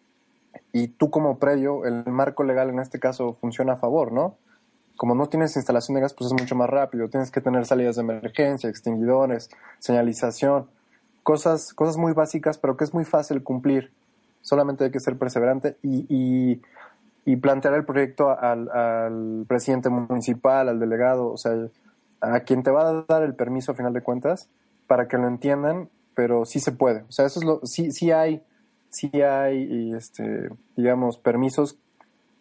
y 0.72 0.90
tú 0.90 1.10
como 1.10 1.38
predio, 1.40 1.86
el 1.86 2.06
marco 2.06 2.44
legal 2.44 2.70
en 2.70 2.80
este 2.80 3.00
caso 3.00 3.38
funciona 3.40 3.74
a 3.74 3.78
favor, 3.78 4.12
¿no? 4.12 4.38
Como 4.98 5.16
no 5.16 5.28
tienes 5.28 5.56
instalación 5.56 5.96
de 5.96 6.02
gas, 6.02 6.14
pues 6.14 6.28
es 6.32 6.34
mucho 6.34 6.56
más 6.56 6.70
rápido. 6.70 7.10
Tienes 7.10 7.32
que 7.32 7.42
tener 7.42 7.66
salidas 7.66 7.96
de 7.96 8.02
emergencia, 8.02 8.70
extinguidores, 8.70 9.50
señalización, 9.80 10.68
cosas, 11.24 11.74
cosas 11.74 11.98
muy 11.98 12.14
básicas, 12.14 12.58
pero 12.58 12.78
que 12.78 12.86
es 12.86 12.94
muy 12.94 13.04
fácil 13.04 13.44
cumplir. 13.44 13.92
Solamente 14.42 14.86
hay 14.86 14.92
que 14.92 15.00
ser 15.00 15.18
perseverante 15.18 15.78
y, 15.82 16.62
y, 17.26 17.36
plantear 17.38 17.74
el 17.74 17.84
proyecto 17.84 18.30
al, 18.30 18.70
al, 18.70 19.46
presidente 19.48 19.90
municipal, 19.90 20.70
al 20.70 20.80
delegado, 20.80 21.32
o 21.32 21.38
sea, 21.38 21.52
a 22.22 22.40
quien 22.42 22.64
te 22.64 22.72
va 22.72 22.88
a 22.88 23.06
dar 23.08 23.24
el 23.24 23.36
permiso 23.36 23.72
a 23.72 23.76
final 23.76 23.92
de 23.92 24.02
cuentas, 24.02 24.50
para 24.88 25.08
que 25.08 25.18
lo 25.18 25.28
entiendan, 25.28 25.90
pero 26.14 26.46
sí 26.46 26.60
se 26.60 26.72
puede. 26.72 27.02
O 27.10 27.12
sea, 27.12 27.26
eso 27.26 27.40
es 27.40 27.46
lo, 27.46 27.60
sí, 27.64 27.92
sí 27.92 28.12
hay 28.12 28.44
sí 28.96 29.10
hay, 29.22 29.94
este, 29.94 30.50
digamos, 30.76 31.18
permisos 31.18 31.78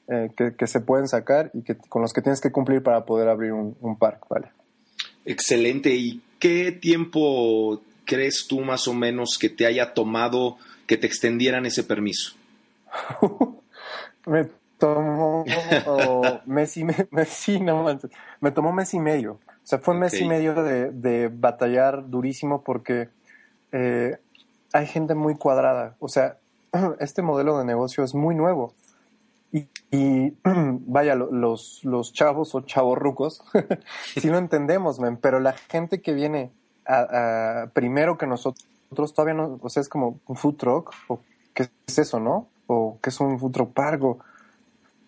eh, 0.08 0.30
que, 0.36 0.66
se 0.66 0.80
pueden 0.80 1.08
sacar 1.08 1.50
y 1.54 1.62
que, 1.62 1.76
con 1.76 2.02
los 2.02 2.12
que 2.12 2.22
tienes 2.22 2.40
que 2.40 2.52
cumplir 2.52 2.82
para 2.82 3.04
poder 3.04 3.28
abrir 3.28 3.52
un, 3.52 3.76
un 3.80 3.98
parque, 3.98 4.26
¿vale? 4.28 4.48
Excelente. 5.24 5.94
¿Y 5.94 6.22
qué 6.38 6.72
tiempo 6.72 7.80
crees 8.04 8.46
tú 8.46 8.60
más 8.60 8.86
o 8.86 8.94
menos 8.94 9.38
que 9.38 9.48
te 9.48 9.66
haya 9.66 9.94
tomado 9.94 10.56
que 10.86 10.96
te 10.96 11.06
extendieran 11.06 11.66
ese 11.66 11.84
permiso? 11.84 12.34
me 14.26 14.48
tomó 14.78 15.44
mes 16.46 16.76
y 16.76 16.84
no 17.60 17.98
me 18.40 18.50
tomó 18.50 18.72
mes 18.72 18.94
y 18.94 19.00
medio. 19.00 19.32
O 19.32 19.66
sea, 19.66 19.78
fue 19.78 19.94
un 19.94 20.00
mes 20.00 20.20
y 20.20 20.26
medio 20.26 20.54
de, 20.54 21.30
batallar 21.32 22.10
durísimo 22.10 22.62
porque 22.62 23.08
eh, 23.72 24.18
hay 24.72 24.86
gente 24.86 25.14
muy 25.14 25.36
cuadrada. 25.36 25.96
O 26.00 26.08
sea, 26.08 26.38
este 27.00 27.22
modelo 27.22 27.58
de 27.58 27.64
negocio 27.64 28.04
es 28.04 28.14
muy 28.14 28.34
nuevo. 28.34 28.74
Y, 29.90 30.30
vaya, 30.42 31.14
los, 31.14 31.84
los 31.84 32.12
chavos 32.12 32.54
o 32.54 32.62
chavorrucos, 32.62 33.42
sí 34.16 34.28
lo 34.28 34.38
entendemos, 34.38 34.98
pero 35.20 35.38
la 35.38 35.52
gente 35.52 36.02
que 36.02 36.12
viene 36.12 36.50
a, 36.86 37.68
primero 37.72 38.18
que 38.18 38.26
nosotros, 38.26 39.14
todavía 39.14 39.34
no, 39.34 39.58
o 39.62 39.68
sea, 39.68 39.80
es 39.80 39.88
como 39.88 40.18
un 40.26 40.36
food 40.36 40.56
truck, 40.56 40.92
o 41.08 41.20
qué 41.54 41.68
es 41.86 41.98
eso, 41.98 42.18
¿no? 42.18 42.48
O 42.66 42.98
qué 43.00 43.10
es 43.10 43.20
un 43.20 43.38
food 43.38 43.52
truck 43.52 43.72
pargo. 43.72 44.18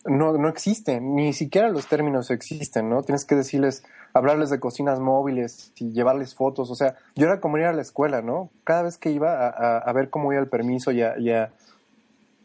No, 0.09 0.37
no 0.39 0.49
existen, 0.49 1.15
ni 1.15 1.33
siquiera 1.33 1.69
los 1.69 1.87
términos 1.87 2.31
existen, 2.31 2.89
¿no? 2.89 3.03
Tienes 3.03 3.25
que 3.25 3.35
decirles, 3.35 3.85
hablarles 4.13 4.51
de 4.51 4.61
cocinas 4.61 5.01
móviles 5.01 5.73
y 5.77 5.93
llevarles 5.93 6.35
fotos, 6.35 6.71
o 6.71 6.75
sea, 6.75 6.97
yo 7.15 7.27
era 7.27 7.41
como 7.41 7.59
ir 7.59 7.65
a 7.65 7.73
la 7.73 7.83
escuela, 7.83 8.23
¿no? 8.23 8.51
Cada 8.65 8.83
vez 8.83 8.99
que 8.99 9.11
iba 9.11 9.49
a, 9.49 9.93
ver 9.93 10.11
cómo 10.11 10.33
iba 10.33 10.41
el 10.41 10.49
permiso 10.49 10.93
y 10.93 11.03
a, 11.03 11.19
y 11.19 11.31
a, 11.31 11.53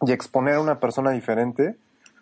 exponer 0.07 0.55
a 0.55 0.62
una 0.62 0.80
persona 0.80 1.12
diferente, 1.12 1.76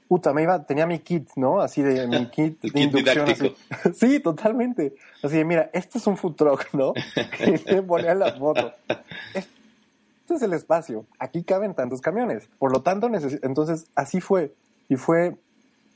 puta, 0.07 0.33
me 0.33 0.43
iba, 0.43 0.65
tenía 0.65 0.85
mi 0.85 0.99
kit, 0.99 1.29
¿no? 1.35 1.61
Así 1.61 1.81
de 1.81 2.07
mi 2.07 2.25
kit 2.31 2.61
de 2.61 2.81
inducción. 2.81 3.27
Sí, 3.95 4.19
totalmente. 4.19 4.95
Así 5.23 5.37
de, 5.37 5.45
mira, 5.45 5.69
este 5.73 5.97
es 5.97 6.07
un 6.07 6.17
food 6.17 6.35
truck, 6.35 6.73
¿no? 6.73 6.93
y 7.39 7.81
ponía 7.81 8.15
la 8.15 8.33
foto. 8.33 8.73
Este 9.33 10.35
es 10.35 10.41
el 10.41 10.53
espacio. 10.53 11.05
Aquí 11.17 11.43
caben 11.43 11.73
tantos 11.73 12.01
camiones. 12.01 12.49
Por 12.59 12.71
lo 12.71 12.81
tanto, 12.81 13.09
entonces 13.41 13.87
así 13.95 14.19
fue. 14.21 14.53
Y 14.89 14.95
fue 14.97 15.37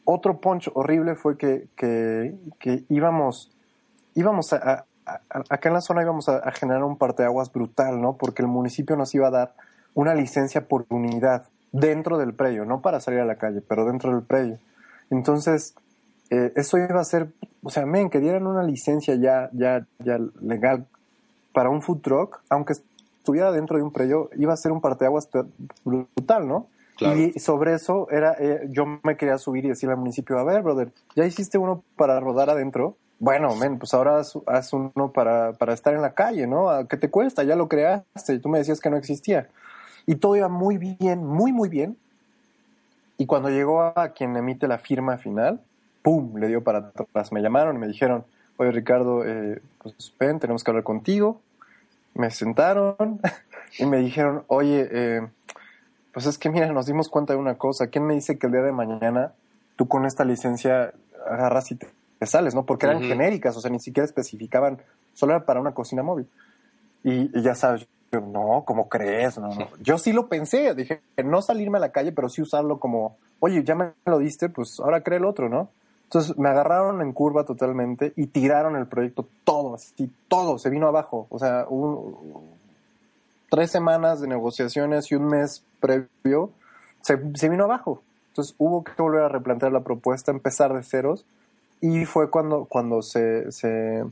otro 0.05 0.39
punch 0.39 0.69
horrible 0.73 1.15
fue 1.15 1.37
que, 1.37 1.67
que, 1.75 2.83
íbamos, 2.89 3.51
íbamos 4.15 4.53
a, 4.53 4.85
acá 5.05 5.69
en 5.69 5.73
la 5.73 5.81
zona 5.81 6.03
íbamos 6.03 6.29
a, 6.29 6.51
generar 6.51 6.83
un 6.83 6.97
parteaguas 6.97 7.51
brutal, 7.51 8.01
¿no? 8.01 8.17
Porque 8.17 8.41
el 8.41 8.47
municipio 8.47 8.95
nos 8.95 9.13
iba 9.15 9.27
a 9.27 9.31
dar 9.31 9.53
una 9.93 10.13
licencia 10.13 10.67
por 10.67 10.85
unidad 10.89 11.45
dentro 11.71 12.17
del 12.17 12.33
predio, 12.33 12.65
no 12.65 12.81
para 12.81 12.99
salir 12.99 13.19
a 13.19 13.25
la 13.25 13.35
calle, 13.35 13.61
pero 13.61 13.85
dentro 13.85 14.11
del 14.13 14.23
predio. 14.23 14.59
Entonces, 15.09 15.75
eh, 16.29 16.51
eso 16.55 16.77
iba 16.77 16.99
a 16.99 17.03
ser, 17.03 17.29
o 17.63 17.69
sea, 17.69 17.85
men, 17.85 18.09
que 18.09 18.19
dieran 18.19 18.47
una 18.47 18.63
licencia 18.63 19.15
ya, 19.15 19.49
ya, 19.53 19.85
ya 19.99 20.19
legal 20.41 20.85
para 21.53 21.69
un 21.69 21.81
food 21.81 22.01
truck, 22.01 22.41
aunque 22.49 22.73
estuviera 22.73 23.51
dentro 23.51 23.77
de 23.77 23.83
un 23.83 23.91
predio, 23.91 24.29
iba 24.35 24.53
a 24.53 24.57
ser 24.57 24.71
un 24.71 24.81
parteaguas 24.81 25.29
brutal, 25.83 26.47
¿no? 26.47 26.67
Y 26.99 27.39
sobre 27.39 27.73
eso 27.73 28.07
era, 28.11 28.35
eh, 28.39 28.67
yo 28.69 28.85
me 29.03 29.17
quería 29.17 29.37
subir 29.37 29.65
y 29.65 29.69
decirle 29.69 29.93
al 29.93 29.99
municipio, 29.99 30.37
a 30.37 30.43
ver, 30.43 30.61
brother, 30.61 30.91
ya 31.15 31.25
hiciste 31.25 31.57
uno 31.57 31.83
para 31.97 32.19
rodar 32.19 32.49
adentro. 32.49 32.95
Bueno, 33.19 33.55
men, 33.55 33.79
pues 33.79 33.93
ahora 33.93 34.19
haz, 34.19 34.73
uno 34.73 35.11
para, 35.13 35.53
para, 35.53 35.73
estar 35.73 35.93
en 35.93 36.01
la 36.01 36.13
calle, 36.13 36.45
¿no? 36.45 36.69
¿Qué 36.87 36.97
te 36.97 37.09
cuesta? 37.09 37.43
Ya 37.43 37.55
lo 37.55 37.67
creaste 37.67 38.39
tú 38.39 38.49
me 38.49 38.59
decías 38.59 38.79
que 38.79 38.89
no 38.89 38.97
existía. 38.97 39.47
Y 40.05 40.15
todo 40.15 40.35
iba 40.35 40.49
muy 40.49 40.77
bien, 40.77 41.25
muy, 41.25 41.51
muy 41.51 41.69
bien. 41.69 41.97
Y 43.17 43.25
cuando 43.25 43.49
llegó 43.49 43.81
a 43.81 44.09
quien 44.09 44.35
emite 44.35 44.67
la 44.67 44.77
firma 44.77 45.17
final, 45.17 45.61
¡pum! 46.01 46.35
Le 46.37 46.47
dio 46.47 46.63
para 46.63 46.79
atrás. 46.79 47.31
Me 47.31 47.41
llamaron 47.41 47.75
y 47.77 47.79
me 47.79 47.87
dijeron, 47.87 48.25
oye 48.57 48.71
Ricardo, 48.71 49.25
eh, 49.25 49.61
pues 49.81 50.13
ven, 50.19 50.39
tenemos 50.39 50.63
que 50.63 50.71
hablar 50.71 50.83
contigo. 50.83 51.39
Me 52.13 52.29
sentaron 52.31 53.21
y 53.79 53.85
me 53.85 53.97
dijeron, 53.97 54.43
oye, 54.47 54.89
eh, 54.91 55.27
pues 56.13 56.27
es 56.27 56.37
que 56.37 56.49
mira, 56.49 56.71
nos 56.71 56.85
dimos 56.85 57.09
cuenta 57.09 57.33
de 57.33 57.39
una 57.39 57.55
cosa. 57.55 57.87
¿Quién 57.87 58.05
me 58.05 58.13
dice 58.13 58.37
que 58.37 58.45
el 58.47 58.53
día 58.53 58.61
de 58.61 58.71
mañana 58.71 59.33
tú 59.75 59.87
con 59.87 60.05
esta 60.05 60.23
licencia 60.23 60.93
agarras 61.27 61.71
y 61.71 61.75
te, 61.75 61.87
sales, 62.25 62.55
¿no? 62.55 62.65
Porque 62.65 62.85
eran 62.85 63.01
genéricas, 63.01 63.57
o 63.57 63.59
sea, 63.59 63.69
ni 63.69 63.79
siquiera 63.79 64.05
especificaban, 64.05 64.77
solo 65.13 65.33
era 65.33 65.45
para 65.45 65.59
una 65.59 65.73
cocina 65.73 66.03
móvil. 66.03 66.27
Y, 67.03 67.41
ya 67.41 67.53
sabes, 67.53 67.85
yo, 68.13 68.21
no, 68.21 68.63
¿cómo 68.65 68.87
crees? 68.87 69.37
No, 69.37 69.53
no. 69.53 69.67
Yo 69.81 69.97
sí 69.97 70.13
lo 70.13 70.29
pensé, 70.29 70.73
dije, 70.73 71.01
no 71.23 71.41
salirme 71.41 71.79
a 71.79 71.81
la 71.81 71.91
calle, 71.91 72.13
pero 72.13 72.29
sí 72.29 72.41
usarlo 72.41 72.79
como, 72.79 73.17
oye, 73.39 73.63
ya 73.63 73.75
me 73.75 73.91
lo 74.05 74.19
diste, 74.19 74.47
pues 74.47 74.79
ahora 74.79 75.03
cree 75.03 75.17
el 75.17 75.25
otro, 75.25 75.49
¿no? 75.49 75.69
Entonces 76.03 76.37
me 76.37 76.47
agarraron 76.47 77.01
en 77.01 77.11
curva 77.11 77.43
totalmente 77.43 78.13
y 78.15 78.27
tiraron 78.27 78.75
el 78.75 78.87
proyecto 78.87 79.27
todo, 79.43 79.75
así, 79.75 80.09
todo, 80.27 80.59
se 80.59 80.69
vino 80.69 80.87
abajo. 80.87 81.27
O 81.29 81.39
sea, 81.39 81.65
un, 81.67 82.15
tres 83.53 83.69
semanas 83.69 84.19
de 84.19 84.27
negociaciones 84.27 85.11
y 85.11 85.15
un 85.15 85.27
mes 85.27 85.63
previo, 85.79 86.49
se, 87.01 87.17
vino 87.47 87.65
abajo. 87.65 88.01
Entonces 88.29 88.55
hubo 88.57 88.83
que 88.83 88.99
volver 88.99 89.21
a 89.21 89.29
replantear 89.29 89.71
la 89.71 89.83
propuesta, 89.83 90.31
empezar 90.31 90.73
de 90.73 90.81
ceros, 90.81 91.23
y 91.79 92.05
fue 92.05 92.31
cuando, 92.31 92.65
cuando 92.65 93.03
se, 93.03 93.51
se, 93.51 94.05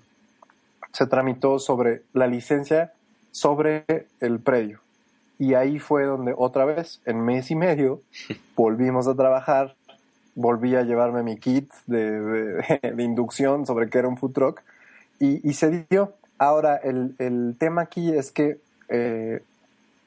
tramitó 1.10 1.58
sobre 1.58 2.04
la 2.14 2.28
licencia 2.28 2.94
sobre 3.32 3.86
el 4.20 4.39
predio. 4.42 4.80
Y 5.39 5.56
ahí 5.56 5.80
fue 5.80 6.06
donde 6.06 6.36
otra 6.38 6.66
vez, 6.66 7.02
en 7.06 7.26
mes 7.26 7.50
y 7.50 7.56
medio, 7.56 8.00
volvimos 8.56 9.08
a 9.08 9.16
trabajar, 9.16 9.74
volví 10.36 10.76
a 10.76 10.84
llevarme 10.84 11.24
mi 11.24 11.38
kit 11.38 11.68
de, 11.88 12.64
inducción 13.00 13.66
sobre 13.66 13.89
qué 13.89 13.98
era 13.98 14.08
un 14.08 14.18
food 14.18 14.34
truck 14.34 14.62
y, 15.18 15.52
se 15.54 15.88
dio. 15.89 16.14
Ahora, 16.38 16.76
el, 16.76 17.16
el, 17.18 17.56
tema 17.58 17.82
aquí 17.82 18.14
es 18.14 18.32
que 18.32 18.60
eh, 18.92 19.42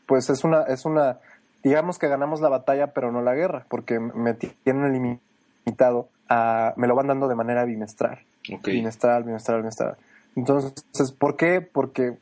pues 0.07 0.29
es 0.31 0.45
una, 0.45 0.63
es 0.65 0.85
una, 0.85 1.19
digamos 1.63 1.99
que 1.99 2.07
ganamos 2.07 2.41
la 2.41 2.51
batalla, 2.51 2.89
pero 2.89 3.11
no 3.11 3.23
la 3.23 3.35
guerra, 3.35 3.65
porque 3.69 3.99
me 3.99 4.35
tienen 4.35 4.93
limitado 4.93 6.09
a, 6.29 6.75
me 6.77 6.87
lo 6.87 6.95
van 6.95 7.07
dando 7.07 7.27
de 7.27 7.35
manera 7.35 7.65
bimestral. 7.65 8.21
Bimestral, 8.63 9.25
bimestral, 9.25 9.59
bimestral. 9.59 9.97
Entonces, 10.37 11.13
¿por 11.13 11.37
qué? 11.37 11.63
Porque, 11.63 12.17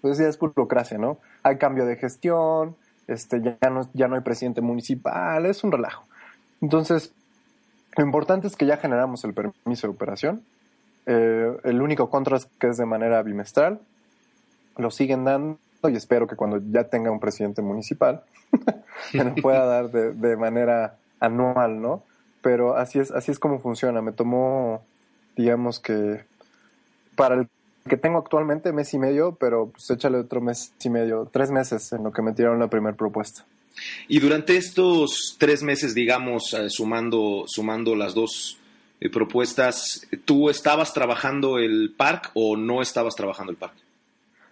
pues 0.00 0.18
ya 0.18 0.26
es 0.26 0.38
burocracia, 0.38 0.96
¿no? 0.96 1.18
Hay 1.42 1.58
cambio 1.58 1.84
de 1.84 1.96
gestión, 1.96 2.74
este, 3.06 3.42
ya 3.42 3.70
no, 3.70 3.88
ya 3.92 4.08
no 4.08 4.14
hay 4.14 4.22
presidente 4.22 4.62
municipal, 4.62 5.44
es 5.44 5.62
un 5.64 5.72
relajo. 5.72 6.04
Entonces, 6.62 7.12
lo 7.96 8.04
importante 8.04 8.46
es 8.46 8.56
que 8.56 8.64
ya 8.64 8.78
generamos 8.78 9.24
el 9.24 9.34
permiso 9.34 9.86
de 9.86 9.92
operación. 9.92 10.42
Eh, 11.04 11.56
el 11.64 11.82
único 11.82 12.08
contra 12.08 12.38
es 12.38 12.46
que 12.58 12.68
es 12.68 12.78
de 12.78 12.86
manera 12.86 13.22
bimestral 13.22 13.80
lo 14.78 14.90
siguen 14.90 15.24
dando 15.24 15.58
y 15.84 15.94
espero 15.94 16.26
que 16.26 16.36
cuando 16.36 16.60
ya 16.70 16.84
tenga 16.84 17.10
un 17.10 17.20
presidente 17.20 17.62
municipal 17.62 18.22
me 19.12 19.24
lo 19.24 19.34
pueda 19.36 19.64
dar 19.64 19.90
de, 19.90 20.36
manera 20.36 20.96
anual, 21.20 21.80
¿no? 21.80 22.02
Pero 22.40 22.76
así 22.76 22.98
es, 22.98 23.10
así 23.10 23.30
es 23.30 23.38
como 23.38 23.58
funciona. 23.58 24.00
Me 24.00 24.12
tomó, 24.12 24.82
digamos 25.36 25.80
que, 25.80 26.24
para 27.14 27.34
el 27.34 27.48
que 27.88 27.96
tengo 27.96 28.18
actualmente, 28.18 28.72
mes 28.72 28.92
y 28.94 28.98
medio, 28.98 29.36
pero 29.38 29.68
pues 29.68 29.90
échale 29.90 30.18
otro 30.18 30.40
mes 30.40 30.72
y 30.82 30.90
medio, 30.90 31.28
tres 31.32 31.50
meses 31.50 31.92
en 31.92 32.04
lo 32.04 32.12
que 32.12 32.22
me 32.22 32.32
tiraron 32.32 32.58
la 32.58 32.68
primera 32.68 32.96
propuesta. 32.96 33.44
Y 34.08 34.18
durante 34.18 34.56
estos 34.56 35.36
tres 35.38 35.62
meses, 35.62 35.94
digamos, 35.94 36.52
eh, 36.54 36.68
sumando, 36.68 37.44
sumando 37.46 37.94
las 37.94 38.14
dos 38.14 38.58
eh, 39.00 39.08
propuestas, 39.08 40.06
¿tú 40.24 40.50
estabas 40.50 40.92
trabajando 40.92 41.58
el 41.58 41.94
parque 41.96 42.28
o 42.34 42.56
no 42.56 42.82
estabas 42.82 43.14
trabajando 43.14 43.52
el 43.52 43.58
parque? 43.58 43.80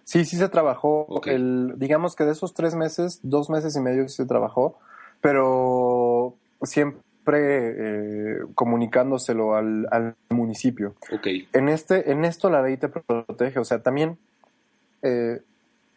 Sí, 0.07 0.23
sí 0.23 0.37
se 0.37 0.47
trabajó. 0.47 1.21
El, 1.25 1.73
digamos 1.75 2.15
que 2.15 2.23
de 2.23 2.31
esos 2.31 2.53
tres 2.53 2.75
meses, 2.75 3.19
dos 3.23 3.49
meses 3.49 3.75
y 3.75 3.81
medio 3.81 4.07
se 4.07 4.25
trabajó, 4.25 4.79
pero 5.19 6.33
siempre 6.61 7.01
eh, 7.35 8.39
comunicándoselo 8.55 9.53
al, 9.53 10.15
municipio. 10.29 10.95
Okay. 11.11 11.49
En, 11.51 11.67
este, 11.67 12.09
en 12.09 12.23
esto 12.23 12.49
la 12.49 12.61
ley 12.61 12.77
te 12.77 12.87
protege, 12.87 13.59
o 13.59 13.65
sea, 13.65 13.83
también 13.83 14.17
eh, 15.01 15.41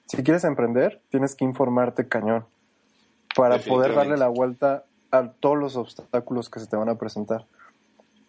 si 0.06 0.24
quieres 0.24 0.42
emprender, 0.42 1.00
tienes 1.10 1.36
que 1.36 1.44
informarte 1.44 2.08
cañón 2.08 2.46
para 3.36 3.58
poder 3.58 3.94
darle 3.94 4.16
la 4.16 4.26
vuelta 4.26 4.86
a 5.12 5.28
todos 5.34 5.56
los 5.56 5.76
obstáculos 5.76 6.50
que 6.50 6.58
se 6.58 6.66
te 6.66 6.74
van 6.74 6.88
a 6.88 6.96
presentar 6.96 7.46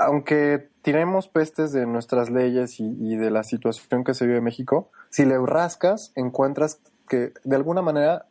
aunque 0.06 0.70
tiremos 0.82 1.28
pestes 1.28 1.72
de 1.72 1.86
nuestras 1.86 2.30
leyes 2.30 2.80
y, 2.80 3.16
de 3.16 3.32
la 3.32 3.44
situación 3.44 4.04
que 4.04 4.14
se 4.14 4.26
vive 4.26 4.40
en 4.40 4.44
México, 4.44 4.90
si 5.10 5.26
le 5.26 5.38
rascas, 5.46 6.12
encuentras 6.16 6.82
que 7.08 7.34
de 7.44 7.56
alguna 7.56 7.82
manera 7.82 8.26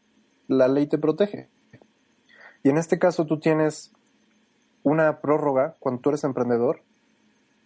la 0.49 0.69
ley 0.69 0.87
te 0.87 0.99
protege. 0.99 1.49
Y 2.63 2.71
en 2.71 2.79
este 2.79 2.99
caso 2.99 3.25
tú 3.27 3.39
tienes 3.39 3.93
una 4.83 5.21
prórroga 5.21 5.77
cuando 5.79 6.01
tú 6.01 6.11
eres 6.11 6.25
emprendedor 6.25 6.83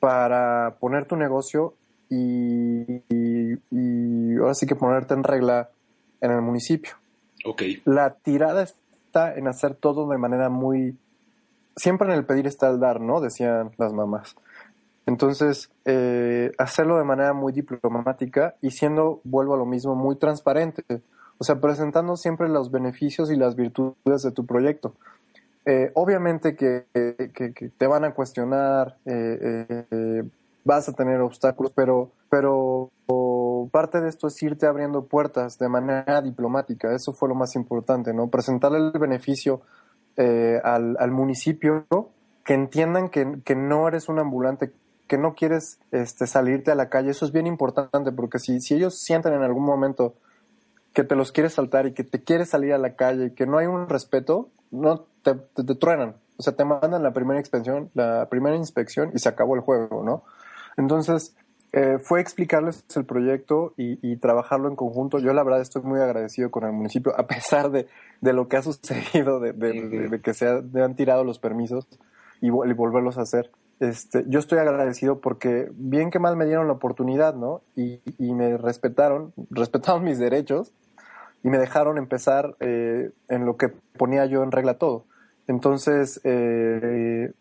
para 0.01 0.77
poner 0.81 1.07
tu 1.07 1.17
negocio 1.17 1.75
y, 2.11 3.03
ahora 4.39 4.55
sí 4.55 4.67
que 4.67 4.77
ponerte 4.77 5.15
en 5.15 5.25
regla 5.25 5.71
en 6.21 6.31
el 6.31 6.43
municipio. 6.43 6.93
Okay. 7.45 7.81
La 7.85 8.15
tirada 8.15 8.63
está 8.63 9.35
en 9.35 9.49
hacer 9.49 9.75
todo 9.75 10.09
de 10.09 10.19
manera 10.19 10.49
muy 10.49 10.97
siempre 11.77 12.09
en 12.09 12.15
el 12.15 12.25
pedir 12.25 12.47
está 12.47 12.69
el 12.69 12.81
dar, 12.81 13.01
¿no? 13.01 13.21
Decían 13.21 13.73
las 13.79 13.93
mamás. 13.93 14.37
Entonces, 15.07 15.71
eh, 15.85 16.53
hacerlo 16.59 16.97
de 16.97 17.05
manera 17.05 17.33
muy 17.33 17.53
diplomática 17.53 18.55
y 18.63 18.71
siendo, 18.71 19.21
vuelvo 19.25 19.55
a 19.55 19.59
lo 19.59 19.67
mismo, 19.67 19.95
muy 19.95 20.17
transparente. 20.17 20.83
O 21.39 21.45
sea, 21.45 21.61
presentando 21.61 22.17
siempre 22.17 22.49
los 22.49 22.71
beneficios 22.71 23.31
y 23.31 23.37
las 23.37 23.55
virtudes 23.55 24.23
de 24.23 24.31
tu 24.31 24.47
proyecto. 24.47 24.95
Eh, 25.67 25.91
obviamente 25.95 26.57
que, 26.57 26.85
te 27.77 27.87
van 27.87 28.05
a 28.05 28.15
cuestionar, 28.15 28.97
eh, 29.05 30.23
vas 30.65 30.89
a 30.89 30.93
tener 30.93 31.21
obstáculos, 31.21 31.73
pero, 31.75 32.11
pero 32.31 32.91
parte 33.71 34.01
de 34.01 34.09
esto 34.09 34.29
es 34.29 34.43
irte 34.43 34.67
abriendo 34.67 35.05
puertas 35.05 35.59
de 35.59 35.69
manera 35.69 36.23
diplomática. 36.23 36.95
Eso 36.95 37.13
fue 37.13 37.29
lo 37.29 37.35
más 37.35 37.57
importante, 37.57 38.15
¿no? 38.15 38.29
Presentarle 38.29 38.79
el 38.79 38.93
beneficio 38.93 39.63
eh, 40.17 40.61
al, 40.63 40.97
al, 40.99 41.11
municipio 41.11 41.87
que 42.45 42.55
entiendan 42.55 43.09
que, 43.09 43.41
que, 43.45 43.55
no 43.55 43.89
eres 43.89 44.09
un 44.09 44.19
ambulante, 44.19 44.73
que 45.09 45.19
no 45.19 45.35
quieres 45.35 45.79
este, 45.91 46.27
salirte 46.27 46.71
a 46.71 46.75
la 46.75 46.89
calle. 46.89 47.11
Eso 47.11 47.25
es 47.25 47.33
bien 47.33 47.47
importante 47.47 48.13
porque 48.13 48.39
si, 48.39 48.61
si 48.61 48.75
ellos 48.75 48.99
sienten 48.99 49.33
en 49.33 49.43
algún 49.43 49.65
momento 49.65 50.15
que 50.93 51.05
te 51.05 51.17
los 51.17 51.33
quieres 51.33 51.55
saltar 51.55 51.87
y 51.87 51.93
que 51.93 52.05
te 52.05 52.23
quieres 52.23 52.51
salir 52.51 52.73
a 52.73 52.79
la 52.79 52.95
calle 52.95 53.27
y 53.27 53.31
que 53.31 53.47
no 53.47 53.59
hay 53.59 53.67
un 53.67 53.89
respeto, 53.89 54.49
no 54.71 55.07
te, 55.23 55.35
te, 55.35 55.75
truenan. 55.75 56.15
o 56.37 56.43
sea, 56.43 56.55
te 56.55 56.65
mandan 56.65 57.03
la 57.03 57.13
primera 57.13 57.43
la 57.95 58.29
primera 58.29 58.57
inspección 58.57 59.11
y 59.15 59.19
se 59.19 59.29
acabó 59.29 59.57
el 59.57 59.61
juego, 59.61 60.03
¿no? 60.05 60.23
Entonces, 60.77 61.35
eh, 61.77 61.99
fue 61.99 62.21
explicarles 62.21 62.85
el 62.95 63.05
proyecto 63.05 63.75
y, 63.77 64.17
trabajarlo 64.19 64.69
en 64.69 64.77
conjunto. 64.77 65.19
Yo 65.19 65.33
la 65.33 65.43
verdad 65.43 65.61
estoy 65.61 65.83
muy 65.83 65.99
agradecido 65.99 66.53
con 66.53 66.63
el 66.63 66.73
municipio, 66.73 67.13
a 67.19 67.27
pesar 67.27 67.73
de, 67.73 67.89
lo 68.21 68.47
que 68.47 68.57
ha 68.57 68.63
sucedido, 68.63 69.41
de, 69.41 70.21
que 70.23 70.35
se 70.35 70.47
han 70.47 70.95
tirado 70.95 71.25
los 71.25 71.41
permisos 71.41 71.89
y, 72.41 72.51
volverlos 72.51 73.19
a 73.19 73.23
hacer. 73.23 73.51
Este, 73.81 74.25
yo 74.29 74.39
estoy 74.39 74.61
agradecido 74.61 75.21
porque 75.21 75.69
bien 75.73 76.13
que 76.13 76.21
mal 76.21 76.37
me 76.37 76.47
dieron 76.47 76.69
la 76.69 76.75
oportunidad, 76.75 77.35
¿no? 77.35 77.63
Y, 77.75 78.01
me 78.21 78.57
respetaron, 78.57 79.33
respetaron 79.51 80.05
mis 80.05 80.21
derechos 80.21 80.73
y 81.43 81.49
me 81.49 81.59
dejaron 81.59 81.99
empezar 81.99 82.55
eh, 82.61 83.11
en 83.29 83.47
lo 83.47 83.57
que 83.57 83.73
ponía 83.99 84.27
yo 84.27 84.45
en 84.45 84.53
regla 84.53 84.79
todo. 84.79 85.07
Entonces, 85.49 86.21
eh, 86.23 87.33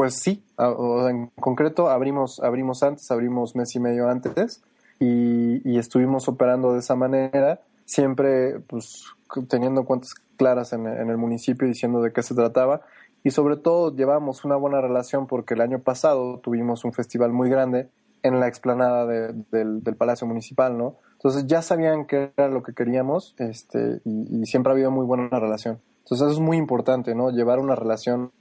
pues 0.00 0.14
sí, 0.14 0.42
en 0.56 1.26
concreto 1.38 1.90
abrimos, 1.90 2.40
abrimos 2.40 2.82
antes, 2.82 3.10
abrimos 3.10 3.54
mes 3.54 3.74
y 3.74 3.80
medio 3.80 4.08
antes 4.08 4.62
y, 4.98 5.78
estuvimos 5.78 6.26
operando 6.26 6.72
de 6.72 6.78
esa 6.78 6.96
manera, 6.96 7.60
siempre 7.84 8.60
pues 8.60 9.04
teniendo 9.50 9.84
cuentas 9.84 10.14
claras 10.38 10.72
en, 10.72 10.86
el 10.86 11.18
municipio 11.18 11.68
diciendo 11.68 12.00
de 12.00 12.14
qué 12.14 12.22
se 12.22 12.34
trataba 12.34 12.80
y 13.22 13.32
sobre 13.32 13.58
todo 13.58 13.94
llevamos 13.94 14.46
una 14.46 14.56
buena 14.56 14.80
relación 14.80 15.26
porque 15.26 15.52
el 15.52 15.60
año 15.60 15.80
pasado 15.80 16.38
tuvimos 16.38 16.82
un 16.86 16.94
festival 16.94 17.34
muy 17.34 17.50
grande 17.50 17.90
en 18.22 18.40
la 18.40 18.48
explanada 18.48 19.04
del, 19.04 19.82
Palacio 19.98 20.26
Municipal, 20.26 20.78
¿no? 20.78 20.96
Entonces 21.12 21.46
ya 21.46 21.60
sabían 21.60 22.06
qué 22.06 22.32
era 22.38 22.48
lo 22.48 22.62
que 22.62 22.72
queríamos 22.72 23.34
este, 23.36 24.00
y, 24.06 24.40
y 24.40 24.46
siempre 24.46 24.70
ha 24.70 24.72
habido 24.72 24.90
muy 24.90 25.04
buena 25.04 25.28
relación. 25.28 25.78
Entonces 26.04 26.26
eso 26.26 26.40
es 26.40 26.40
muy 26.40 26.56
importante, 26.56 27.14
¿no? 27.14 27.28
Llevar 27.28 27.58
una 27.58 27.74
relación 27.74 28.32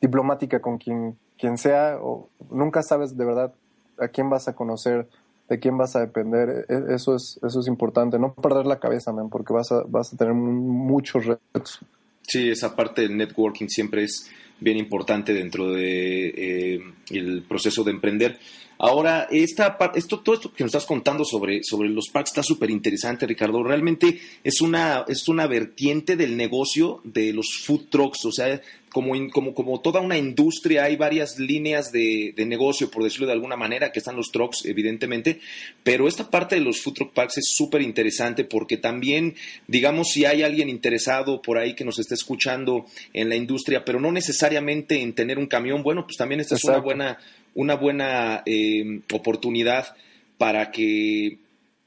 diplomática 0.00 0.60
con 0.60 0.78
quien, 0.78 1.16
quien 1.38 1.58
sea, 1.58 1.98
o 2.00 2.28
nunca 2.50 2.82
sabes 2.82 3.16
de 3.16 3.24
verdad 3.24 3.54
a 3.98 4.08
quién 4.08 4.28
vas 4.30 4.48
a 4.48 4.54
conocer, 4.54 5.08
de 5.48 5.58
quién 5.58 5.76
vas 5.76 5.96
a 5.96 6.00
depender. 6.00 6.66
E, 6.68 6.94
eso 6.94 7.14
es, 7.16 7.38
eso 7.46 7.60
es 7.60 7.66
importante, 7.66 8.18
no 8.18 8.34
perder 8.34 8.66
la 8.66 8.80
cabeza, 8.80 9.12
man, 9.12 9.30
porque 9.30 9.52
vas 9.52 9.70
a, 9.72 9.82
vas 9.86 10.12
a 10.12 10.16
tener 10.16 10.34
muchos 10.34 11.26
retos. 11.26 11.80
Sí, 12.22 12.48
esa 12.48 12.74
parte 12.74 13.02
del 13.02 13.16
networking 13.16 13.68
siempre 13.68 14.04
es 14.04 14.30
bien 14.60 14.78
importante 14.78 15.34
dentro 15.34 15.70
de 15.70 16.28
eh, 16.28 16.80
el 17.10 17.42
proceso 17.42 17.84
de 17.84 17.90
emprender. 17.90 18.38
Ahora, 18.86 19.28
esta 19.30 19.78
esto, 19.94 20.20
todo 20.20 20.34
esto 20.34 20.52
que 20.52 20.62
nos 20.62 20.68
estás 20.68 20.84
contando 20.84 21.24
sobre, 21.24 21.62
sobre 21.62 21.88
los 21.88 22.10
parques 22.10 22.32
está 22.32 22.42
súper 22.42 22.68
interesante, 22.68 23.26
Ricardo. 23.26 23.62
Realmente 23.62 24.20
es 24.42 24.60
una, 24.60 25.06
es 25.08 25.26
una 25.26 25.46
vertiente 25.46 26.16
del 26.16 26.36
negocio 26.36 27.00
de 27.02 27.32
los 27.32 27.62
food 27.64 27.86
trucks. 27.88 28.26
O 28.26 28.30
sea, 28.30 28.60
como, 28.92 29.14
como, 29.30 29.54
como 29.54 29.80
toda 29.80 30.02
una 30.02 30.18
industria, 30.18 30.84
hay 30.84 30.96
varias 30.96 31.38
líneas 31.38 31.92
de, 31.92 32.34
de, 32.36 32.44
negocio, 32.44 32.90
por 32.90 33.02
decirlo 33.02 33.26
de 33.26 33.32
alguna 33.32 33.56
manera, 33.56 33.90
que 33.90 34.00
están 34.00 34.16
los 34.16 34.30
trucks, 34.30 34.66
evidentemente. 34.66 35.40
Pero 35.82 36.06
esta 36.06 36.28
parte 36.30 36.56
de 36.56 36.60
los 36.60 36.82
food 36.82 36.92
truck 36.92 37.12
parks 37.14 37.38
es 37.38 37.54
súper 37.56 37.80
interesante 37.80 38.44
porque 38.44 38.76
también, 38.76 39.34
digamos, 39.66 40.08
si 40.10 40.26
hay 40.26 40.42
alguien 40.42 40.68
interesado 40.68 41.40
por 41.40 41.56
ahí 41.56 41.74
que 41.74 41.86
nos 41.86 41.98
esté 41.98 42.16
escuchando 42.16 42.84
en 43.14 43.30
la 43.30 43.36
industria, 43.36 43.82
pero 43.82 43.98
no 43.98 44.12
necesariamente 44.12 45.00
en 45.00 45.14
tener 45.14 45.38
un 45.38 45.46
camión, 45.46 45.82
bueno, 45.82 46.04
pues 46.04 46.18
también 46.18 46.42
esta 46.42 46.56
es 46.56 46.64
una 46.64 46.80
buena 46.80 47.18
una 47.54 47.74
buena 47.74 48.42
eh, 48.46 49.00
oportunidad 49.12 49.96
para 50.38 50.70
que 50.70 51.38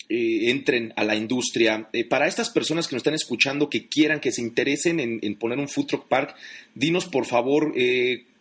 eh, 0.10 0.50
entren 0.50 0.94
a 0.96 1.04
la 1.04 1.16
industria. 1.16 1.90
Eh, 1.94 2.06
para 2.06 2.28
estas 2.28 2.50
personas 2.50 2.88
que 2.88 2.96
nos 2.96 3.02
están 3.02 3.14
escuchando, 3.14 3.70
que 3.70 3.88
quieran, 3.88 4.20
que 4.20 4.32
se 4.32 4.42
interesen 4.42 5.00
en, 5.00 5.36
poner 5.36 5.60
un 5.60 5.68
food 5.68 5.88
truck 5.88 6.08
park, 6.08 6.36
dinos 6.74 7.06
por 7.06 7.26
favor 7.26 7.74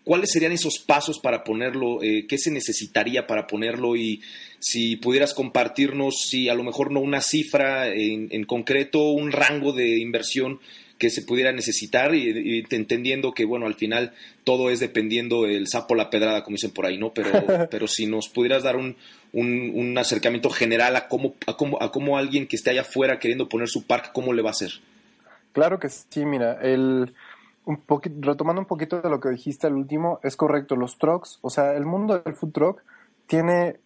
cuáles 0.04 0.30
serían 0.30 0.52
esos 0.52 0.78
pasos 0.78 1.18
para 1.18 1.42
ponerlo, 1.42 1.98
qué 2.00 2.38
se 2.38 2.52
necesitaría 2.52 3.26
para 3.26 3.48
ponerlo 3.48 3.96
y 3.96 4.20
si 4.60 4.94
pudieras 4.96 5.34
compartirnos, 5.34 6.14
si 6.28 6.48
a 6.48 6.54
lo 6.54 6.62
mejor 6.62 6.92
no 6.92 7.00
una 7.00 7.20
cifra 7.20 7.88
en, 7.88 8.28
en 8.30 8.44
concreto, 8.44 9.10
un 9.10 9.32
rango 9.32 9.72
de 9.72 9.98
inversión 9.98 10.60
que 10.98 11.10
se 11.10 11.22
pudiera 11.22 11.52
necesitar 11.52 12.14
y, 12.14 12.64
entendiendo 12.70 13.32
que, 13.32 13.44
bueno, 13.44 13.66
al 13.66 13.74
final 13.74 14.12
todo 14.44 14.70
es 14.70 14.80
dependiendo 14.80 15.46
el 15.46 15.68
sapo 15.68 15.94
la 15.94 16.10
pedrada, 16.10 16.42
como 16.42 16.54
dicen 16.54 16.70
por 16.70 16.86
ahí, 16.86 16.98
¿no? 16.98 17.12
Pero, 17.12 17.30
pero 17.70 17.86
si 17.86 18.06
nos 18.06 18.28
pudieras 18.28 18.62
dar 18.62 18.76
un, 18.76 18.96
un, 19.32 19.96
acercamiento 19.98 20.50
general 20.50 20.96
a 20.96 21.08
cómo, 21.08 21.34
a, 21.46 21.56
cómo, 21.56 21.82
a 21.82 21.92
cómo 21.92 22.16
alguien 22.16 22.46
que 22.46 22.56
esté 22.56 22.70
allá 22.70 22.82
afuera 22.82 23.18
queriendo 23.18 23.48
poner 23.48 23.68
su 23.68 23.86
parque, 23.86 24.10
¿cómo 24.12 24.32
le 24.32 24.42
va 24.42 24.50
a 24.50 24.52
hacer? 24.52 24.70
Claro 25.52 25.78
que 25.78 25.88
sí, 25.88 26.24
mira, 26.24 26.58
el, 26.62 27.14
un 27.64 27.82
retomando 28.20 28.60
un 28.60 28.66
poquito 28.66 29.00
de 29.00 29.10
lo 29.10 29.20
que 29.20 29.30
dijiste 29.30 29.66
al 29.66 29.74
último, 29.74 30.20
es 30.22 30.36
correcto, 30.36 30.76
los 30.76 30.98
trucks, 30.98 31.38
o 31.42 31.50
sea, 31.50 31.74
el 31.74 31.84
mundo 31.84 32.18
del 32.18 32.34
food 32.34 32.52
truck 32.52 32.82
tiene 33.26 33.76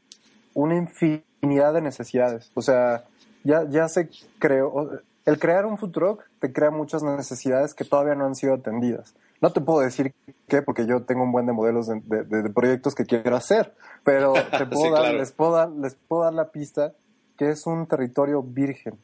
una 0.55 0.77
infinidad 0.77 1.73
de 1.75 1.81
necesidades, 1.81 2.51
o 2.55 2.63
sea, 2.63 3.05
ya, 3.43 3.69
ya 3.71 3.89
se 3.89 4.11
creó, 4.39 5.01
el 5.27 5.39
crear 5.39 5.67
un 5.67 5.79
food 5.79 5.93
truck 5.93 6.25
te 6.39 6.53
crea 6.53 6.71
muchas 6.71 7.03
necesidades 7.03 7.75
que 7.75 7.85
todavía 7.85 8.15
no 8.15 8.27
han 8.27 8.35
sido 8.35 8.55
atendidas. 8.55 9.15
No 9.41 9.53
te 9.53 9.61
puedo 9.61 9.81
decir 9.81 10.15
qué, 10.49 10.63
porque 10.63 10.87
yo 10.87 11.03
tengo 11.05 11.23
un 11.23 11.33
buen 11.33 11.47
de 11.47 11.53
modelos 11.53 11.89
de, 11.89 12.51
proyectos 12.55 12.95
que 12.95 13.05
quiero 13.07 13.37
hacer, 13.37 13.75
pero 14.05 14.35
te 14.35 14.67
puedo 14.71 14.93
dar, 14.93 15.15
les, 15.15 15.33
puedo 15.33 15.53
dar, 15.53 15.71
les 15.71 15.95
puedo 15.95 16.25
dar 16.25 16.35
la 16.35 16.51
pista 16.51 16.93
que 17.39 17.51
es 17.51 17.67
un 17.67 17.87
territorio 17.87 18.43
virgen. 18.43 18.99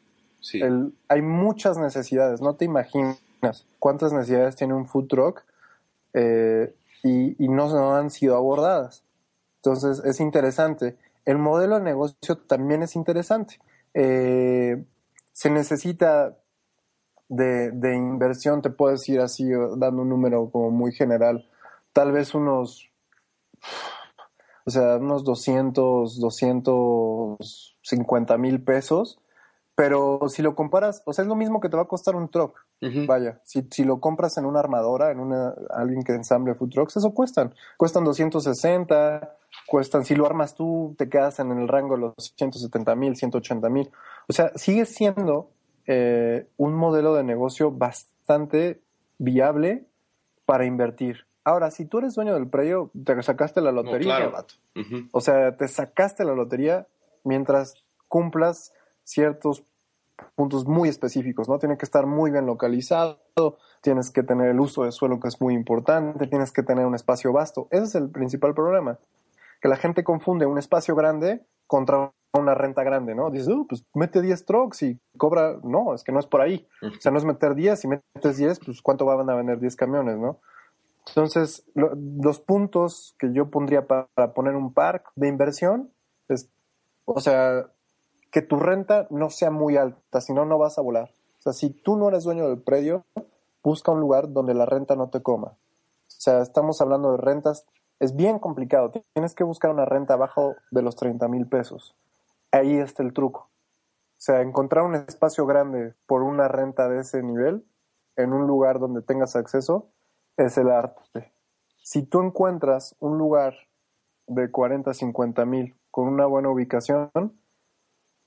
hay 1.09 1.23
muchas 1.23 1.79
necesidades, 1.79 2.43
no 2.43 2.55
te 2.55 2.67
imaginas 2.67 3.19
cuántas 3.79 4.13
necesidades 4.13 4.57
tiene 4.57 4.75
un 4.75 4.87
food 4.87 5.07
truck 5.09 5.45
eh, 6.13 6.75
y, 7.03 7.49
no, 7.49 7.69
no 7.69 7.95
han 7.95 8.11
sido 8.11 8.37
abordadas. 8.37 9.05
Entonces 9.63 10.05
es 10.05 10.21
interesante. 10.21 10.97
El 11.25 11.39
modelo 11.39 11.77
de 11.77 11.85
negocio 11.85 12.37
también 12.47 12.83
es 12.83 12.97
interesante. 12.97 13.59
Eh, 13.95 14.85
se 15.37 15.51
necesita 15.51 16.37
de, 17.29 17.71
de, 17.71 17.95
inversión, 17.95 18.63
te 18.63 18.71
puedo 18.71 18.93
decir 18.93 19.21
así, 19.21 19.47
dando 19.77 20.01
un 20.01 20.09
número 20.09 20.51
como 20.51 20.71
muy 20.71 20.93
general, 20.93 21.47
tal 21.93 22.11
vez 22.11 22.35
unos, 22.35 22.91
o 24.65 24.71
sea, 24.71 24.97
unos 24.97 25.25
200, 25.25 26.19
250 26.19 28.39
mil 28.39 28.65
pesos, 28.65 29.21
pero 29.75 30.21
si 30.31 30.41
lo 30.41 30.55
comparas, 30.55 31.03
o 31.05 31.13
sea, 31.13 31.25
es 31.25 31.29
lo 31.29 31.37
mismo 31.37 31.61
que 31.61 31.69
te 31.69 31.77
va 31.77 31.83
a 31.83 31.89
costar 31.89 32.17
un 32.17 32.31
truck. 32.31 32.66
Vaya, 32.81 33.41
si, 33.43 33.67
si, 33.71 33.85
lo 33.85 34.01
compras 34.01 34.37
en 34.37 34.45
una 34.45 34.61
armadora, 34.61 35.11
en 35.11 35.19
una, 35.19 35.55
alguien 35.71 36.03
que 36.03 36.13
ensamble 36.13 36.55
food 36.55 36.71
trucks, 36.71 36.97
eso 36.97 37.15
cuestan. 37.15 37.55
Cuestan 37.79 38.05
260, 38.05 39.37
cuestan, 39.67 40.05
si 40.05 40.15
lo 40.15 40.27
armas 40.27 40.55
tú, 40.55 40.95
te 40.99 41.09
quedas 41.09 41.39
en 41.39 41.51
el 41.53 41.69
rango 41.69 41.95
de 41.95 42.03
los 42.03 42.15
170 42.37 42.95
mil, 42.95 43.17
180 43.17 43.69
mil. 43.71 43.91
O 44.29 44.33
sea, 44.33 44.53
sigue 44.57 44.85
siendo 44.85 45.51
eh, 45.87 46.49
un 46.59 46.75
modelo 46.75 47.15
de 47.15 47.25
negocio 47.25 47.71
bastante 47.71 48.83
viable 49.19 49.87
para 50.45 50.67
invertir. 50.67 51.27
Ahora, 51.45 51.71
si 51.71 51.87
tú 51.87 51.99
eres 51.99 52.15
dueño 52.15 52.35
del 52.35 52.49
predio, 52.49 52.91
te 53.05 53.23
sacaste 53.23 53.61
la 53.61 53.73
lotería. 53.73 54.33
O 55.13 55.21
sea, 55.21 55.57
te 55.57 55.69
sacaste 55.69 56.25
la 56.25 56.35
lotería 56.35 56.89
mientras 57.25 57.75
cumplas 58.09 58.73
ciertos 59.05 59.63
puntos 60.35 60.67
muy 60.67 60.89
específicos, 60.89 61.49
¿no? 61.49 61.59
Tiene 61.59 61.77
que 61.77 61.85
estar 61.85 62.07
muy 62.07 62.31
bien 62.31 62.47
localizado, 62.47 63.19
tienes 63.81 64.11
que 64.11 64.23
tener 64.23 64.49
el 64.49 64.61
uso 64.61 64.85
de 64.85 64.93
suelo 64.93 65.21
que 65.21 65.29
es 65.29 65.41
muy 65.41 65.55
importante, 65.55 66.27
tienes 66.27 66.53
que 66.53 66.63
tener 66.63 66.87
un 66.87 66.95
espacio 66.95 67.33
vasto. 67.33 67.69
Ese 67.71 67.85
es 67.85 67.95
el 67.95 68.11
principal 68.11 68.55
problema, 68.55 68.99
que 69.61 69.69
la 69.69 69.77
gente 69.77 70.05
confunde 70.05 70.47
un 70.47 70.59
espacio 70.59 70.95
grande 70.95 71.45
contra 71.67 72.13
una 72.33 72.55
renta 72.55 72.83
grande, 72.83 73.15
¿no? 73.15 73.31
Dices, 73.31 73.49
uh, 73.49 73.67
pues 73.67 73.85
mete 73.95 74.23
10 74.23 74.45
trucks 74.45 74.83
y 74.83 75.01
cobra. 75.17 75.59
No, 75.63 75.95
es 75.95 76.05
que 76.05 76.13
no 76.13 76.21
es 76.21 76.27
por 76.27 76.41
ahí. 76.41 76.69
O 76.83 77.01
sea, 77.01 77.11
no 77.13 77.19
es 77.19 77.25
meter 77.25 77.55
10, 77.55 77.81
si 77.81 77.89
metes 77.89 78.37
10, 78.37 78.61
pues 78.61 78.83
¿cuánto 78.83 79.05
van 79.05 79.29
a 79.31 79.35
vender 79.35 79.59
10 79.59 79.77
camiones, 79.77 80.19
no? 80.19 80.41
Entonces, 81.09 81.65
los 81.75 82.41
puntos 82.41 83.15
que 83.19 83.33
yo 83.33 83.49
pondría 83.49 83.87
para, 83.87 84.35
poner 84.35 84.57
un 84.57 84.73
park 84.73 85.13
de 85.15 85.29
inversión 85.29 85.93
es, 86.29 86.51
o 87.05 87.21
sea, 87.21 87.71
que 88.31 88.43
tu 88.43 88.57
renta 88.57 89.07
no 89.11 89.31
sea 89.31 89.51
muy 89.51 89.77
alta, 89.77 90.21
si 90.21 90.33
no, 90.33 90.45
no 90.45 90.59
vas 90.59 90.79
a 90.79 90.83
volar. 90.83 91.11
O 91.39 91.43
sea, 91.43 91.53
si 91.53 91.71
tú 91.71 91.97
no 91.97 92.09
eres 92.09 92.25
dueño 92.25 92.49
del 92.49 92.61
predio, 92.61 93.05
busca 93.63 93.93
un 93.93 94.01
lugar 94.01 94.33
donde 94.33 94.55
la 94.55 94.67
renta 94.67 94.97
no 94.97 95.11
te 95.11 95.23
coma. 95.23 95.49
O 95.49 95.57
sea, 96.19 96.41
estamos 96.41 96.81
hablando 96.81 97.13
de 97.13 97.19
rentas, 97.19 97.67
es 98.01 98.15
bien 98.17 98.39
complicado. 98.39 98.93
Tienes 99.15 99.35
que 99.35 99.45
buscar 99.45 99.71
una 99.71 99.85
renta 99.85 100.15
abajo 100.15 100.55
de 100.71 100.83
los 100.83 100.97
30 100.97 101.29
mil 101.29 101.47
pesos 101.47 101.97
ahí 102.57 102.77
está 102.79 103.03
el 103.03 103.13
truco. 103.13 103.51
O 104.11 104.19
sea, 104.19 104.41
encontrar 104.41 104.85
un 104.85 104.95
espacio 104.95 105.47
grande 105.47 105.95
por 106.07 106.23
una 106.23 106.49
renta 106.49 106.89
de 106.89 107.01
ese 107.01 107.23
nivel 107.23 107.65
en 108.17 108.33
un 108.33 108.47
lugar 108.47 108.79
donde 108.79 109.03
tengas 109.03 109.37
acceso 109.37 109.91
es 110.37 110.57
el 110.59 110.71
arte. 110.71 111.33
Si 111.83 112.03
tú 112.03 112.21
encuentras 112.23 112.97
un 112.99 113.19
lugar 113.19 113.55
de 114.27 114.51
40, 114.51 114.93
50 114.93 115.45
mil 115.45 115.77
con 115.91 116.09
una 116.09 116.27
buena 116.27 116.51
ubicación, 116.51 117.11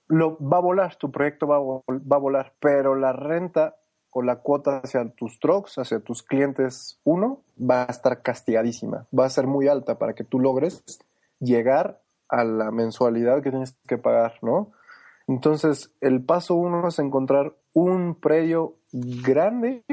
lo, 0.09 0.37
va 0.39 0.57
a 0.57 0.61
volar, 0.61 0.95
tu 0.95 1.11
proyecto 1.11 1.47
va 1.47 1.57
a, 1.57 2.19
volar, 2.19 2.53
pero 2.59 2.95
la 2.95 3.13
renta 3.13 3.77
o 4.09 4.23
la 4.23 4.37
cuota 4.37 4.81
hacia 4.83 5.07
tus 5.11 5.39
trucks, 5.39 5.77
hacia 5.77 5.99
tus 5.99 6.23
clientes 6.23 6.99
uno, 7.03 7.43
va 7.57 7.83
a 7.83 7.91
estar 7.91 8.21
castigadísima, 8.21 9.07
va 9.17 9.25
a 9.25 9.29
ser 9.29 9.45
muy 9.47 9.67
alta 9.67 9.99
para 9.99 10.13
que 10.15 10.23
tú 10.23 10.39
logres 10.39 10.83
llegar 11.39 12.01
a 12.27 12.43
la 12.43 12.71
mensualidad 12.71 13.41
que 13.41 13.51
tienes 13.51 13.77
que 13.87 13.97
pagar, 13.97 14.33
¿no? 14.41 14.71
Entonces, 15.27 15.93
el 16.01 16.25
paso 16.25 16.55
uno 16.55 16.87
es 16.87 16.97
encontrar 16.97 17.55
un 17.73 18.15
predio 18.15 18.77
grande 18.91 19.83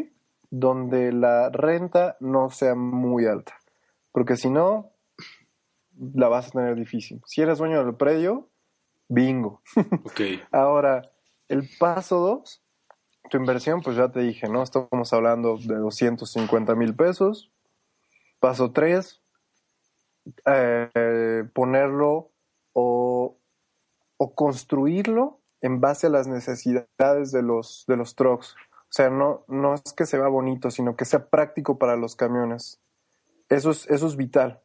donde 0.48 1.12
la 1.12 1.50
renta 1.50 2.16
no 2.20 2.48
sea 2.48 2.74
muy 2.74 3.26
alta, 3.26 3.54
porque 4.12 4.36
si 4.36 4.48
no, 4.48 4.92
la 6.14 6.28
vas 6.28 6.48
a 6.48 6.50
tener 6.52 6.74
difícil. 6.74 7.20
Si 7.26 7.42
eres 7.42 7.58
dueño 7.58 7.84
del 7.84 7.94
predio, 7.94 8.48
bingo. 9.08 9.62
Okay. 10.04 10.42
Ahora, 10.52 11.02
el 11.48 11.68
paso 11.78 12.18
dos 12.20 12.62
tu 13.28 13.36
inversión, 13.36 13.82
pues 13.82 13.96
ya 13.96 14.08
te 14.10 14.20
dije, 14.20 14.48
¿no? 14.48 14.62
Estamos 14.62 15.12
hablando 15.12 15.56
de 15.58 15.76
250 15.76 16.74
mil 16.74 16.94
pesos. 16.94 17.52
Paso 18.40 18.72
3, 18.72 19.22
eh, 20.46 21.44
ponerlo 21.54 22.30
o, 22.72 23.38
o, 24.18 24.34
construirlo 24.34 25.40
en 25.62 25.80
base 25.80 26.06
a 26.06 26.10
las 26.10 26.28
necesidades 26.28 27.32
de 27.32 27.42
los, 27.42 27.84
de 27.88 27.96
los 27.96 28.14
trucks. 28.14 28.54
O 28.82 28.90
sea, 28.90 29.10
no, 29.10 29.44
no 29.48 29.74
es 29.74 29.92
que 29.94 30.06
se 30.06 30.18
vea 30.18 30.28
bonito, 30.28 30.70
sino 30.70 30.96
que 30.96 31.06
sea 31.06 31.28
práctico 31.28 31.78
para 31.78 31.96
los 31.96 32.14
camiones. 32.14 32.80
Eso 33.48 33.70
es, 33.70 33.88
eso 33.88 34.06
es 34.06 34.16
vital. 34.16 34.62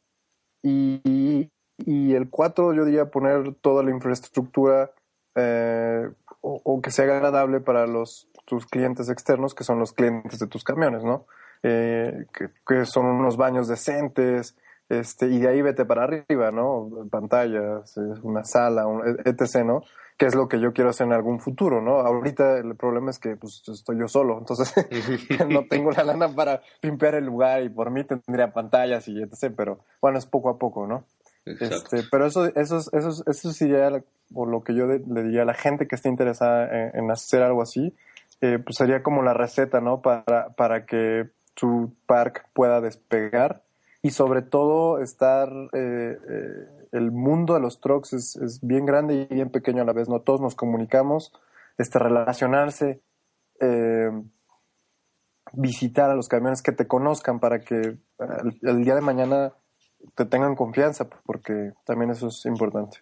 Y, 0.61 1.49
y, 1.77 2.13
el 2.13 2.29
4, 2.29 2.73
yo 2.73 2.85
diría 2.85 3.09
poner 3.09 3.55
toda 3.55 3.83
la 3.83 3.91
infraestructura 3.91 4.91
eh, 5.35 6.09
o, 6.41 6.81
que 6.81 6.91
sea 6.91 7.05
agradable 7.05 7.59
para 7.59 7.85
los, 7.85 8.29
tus 8.45 8.65
clientes 8.65 9.09
externos, 9.09 9.53
que 9.53 9.63
son 9.63 9.79
los 9.79 9.93
clientes 9.93 10.39
de 10.39 10.47
tus 10.47 10.63
camiones, 10.63 11.03
¿no? 11.03 11.25
Eh, 11.63 12.25
que, 12.65 12.85
son 12.85 13.05
unos 13.05 13.37
baños 13.37 13.67
decentes, 13.67 14.57
este, 14.89 15.27
y 15.27 15.39
de 15.39 15.47
ahí 15.47 15.61
vete 15.61 15.85
para 15.85 16.03
arriba, 16.03 16.51
¿no? 16.51 16.89
Pantallas, 17.09 17.95
una 18.23 18.43
sala, 18.43 18.85
etc., 19.23 19.63
¿no? 19.63 19.83
Que 20.17 20.25
es 20.25 20.35
lo 20.35 20.47
que 20.47 20.59
yo 20.59 20.73
quiero 20.73 20.89
hacer 20.89 21.07
en 21.07 21.13
algún 21.13 21.39
futuro, 21.39 21.81
¿no? 21.81 21.99
Ahorita 21.99 22.57
el 22.57 22.75
problema 22.75 23.11
es 23.11 23.19
que 23.19 23.37
pues 23.37 23.63
estoy 23.67 23.99
yo 23.99 24.07
solo, 24.07 24.37
entonces 24.39 24.73
no 25.49 25.65
tengo 25.67 25.91
la 25.91 26.03
lana 26.03 26.27
para 26.35 26.61
limpiar 26.81 27.15
el 27.15 27.25
lugar 27.25 27.63
y 27.63 27.69
por 27.69 27.91
mí 27.91 28.03
tendría 28.03 28.51
pantallas 28.51 29.07
y 29.07 29.21
etc., 29.21 29.53
pero 29.55 29.79
bueno, 30.01 30.17
es 30.17 30.25
poco 30.25 30.49
a 30.49 30.57
poco, 30.57 30.87
¿no? 30.87 31.05
Este, 31.45 32.03
pero 32.11 32.27
eso, 32.27 32.45
eso, 32.55 32.77
eso, 32.91 33.23
eso 33.25 33.51
sería 33.51 34.03
por 34.33 34.47
lo 34.47 34.63
que 34.63 34.73
yo 34.73 34.85
le 34.85 35.23
diría 35.23 35.41
a 35.41 35.45
la 35.45 35.53
gente 35.53 35.87
que 35.87 35.95
esté 35.95 36.09
interesada 36.09 36.91
en 36.93 37.09
hacer 37.11 37.41
algo 37.41 37.61
así, 37.61 37.95
eh, 38.41 38.57
pues 38.57 38.77
sería 38.77 39.03
como 39.03 39.21
la 39.21 39.35
receta, 39.35 39.81
¿no? 39.81 40.01
Para, 40.01 40.49
para 40.55 40.85
que 40.87 41.29
tu 41.53 41.93
park 42.07 42.47
pueda 42.53 42.81
despegar 42.81 43.63
y 44.01 44.11
sobre 44.11 44.41
todo 44.41 44.99
estar, 44.99 45.49
eh, 45.73 46.17
eh, 46.27 46.87
el 46.91 47.11
mundo 47.11 47.53
de 47.53 47.59
los 47.59 47.79
trucks 47.79 48.13
es, 48.13 48.35
es, 48.37 48.59
bien 48.61 48.87
grande 48.87 49.27
y 49.29 49.33
bien 49.35 49.51
pequeño 49.51 49.83
a 49.83 49.85
la 49.85 49.93
vez, 49.93 50.09
¿no? 50.09 50.21
Todos 50.21 50.41
nos 50.41 50.55
comunicamos, 50.55 51.31
este, 51.77 51.99
relacionarse, 51.99 53.01
visitar 55.53 56.09
a 56.09 56.15
los 56.15 56.27
camiones 56.27 56.63
que 56.63 56.71
te 56.71 56.87
conozcan 56.87 57.39
para 57.39 57.59
que 57.59 57.99
el 58.63 58.83
día 58.83 58.95
de 58.95 59.01
mañana 59.01 59.53
te 60.15 60.25
tengan 60.25 60.55
confianza, 60.55 61.07
porque 61.25 61.71
también 61.85 62.11
eso 62.11 62.27
es 62.27 62.45
importante. 62.45 62.99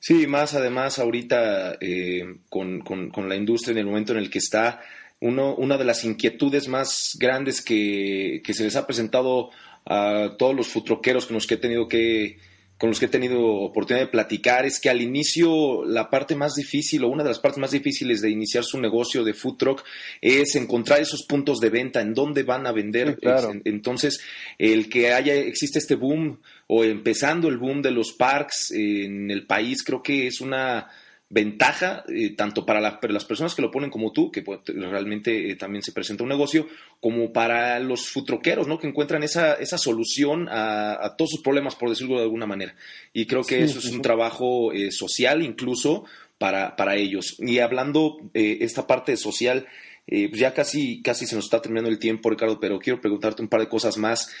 Sí, 0.00 0.26
más 0.26 0.54
además 0.54 0.98
ahorita 0.98 1.76
eh, 1.80 2.38
con, 2.48 2.80
con, 2.80 3.28
la 3.28 3.34
industria 3.34 3.72
en 3.72 3.78
el 3.78 3.86
momento 3.86 4.12
en 4.12 4.18
el 4.18 4.30
que 4.30 4.38
está, 4.38 4.80
uno, 5.20 5.54
una 5.56 5.76
de 5.76 5.84
las 5.84 6.04
inquietudes 6.04 6.68
más 6.68 7.16
grandes 7.18 7.60
que, 7.60 8.40
que 8.44 8.54
se 8.54 8.64
les 8.64 8.76
ha 8.76 8.86
presentado 8.86 9.50
a 9.84 10.36
todos 10.38 10.54
los 10.54 10.68
futroqueros 10.68 11.26
con 11.26 11.34
los 11.34 11.46
que 11.46 11.54
he 11.54 11.58
tenido 11.58 11.88
que 11.88 12.38
con 12.78 12.90
los 12.90 13.00
que 13.00 13.06
he 13.06 13.08
tenido 13.10 13.40
oportunidad 13.44 14.06
de 14.06 14.10
platicar 14.10 14.64
es 14.64 14.78
que 14.78 14.88
al 14.88 15.02
inicio 15.02 15.84
la 15.84 16.08
parte 16.08 16.36
más 16.36 16.54
difícil 16.54 17.02
o 17.02 17.08
una 17.08 17.24
de 17.24 17.30
las 17.30 17.40
partes 17.40 17.58
más 17.58 17.72
difíciles 17.72 18.22
de 18.22 18.30
iniciar 18.30 18.62
su 18.62 18.80
negocio 18.80 19.24
de 19.24 19.34
food 19.34 19.56
truck 19.56 19.84
es 20.20 20.54
encontrar 20.54 21.00
esos 21.00 21.24
puntos 21.24 21.58
de 21.58 21.70
venta, 21.70 22.00
en 22.00 22.14
dónde 22.14 22.44
van 22.44 22.68
a 22.68 22.72
vender. 22.72 23.18
Entonces, 23.64 24.20
el 24.58 24.88
que 24.88 25.12
haya 25.12 25.34
existe 25.34 25.80
este 25.80 25.96
boom 25.96 26.38
o 26.68 26.84
empezando 26.84 27.48
el 27.48 27.58
boom 27.58 27.82
de 27.82 27.90
los 27.90 28.12
parks 28.12 28.70
en 28.70 29.30
el 29.30 29.44
país 29.44 29.82
creo 29.82 30.02
que 30.02 30.28
es 30.28 30.40
una 30.40 30.88
ventaja 31.30 32.04
eh, 32.08 32.34
tanto 32.34 32.64
para, 32.64 32.80
las 32.80 33.24
personas 33.24 33.54
que 33.54 33.60
lo 33.60 33.70
ponen 33.70 33.90
como 33.90 34.12
tú, 34.12 34.30
que 34.30 34.42
pues, 34.42 34.60
realmente 34.66 35.50
eh, 35.50 35.56
también 35.56 35.82
se 35.82 35.92
presenta 35.92 36.22
un 36.22 36.30
negocio, 36.30 36.66
como 37.00 37.32
para 37.32 37.78
los 37.80 38.08
futroqueros, 38.08 38.66
¿no? 38.66 38.78
Que 38.78 38.86
encuentran 38.86 39.22
esa, 39.22 39.54
esa 39.54 39.76
solución 39.76 40.48
a, 40.50 41.14
todos 41.18 41.32
sus 41.32 41.42
problemas, 41.42 41.76
por 41.76 41.90
decirlo 41.90 42.16
de 42.16 42.22
alguna 42.22 42.46
manera. 42.46 42.74
Y 43.12 43.26
creo 43.26 43.42
que 43.42 43.62
eso 43.62 43.78
es 43.78 43.86
un 43.86 44.02
trabajo 44.02 44.72
eh, 44.72 44.90
social 44.90 45.42
incluso 45.42 46.04
para, 46.38 46.76
para 46.76 46.96
ellos. 46.96 47.36
Y 47.38 47.58
hablando 47.58 48.18
esta 48.32 48.86
parte 48.86 49.16
social, 49.16 49.66
pues 50.06 50.38
ya 50.38 50.54
casi, 50.54 51.02
casi 51.02 51.26
se 51.26 51.36
nos 51.36 51.46
está 51.46 51.60
terminando 51.60 51.90
el 51.90 51.98
tiempo, 51.98 52.30
Ricardo, 52.30 52.58
pero 52.58 52.78
quiero 52.78 53.00
preguntarte 53.00 53.42
un 53.42 53.48
par 53.48 53.60
de 53.60 53.68
cosas 53.68 53.98
más 53.98 54.32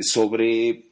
sobre 0.00 0.87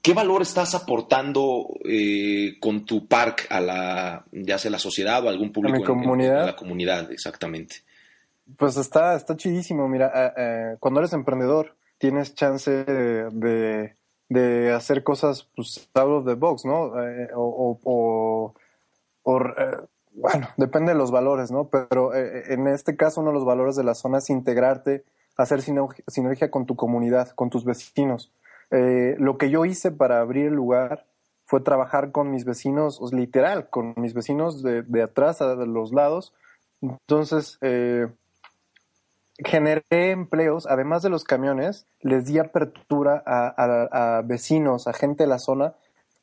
¿Qué 0.00 0.14
valor 0.14 0.40
estás 0.40 0.74
aportando 0.74 1.68
eh, 1.84 2.56
con 2.60 2.86
tu 2.86 3.06
park 3.06 3.46
a 3.50 3.60
la, 3.60 4.24
ya 4.32 4.56
sea 4.56 4.70
la 4.70 4.78
sociedad 4.78 5.22
o 5.24 5.28
algún 5.28 5.52
público? 5.52 5.82
¿A 5.82 5.86
comunidad? 5.86 6.46
la 6.46 6.56
comunidad, 6.56 7.12
exactamente. 7.12 7.76
Pues 8.56 8.78
está, 8.78 9.14
está 9.16 9.36
chidísimo. 9.36 9.86
Mira, 9.86 10.10
eh, 10.14 10.32
eh, 10.36 10.76
cuando 10.80 11.00
eres 11.00 11.12
emprendedor, 11.12 11.76
tienes 11.98 12.34
chance 12.34 12.70
de, 12.70 13.94
de 14.30 14.72
hacer 14.72 15.02
cosas, 15.02 15.46
pues, 15.54 15.88
out 15.94 16.08
of 16.08 16.26
the 16.26 16.34
box, 16.34 16.64
¿no? 16.64 16.92
o, 17.34 17.78
o, 17.84 18.54
o 19.24 19.44
bueno, 20.12 20.48
depende 20.56 20.92
de 20.92 20.98
los 20.98 21.10
valores, 21.10 21.50
¿no? 21.50 21.68
Pero 21.68 22.14
en 22.14 22.66
este 22.68 22.96
caso, 22.96 23.20
uno 23.20 23.30
de 23.30 23.34
los 23.34 23.44
valores 23.44 23.76
de 23.76 23.84
la 23.84 23.94
zona 23.94 24.18
es 24.18 24.30
integrarte, 24.30 25.04
hacer 25.36 25.60
sinergia 25.60 26.50
con 26.50 26.64
tu 26.64 26.76
comunidad, 26.76 27.30
con 27.30 27.50
tus 27.50 27.64
vecinos. 27.64 28.32
Eh, 28.70 29.14
lo 29.18 29.38
que 29.38 29.50
yo 29.50 29.64
hice 29.64 29.90
para 29.92 30.20
abrir 30.20 30.46
el 30.46 30.54
lugar 30.54 31.06
fue 31.44 31.60
trabajar 31.60 32.10
con 32.10 32.30
mis 32.30 32.44
vecinos, 32.44 33.00
literal, 33.12 33.70
con 33.70 33.94
mis 33.96 34.14
vecinos 34.14 34.62
de, 34.62 35.02
atrás, 35.02 35.38
de 35.38 35.66
los 35.66 35.92
lados. 35.92 36.34
Entonces, 36.80 37.58
eh, 37.60 38.08
generé 39.44 39.84
empleos, 39.90 40.66
además 40.66 41.02
de 41.02 41.10
los 41.10 41.24
camiones, 41.24 41.86
les 42.00 42.26
di 42.26 42.38
apertura 42.38 43.22
a, 43.24 44.22
vecinos, 44.24 44.88
a 44.88 44.92
gente 44.92 45.24
de 45.24 45.28
la 45.28 45.38
zona, 45.38 45.74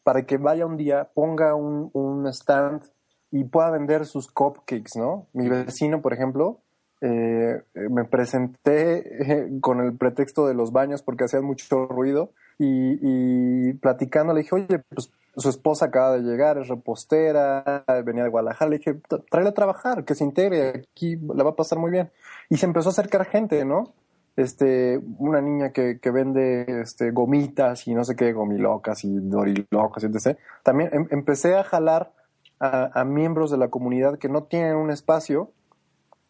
para 0.03 0.25
que 0.25 0.37
vaya 0.37 0.65
un 0.65 0.75
día, 0.75 1.11
ponga 1.13 1.55
un, 1.55 1.89
un 1.93 2.27
stand 2.27 2.83
y 3.31 3.45
pueda 3.45 3.71
vender 3.71 4.05
sus 4.05 4.27
cupcakes, 4.27 4.97
¿no? 4.97 5.27
Mi 5.31 5.47
vecino, 5.47 6.01
por 6.01 6.13
ejemplo, 6.13 6.62
eh, 7.05 7.61
me 7.89 8.05
presenté 8.05 9.51
con 9.59 9.81
el 9.81 9.97
pretexto 9.97 10.47
de 10.47 10.53
los 10.53 10.71
baños 10.71 11.01
porque 11.01 11.25
hacían 11.25 11.43
mucho 11.43 11.85
ruido 11.85 12.31
y, 12.57 13.73
platicando 13.73 14.33
le 14.33 14.43
dije, 14.43 14.55
oye, 14.55 14.79
pues 14.87 15.11
su 15.35 15.49
esposa 15.49 15.87
acaba 15.87 16.13
de 16.13 16.21
llegar, 16.21 16.57
es 16.59 16.69
repostera, 16.69 17.83
venía 18.05 18.23
de 18.23 18.29
Guadalajara, 18.29 18.69
le 18.69 18.77
dije, 18.77 19.01
tráele 19.29 19.49
a 19.49 19.53
trabajar, 19.53 20.05
que 20.05 20.15
se 20.15 20.23
integre, 20.23 20.85
aquí 20.91 21.17
le 21.17 21.43
va 21.43 21.49
a 21.49 21.55
pasar 21.57 21.77
muy 21.77 21.91
bien. 21.91 22.09
Y 22.49 22.55
se 22.55 22.67
empezó 22.67 22.87
a 22.87 22.91
acercar 22.93 23.25
gente, 23.25 23.65
¿no? 23.65 23.93
Este, 24.37 24.97
una 25.17 25.41
niña 25.41 25.73
que, 25.73 25.99
que 25.99 26.09
vende 26.09 26.81
este, 26.83 27.11
gomitas 27.11 27.85
y 27.85 27.93
no 27.93 28.05
sé 28.05 28.15
qué, 28.15 28.31
gomilocas 28.31 29.03
y 29.03 29.13
dorilocas, 29.19 30.05
etc. 30.05 30.37
También 30.63 30.89
em, 30.93 31.07
empecé 31.11 31.55
a 31.55 31.63
jalar 31.65 32.13
a, 32.59 32.97
a, 32.97 33.03
miembros 33.03 33.51
de 33.51 33.57
la 33.57 33.67
comunidad 33.67 34.17
que 34.17 34.29
no 34.29 34.43
tienen 34.43 34.77
un 34.77 34.89
espacio, 34.89 35.51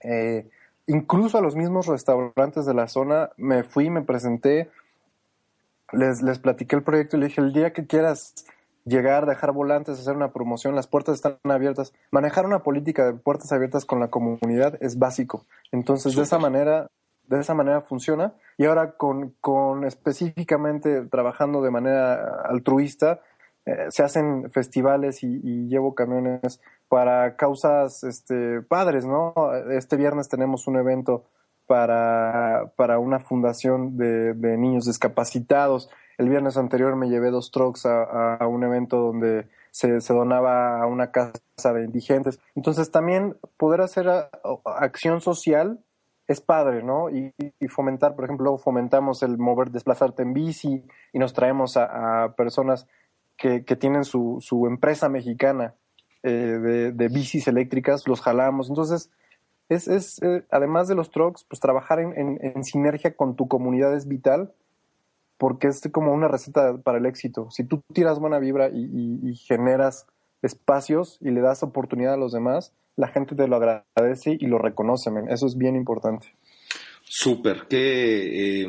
eh, 0.02 0.50
incluso 0.88 1.38
a 1.38 1.42
los 1.42 1.56
mismos 1.56 1.88
restaurantes 1.88 2.66
de 2.66 2.74
la 2.74 2.88
zona, 2.88 3.30
me 3.38 3.64
fui, 3.64 3.90
me 3.90 4.02
presenté, 4.02 4.70
les, 5.92 6.22
les 6.22 6.40
platiqué 6.40 6.76
el 6.76 6.84
proyecto 6.84 7.18
y 7.18 7.22
le 7.22 7.28
dije, 7.28 7.42
el 7.42 7.54
día 7.54 7.74
que 7.74 7.86
quieras 7.86 8.34
llegar, 8.86 9.26
dejar 9.26 9.52
volantes, 9.52 10.00
hacer 10.00 10.16
una 10.16 10.32
promoción, 10.32 10.76
las 10.76 10.88
puertas 10.88 11.16
están 11.16 11.38
abiertas. 11.44 11.94
Manejar 12.12 12.46
una 12.46 12.64
política 12.64 13.06
de 13.06 13.14
puertas 13.14 13.52
abiertas 13.52 13.86
con 13.86 14.00
la 14.00 14.10
comunidad 14.10 14.78
es 14.82 15.00
básico. 15.00 15.46
Entonces, 15.72 16.16
de 16.16 16.24
esa 16.24 16.40
manera, 16.40 16.90
de 17.28 17.40
esa 17.40 17.54
manera 17.54 17.82
funciona. 17.82 18.34
Y 18.58 18.66
ahora 18.66 18.92
con, 18.98 19.36
con 19.42 19.86
específicamente 19.86 21.06
trabajando 21.06 21.62
de 21.62 21.72
manera 21.72 22.42
altruista, 22.44 23.22
eh, 23.66 23.88
se 23.90 24.04
hacen 24.04 24.52
festivales 24.52 25.24
y, 25.24 25.40
y, 25.44 25.68
llevo 25.70 25.96
camiones 25.96 26.60
para 26.90 27.36
causas 27.38 28.04
este, 28.04 28.62
padres, 28.62 29.06
¿no? 29.06 29.34
Este 29.72 29.96
viernes 29.96 30.28
tenemos 30.28 30.68
un 30.68 30.78
evento 30.78 31.26
para, 31.66 32.74
para 32.76 33.00
una 33.00 33.20
fundación 33.20 33.98
de, 33.98 34.34
de, 34.34 34.58
niños 34.58 34.86
discapacitados. 34.86 35.90
El 36.18 36.30
viernes 36.30 36.58
anterior 36.58 36.96
me 36.96 37.10
llevé 37.10 37.32
dos 37.32 37.52
trucks 37.52 37.86
a, 37.86 38.36
a 38.36 38.48
un 38.48 38.64
evento 38.64 38.98
donde 38.98 39.48
se, 39.72 40.02
se, 40.02 40.14
donaba 40.14 40.82
a 40.82 40.86
una 40.86 41.12
casa 41.12 41.74
de 41.74 41.86
indigentes. 41.86 42.40
Entonces 42.56 42.92
también 42.92 43.38
poder 43.58 43.82
hacer 43.82 44.08
acción 44.66 45.22
social 45.22 45.80
es 46.28 46.42
padre, 46.42 46.84
¿no? 46.84 47.10
Y, 47.10 47.34
fomentar, 47.68 48.16
por 48.16 48.26
ejemplo, 48.26 48.58
fomentamos 48.58 49.24
el 49.24 49.38
mover, 49.38 49.72
desplazarte 49.72 50.24
en 50.24 50.34
bici 50.34 50.84
y 51.12 51.20
nos 51.20 51.34
traemos 51.34 51.76
a, 51.78 52.34
personas 52.38 52.88
que, 53.38 53.62
tienen 53.76 54.06
su, 54.06 54.38
su, 54.42 54.68
empresa 54.68 55.10
mexicana 55.10 55.76
eh, 56.24 56.92
de, 56.94 57.08
bicis 57.10 57.48
eléctricas, 57.48 58.08
los 58.08 58.22
jalamos. 58.22 58.70
Entonces, 58.70 59.12
es, 59.70 59.88
es 59.88 60.22
eh, 60.22 60.46
además 60.52 60.88
de 60.88 60.96
los 60.96 61.12
trucks, 61.12 61.44
pues 61.44 61.60
trabajar 61.60 62.00
en, 62.00 62.64
sinergia 62.64 63.16
con 63.16 63.36
tu 63.36 63.48
comunidad 63.48 63.96
es 63.96 64.08
vital 64.08 64.54
porque 65.38 65.68
es 65.68 65.82
como 65.92 66.14
una 66.14 66.28
receta 66.30 66.78
para 66.78 67.00
el 67.00 67.06
éxito. 67.06 67.50
Si 67.52 67.66
tú 67.66 67.84
tiras 67.94 68.20
buena 68.20 68.40
vibra 68.40 68.70
y 68.70 69.36
generas 69.36 70.08
espacios 70.42 71.18
y 71.22 71.32
le 71.32 71.42
das 71.42 71.64
oportunidad 71.64 72.14
a 72.14 72.18
los 72.18 72.32
demás, 72.32 72.74
la 72.96 73.08
gente 73.08 73.36
te 73.36 73.48
lo 73.48 73.56
agradece 73.56 74.38
y 74.40 74.46
lo 74.48 74.60
reconoce, 74.60 75.10
Eso 75.30 75.48
es 75.48 75.58
bien 75.58 75.76
importante. 75.76 76.28
Súper, 77.04 77.66
eh, 77.70 78.66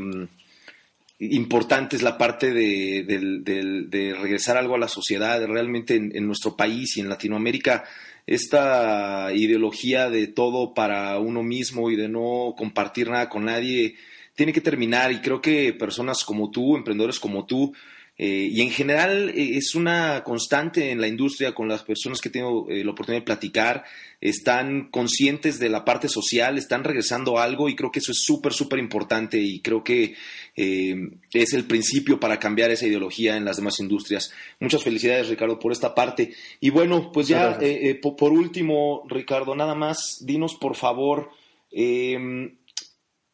importante 1.18 1.96
es 1.96 2.02
la 2.02 2.18
parte 2.18 2.52
de, 2.52 4.14
regresar 4.20 4.56
algo 4.56 4.74
a 4.74 4.78
la 4.78 4.88
sociedad. 4.88 5.44
Realmente 5.46 5.96
en, 5.96 6.26
nuestro 6.26 6.56
país 6.56 6.96
y 6.96 7.00
en 7.00 7.08
Latinoamérica, 7.08 7.84
esta 8.26 9.32
ideología 9.34 10.10
de 10.10 10.26
todo 10.26 10.74
para 10.74 11.18
uno 11.18 11.42
mismo 11.42 11.90
y 11.90 11.96
de 11.96 12.08
no 12.08 12.54
compartir 12.56 13.10
nada 13.10 13.28
con 13.28 13.44
nadie 13.44 13.96
tiene 14.34 14.52
que 14.52 14.60
terminar. 14.60 15.12
Y 15.12 15.20
creo 15.20 15.40
que 15.40 15.72
personas 15.72 16.24
como 16.24 16.50
tú, 16.50 16.76
emprendedores 16.76 17.20
como 17.20 17.46
tú, 17.46 17.74
eh, 18.16 18.48
y 18.52 18.60
en 18.60 18.70
general 18.70 19.30
eh, 19.30 19.56
es 19.56 19.74
una 19.74 20.22
constante 20.22 20.92
en 20.92 21.00
la 21.00 21.08
industria 21.08 21.52
con 21.52 21.66
las 21.66 21.82
personas 21.82 22.20
que 22.20 22.30
tengo 22.30 22.70
eh, 22.70 22.84
la 22.84 22.92
oportunidad 22.92 23.22
de 23.22 23.26
platicar, 23.26 23.84
están 24.20 24.88
conscientes 24.90 25.58
de 25.58 25.68
la 25.68 25.84
parte 25.84 26.08
social, 26.08 26.56
están 26.56 26.84
regresando 26.84 27.38
algo 27.40 27.68
y 27.68 27.74
creo 27.74 27.90
que 27.90 27.98
eso 27.98 28.12
es 28.12 28.22
súper, 28.22 28.52
súper 28.52 28.78
importante 28.78 29.38
y 29.38 29.60
creo 29.60 29.82
que 29.82 30.14
es 30.56 31.52
el 31.52 31.64
principio 31.64 32.20
para 32.20 32.38
cambiar 32.38 32.70
esa 32.70 32.86
ideología 32.86 33.36
en 33.36 33.44
las 33.44 33.56
demás 33.56 33.80
industrias. 33.80 34.32
Muchas 34.60 34.84
felicidades 34.84 35.28
Ricardo 35.28 35.58
por 35.58 35.72
esta 35.72 35.94
parte. 35.94 36.32
Y 36.60 36.70
bueno, 36.70 37.10
pues 37.12 37.26
ya 37.26 37.58
por 38.00 38.32
último, 38.32 39.02
Ricardo, 39.08 39.56
nada 39.56 39.74
más, 39.74 40.18
dinos 40.24 40.54
por 40.54 40.76
favor 40.76 41.30
y 41.70 42.14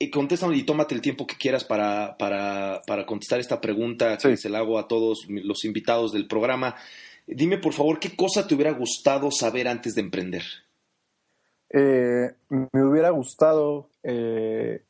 contéstame 0.09 0.57
y 0.57 0.63
tómate 0.63 0.95
el 0.95 1.03
tiempo 1.03 1.27
que 1.27 1.37
quieras 1.37 1.65
para, 1.65 2.17
para, 2.17 2.81
para 2.87 3.05
contestar 3.05 3.39
esta 3.39 3.61
pregunta 3.61 4.17
que 4.17 4.39
se 4.39 4.49
la 4.49 4.61
hago 4.61 4.79
a 4.79 4.89
todos 4.89 5.27
los 5.29 5.65
invitados 5.67 6.13
del 6.13 6.27
programa. 6.27 6.75
Dime, 7.27 7.59
por 7.59 7.75
favor, 7.75 8.01
¿qué 8.01 8.17
cosa 8.17 8.47
te 8.47 8.55
hubiera 8.55 8.73
gustado 8.73 9.31
saber 9.31 9.69
antes 9.69 9.95
de 9.95 10.01
emprender? 10.01 10.43
Eh, 11.69 12.35
me 12.49 12.85
hubiera 12.85 13.11
gustado 13.11 13.91
eh, 14.03 14.83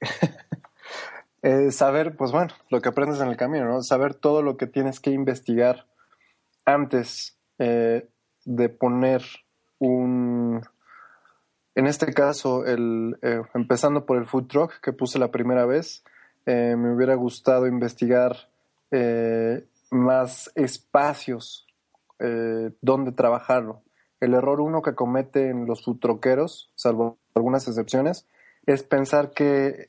eh, 1.42 1.70
saber, 1.72 2.16
pues 2.16 2.30
bueno, 2.30 2.54
lo 2.70 2.80
que 2.80 2.88
aprendes 2.88 3.20
en 3.20 3.28
el 3.28 3.36
camino, 3.36 3.66
¿no? 3.66 3.82
Saber 3.82 4.14
todo 4.14 4.42
lo 4.42 4.56
que 4.56 4.66
tienes 4.66 5.00
que 5.00 5.10
investigar 5.10 5.86
antes 6.64 7.36
de 7.58 8.68
poner 8.70 9.22
un, 9.78 10.62
en 11.74 11.86
este 11.86 12.12
caso, 12.12 12.66
el, 12.66 13.18
eh, 13.22 13.42
empezando 13.54 14.04
por 14.04 14.18
el 14.18 14.26
food 14.26 14.46
truck 14.46 14.80
que 14.80 14.92
puse 14.92 15.18
la 15.18 15.30
primera 15.30 15.64
vez, 15.64 16.04
eh, 16.44 16.76
me 16.76 16.94
hubiera 16.94 17.14
gustado 17.14 17.66
investigar 17.66 18.50
eh, 18.90 19.64
más 19.90 20.50
espacios 20.54 21.66
donde 22.80 23.10
trabajarlo. 23.10 23.82
El 24.20 24.34
error 24.34 24.60
uno 24.60 24.80
que 24.80 24.94
cometen 24.94 25.66
los 25.66 25.84
food 25.84 25.98
truckeros, 25.98 26.70
salvo 26.76 27.18
algunas 27.34 27.66
excepciones, 27.66 28.28
es 28.64 28.84
pensar 28.84 29.32
que 29.32 29.88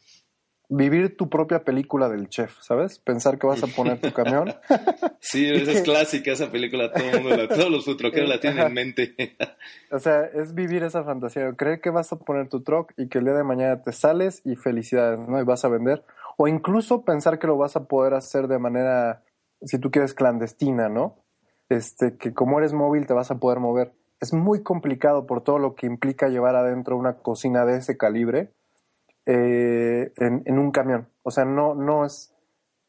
vivir 0.76 1.16
tu 1.16 1.30
propia 1.30 1.64
película 1.64 2.10
del 2.10 2.30
chef, 2.30 2.58
¿sabes? 2.62 2.98
Pensar 3.00 3.38
que 3.38 3.46
vas 3.46 3.62
a 3.64 3.68
poner 3.68 4.02
tu 4.02 4.12
camión. 4.12 4.54
sí, 5.20 5.48
esa 5.54 5.72
es 5.72 5.82
clásica, 5.82 6.32
esa 6.32 6.52
película, 6.52 6.92
todo 6.92 7.22
mundo 7.22 7.48
todos 7.48 7.70
los 7.70 7.86
futroqueros 7.86 8.28
la 8.28 8.40
tienen 8.40 8.68
en 8.68 8.74
mente. 8.74 9.16
o 9.92 10.00
sea, 10.00 10.26
es 10.26 10.54
vivir 10.56 10.84
esa 10.84 11.04
fantasía, 11.04 11.52
creer 11.54 11.80
que 11.80 11.92
vas 11.92 12.12
a 12.12 12.18
poner 12.18 12.50
tu 12.50 12.64
truck 12.64 12.92
y 12.98 13.08
que 13.08 13.20
el 13.20 13.26
día 13.26 13.34
de 13.36 13.44
mañana 13.44 13.82
te 13.82 13.92
sales 13.92 14.42
y 14.46 14.56
felicidades, 14.56 15.20
¿no? 15.20 15.40
Y 15.40 15.44
vas 15.44 15.64
a 15.64 15.70
vender. 15.70 16.04
O 16.38 16.48
incluso 16.48 17.06
pensar 17.06 17.38
que 17.38 17.48
lo 17.48 17.58
vas 17.58 17.76
a 17.76 17.86
poder 17.86 18.16
hacer 18.16 18.48
de 18.48 18.58
manera, 18.58 19.24
si 19.62 19.78
tú 19.78 19.92
quieres, 19.92 20.16
clandestina, 20.16 20.90
¿no? 20.90 21.24
Este, 21.70 22.18
que 22.18 22.34
como 22.34 22.58
eres 22.58 22.74
móvil 22.74 23.06
te 23.06 23.14
vas 23.14 23.30
a 23.30 23.38
poder 23.40 23.60
mover. 23.60 23.94
Es 24.20 24.34
muy 24.34 24.64
complicado 24.64 25.28
por 25.28 25.44
todo 25.44 25.60
lo 25.60 25.76
que 25.76 25.86
implica 25.86 26.30
llevar 26.30 26.56
adentro 26.56 26.98
una 26.98 27.18
cocina 27.18 27.66
de 27.66 27.78
ese 27.78 27.98
calibre 27.98 28.54
eh, 29.26 30.12
en, 30.18 30.60
un 30.60 30.72
camión. 30.72 31.08
O 31.24 31.32
sea, 31.32 31.46
no, 31.46 31.76
no, 31.76 32.06
es, 32.06 32.34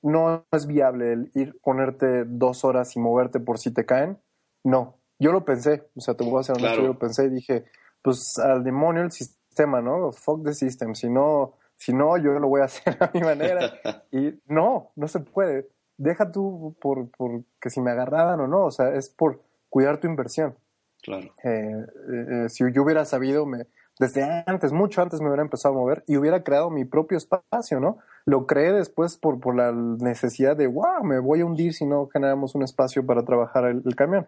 no 0.02 0.44
es 0.50 0.66
viable 0.66 1.12
el 1.12 1.30
ir, 1.34 1.58
ponerte 1.62 2.24
dos 2.24 2.64
horas 2.64 2.96
y 2.96 3.00
moverte 3.00 3.40
por 3.40 3.58
si 3.58 3.72
te 3.72 3.86
caen. 3.86 4.18
No, 4.64 4.98
yo 5.18 5.32
lo 5.32 5.44
pensé, 5.44 5.88
o 5.94 6.00
sea, 6.00 6.14
te 6.14 6.24
voy 6.24 6.38
a 6.38 6.40
hacer 6.40 6.56
yo 6.56 6.82
lo 6.82 6.98
pensé 6.98 7.26
y 7.26 7.30
dije, 7.30 7.64
pues 8.02 8.38
al 8.38 8.64
demonio 8.64 9.02
el 9.02 9.12
sistema, 9.12 9.80
¿no? 9.80 10.12
Fuck 10.12 10.44
the 10.44 10.54
system, 10.54 10.94
si 10.94 11.08
no, 11.08 11.54
si 11.76 11.92
no, 11.92 12.16
yo 12.16 12.32
lo 12.32 12.48
voy 12.48 12.62
a 12.62 12.64
hacer 12.66 12.96
a 13.00 13.10
mi 13.14 13.20
manera. 13.20 13.80
y 14.12 14.40
no, 14.46 14.92
no 14.96 15.08
se 15.08 15.20
puede. 15.20 15.68
Deja 15.96 16.32
tú 16.32 16.76
por, 16.80 17.10
por 17.10 17.44
que 17.60 17.70
si 17.70 17.80
me 17.80 17.92
agarraban 17.92 18.40
o 18.40 18.48
no, 18.48 18.64
o 18.64 18.70
sea, 18.70 18.94
es 18.94 19.08
por 19.08 19.40
cuidar 19.68 19.98
tu 19.98 20.08
inversión. 20.08 20.56
Claro. 21.02 21.34
Eh, 21.44 21.86
eh, 22.12 22.48
si 22.48 22.64
yo 22.72 22.82
hubiera 22.82 23.04
sabido, 23.04 23.46
me, 23.46 23.66
desde 23.98 24.44
antes, 24.46 24.72
mucho 24.72 25.02
antes 25.02 25.20
me 25.20 25.28
hubiera 25.28 25.42
empezado 25.42 25.74
a 25.74 25.78
mover 25.78 26.04
y 26.06 26.16
hubiera 26.16 26.42
creado 26.42 26.68
mi 26.68 26.84
propio 26.84 27.16
espacio, 27.16 27.78
¿no? 27.78 27.98
Lo 28.24 28.46
creé 28.46 28.72
después 28.72 29.16
por, 29.16 29.38
por 29.38 29.54
la 29.54 29.70
necesidad 29.72 30.56
de, 30.56 30.66
wow, 30.66 31.04
me 31.04 31.20
voy 31.20 31.42
a 31.42 31.46
hundir 31.46 31.74
si 31.74 31.86
no 31.86 32.08
generamos 32.08 32.54
un 32.54 32.64
espacio 32.64 33.06
para 33.06 33.24
trabajar 33.24 33.66
el, 33.66 33.94
camión. 33.94 34.26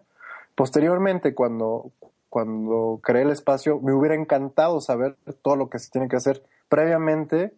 Posteriormente, 0.55 1.35
cuando, 1.35 1.91
cuando 2.29 3.01
creé 3.03 3.23
el 3.23 3.31
espacio, 3.31 3.79
me 3.81 3.93
hubiera 3.93 4.15
encantado 4.15 4.79
saber 4.79 5.17
todo 5.41 5.57
lo 5.57 5.69
que 5.69 5.79
se 5.79 5.91
tiene 5.91 6.07
que 6.07 6.15
hacer 6.15 6.43
previamente 6.69 7.53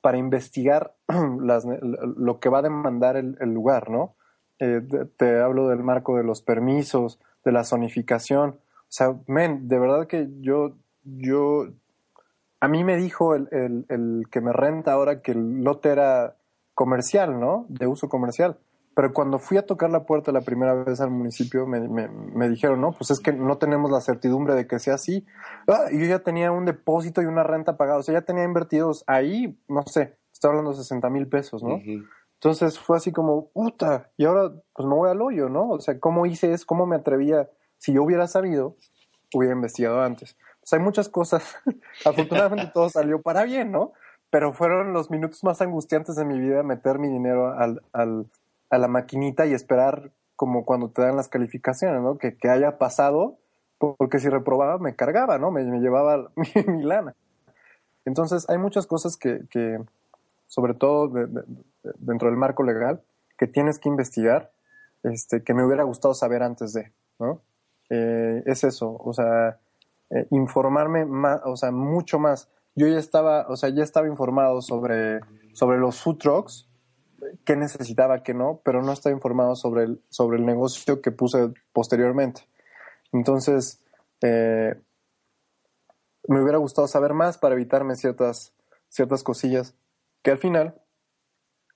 para 0.00 0.18
investigar 0.18 0.94
las, 1.40 1.64
lo 1.64 2.38
que 2.38 2.50
va 2.50 2.58
a 2.58 2.62
demandar 2.62 3.16
el, 3.16 3.36
lugar, 3.52 3.90
¿no? 3.90 4.14
Eh, 4.60 4.80
te 5.16 5.40
hablo 5.40 5.68
del 5.68 5.82
marco 5.82 6.16
de 6.16 6.22
los 6.22 6.40
permisos, 6.40 7.18
de 7.44 7.50
la 7.50 7.64
zonificación. 7.64 8.50
O 8.50 8.94
sea, 8.94 9.16
men, 9.26 9.66
de 9.66 9.78
verdad 9.78 10.06
que 10.06 10.28
yo 10.40 10.74
yo, 11.04 11.68
a 12.60 12.68
mí 12.68 12.84
me 12.84 12.96
dijo 12.96 13.34
el, 13.34 13.48
el, 13.88 14.26
que 14.30 14.40
me 14.40 14.52
renta 14.52 14.92
ahora 14.92 15.20
que 15.20 15.32
el 15.32 15.62
lote 15.62 15.90
era 15.90 16.36
comercial, 16.74 17.40
¿no? 17.40 17.66
De 17.68 17.86
uso 17.86 18.08
comercial. 18.08 18.58
Pero 18.94 19.12
cuando 19.14 19.38
fui 19.38 19.56
a 19.56 19.64
tocar 19.64 19.90
la 19.90 20.04
puerta 20.04 20.32
la 20.32 20.42
primera 20.42 20.74
vez 20.74 21.00
al 21.00 21.10
municipio, 21.10 21.66
me, 21.66 21.80
me, 21.88 22.48
dijeron, 22.50 22.80
no, 22.80 22.92
pues 22.92 23.10
es 23.10 23.20
que 23.20 23.32
no 23.32 23.56
tenemos 23.56 23.90
la 23.90 24.02
certidumbre 24.02 24.54
de 24.54 24.66
que 24.66 24.78
sea 24.78 24.94
así. 24.94 25.24
Ah, 25.66 25.86
y 25.90 25.98
yo 25.98 26.06
ya 26.06 26.18
tenía 26.18 26.52
un 26.52 26.66
depósito 26.66 27.22
y 27.22 27.24
una 27.24 27.42
renta 27.42 27.78
pagada, 27.78 28.00
o 28.00 28.02
sea, 28.02 28.12
ya 28.12 28.22
tenía 28.22 28.44
invertidos 28.44 29.02
ahí, 29.06 29.58
no 29.66 29.82
sé, 29.86 30.18
estoy 30.30 30.50
hablando 30.50 30.72
de 30.72 30.76
60 30.76 31.08
mil 31.08 31.26
pesos, 31.26 31.62
¿no? 31.62 31.80
Entonces 32.34 32.78
fue 32.78 32.98
así 32.98 33.12
como, 33.12 33.48
puta, 33.48 34.10
y 34.18 34.26
ahora 34.26 34.52
pues 34.74 34.86
me 34.86 34.94
voy 34.94 35.08
al 35.08 35.22
hoyo, 35.22 35.48
¿no? 35.48 35.70
O 35.70 35.80
sea, 35.80 35.98
¿cómo 35.98 36.26
hice 36.26 36.52
eso? 36.52 36.66
¿Cómo 36.66 36.84
me 36.84 36.96
atrevía? 36.96 37.48
Si 37.78 37.94
yo 37.94 38.02
hubiera 38.02 38.26
sabido, 38.26 38.76
hubiera 39.32 39.54
investigado 39.54 40.02
antes 40.02 40.36
pues 40.62 40.72
hay 40.74 40.78
muchas 40.78 41.08
cosas. 41.08 41.56
Afortunadamente 42.06 42.70
todo 42.72 42.88
salió 42.88 43.20
para 43.20 43.42
bien, 43.42 43.72
¿no? 43.72 43.92
Pero 44.30 44.52
fueron 44.52 44.92
los 44.92 45.10
minutos 45.10 45.42
más 45.42 45.60
angustiantes 45.60 46.14
de 46.14 46.24
mi 46.24 46.38
vida 46.38 46.62
meter 46.62 47.00
mi 47.00 47.08
dinero 47.08 47.52
al, 47.52 47.82
al, 47.92 48.26
a 48.70 48.78
la 48.78 48.86
maquinita 48.86 49.44
y 49.44 49.54
esperar 49.54 50.12
como 50.36 50.64
cuando 50.64 50.88
te 50.88 51.02
dan 51.02 51.16
las 51.16 51.28
calificaciones, 51.28 52.00
¿no? 52.00 52.16
Que, 52.16 52.36
que 52.36 52.48
haya 52.48 52.78
pasado, 52.78 53.38
porque 53.78 54.20
si 54.20 54.28
reprobaba 54.28 54.78
me 54.78 54.94
cargaba, 54.94 55.36
¿no? 55.38 55.50
Me, 55.50 55.64
me 55.64 55.80
llevaba 55.80 56.30
mi, 56.66 56.82
lana. 56.82 57.16
Entonces 58.04 58.48
hay 58.48 58.58
muchas 58.58 58.86
cosas 58.86 59.16
que, 59.16 59.40
que 59.50 59.78
sobre 60.46 60.74
todo 60.74 61.10
dentro 61.98 62.28
del 62.28 62.36
marco 62.36 62.62
legal, 62.62 63.02
que 63.36 63.48
tienes 63.48 63.80
que 63.80 63.88
investigar, 63.88 64.52
este, 65.02 65.42
que 65.42 65.54
me 65.54 65.64
hubiera 65.66 65.82
gustado 65.82 66.14
saber 66.14 66.44
antes 66.44 66.72
de, 66.72 66.92
¿no? 67.18 67.40
Eh, 67.90 68.44
es 68.46 68.62
eso, 68.62 68.96
o 68.96 69.12
sea, 69.12 69.58
eh, 70.14 70.26
informarme 70.30 71.06
más, 71.06 71.40
o 71.44 71.56
sea, 71.56 71.70
mucho 71.70 72.18
más. 72.18 72.50
Yo 72.74 72.86
ya 72.86 72.98
estaba, 72.98 73.46
o 73.48 73.56
sea, 73.56 73.70
ya 73.70 73.82
estaba 73.82 74.06
informado 74.06 74.60
sobre, 74.60 75.20
sobre 75.54 75.78
los 75.78 76.02
food 76.02 76.18
trucks, 76.18 76.68
qué 77.46 77.56
necesitaba, 77.56 78.22
qué 78.22 78.34
no, 78.34 78.60
pero 78.62 78.82
no 78.82 78.92
estaba 78.92 79.14
informado 79.14 79.56
sobre 79.56 79.84
el, 79.84 80.02
sobre 80.10 80.36
el 80.36 80.44
negocio 80.44 81.00
que 81.00 81.12
puse 81.12 81.54
posteriormente. 81.72 82.42
Entonces, 83.12 83.82
eh, 84.20 84.78
me 86.28 86.42
hubiera 86.42 86.58
gustado 86.58 86.86
saber 86.88 87.14
más 87.14 87.38
para 87.38 87.54
evitarme 87.54 87.96
ciertas, 87.96 88.54
ciertas 88.88 89.22
cosillas 89.22 89.74
que 90.22 90.30
al 90.30 90.38
final 90.38 90.74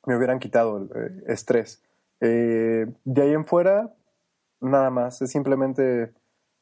me 0.05 0.14
hubieran 0.14 0.41
quitado 0.41 0.76
el 0.76 0.91
eh, 0.95 1.24
estrés. 1.28 1.82
de 2.20 3.22
ahí 3.22 3.32
en 3.32 3.47
fuera, 3.47 3.95
nada 4.61 4.91
más, 4.91 5.22
es 5.22 5.30
simplemente 5.30 6.12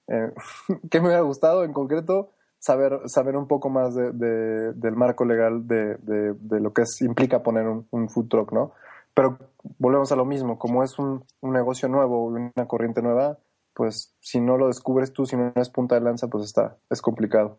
eh, 0.09 0.33
¿Qué 0.91 1.01
me 1.01 1.09
hubiera 1.09 1.23
gustado 1.23 1.65
en 1.65 1.73
concreto? 1.73 2.31
saber, 2.65 3.01
saber 3.07 3.37
un 3.37 3.47
poco 3.47 3.69
más 3.69 3.95
de, 3.95 4.73
del 4.73 4.97
marco 4.97 5.27
legal 5.27 5.69
de, 5.69 5.97
de, 6.01 6.61
lo 6.61 6.73
que 6.73 6.85
implica 7.03 7.43
poner 7.43 7.67
un, 7.67 8.09
food 8.09 8.29
truck, 8.29 8.53
¿no? 8.53 8.73
Pero 9.13 9.39
volvemos 9.79 10.11
a 10.13 10.17
lo 10.17 10.25
mismo, 10.25 10.59
como 10.59 10.83
es 10.83 10.99
un, 10.99 11.23
un 11.43 11.53
negocio 11.53 11.89
nuevo, 11.89 12.25
una 12.25 12.67
corriente 12.67 13.03
nueva, 13.03 13.39
pues 13.75 14.15
si 14.21 14.41
no 14.41 14.57
lo 14.57 14.69
descubres 14.69 15.13
tú, 15.13 15.27
si 15.27 15.37
no 15.37 15.53
es 15.57 15.69
punta 15.69 15.97
de 15.97 16.01
lanza, 16.01 16.29
pues 16.29 16.45
está, 16.45 16.79
es 16.89 17.03
complicado. 17.03 17.59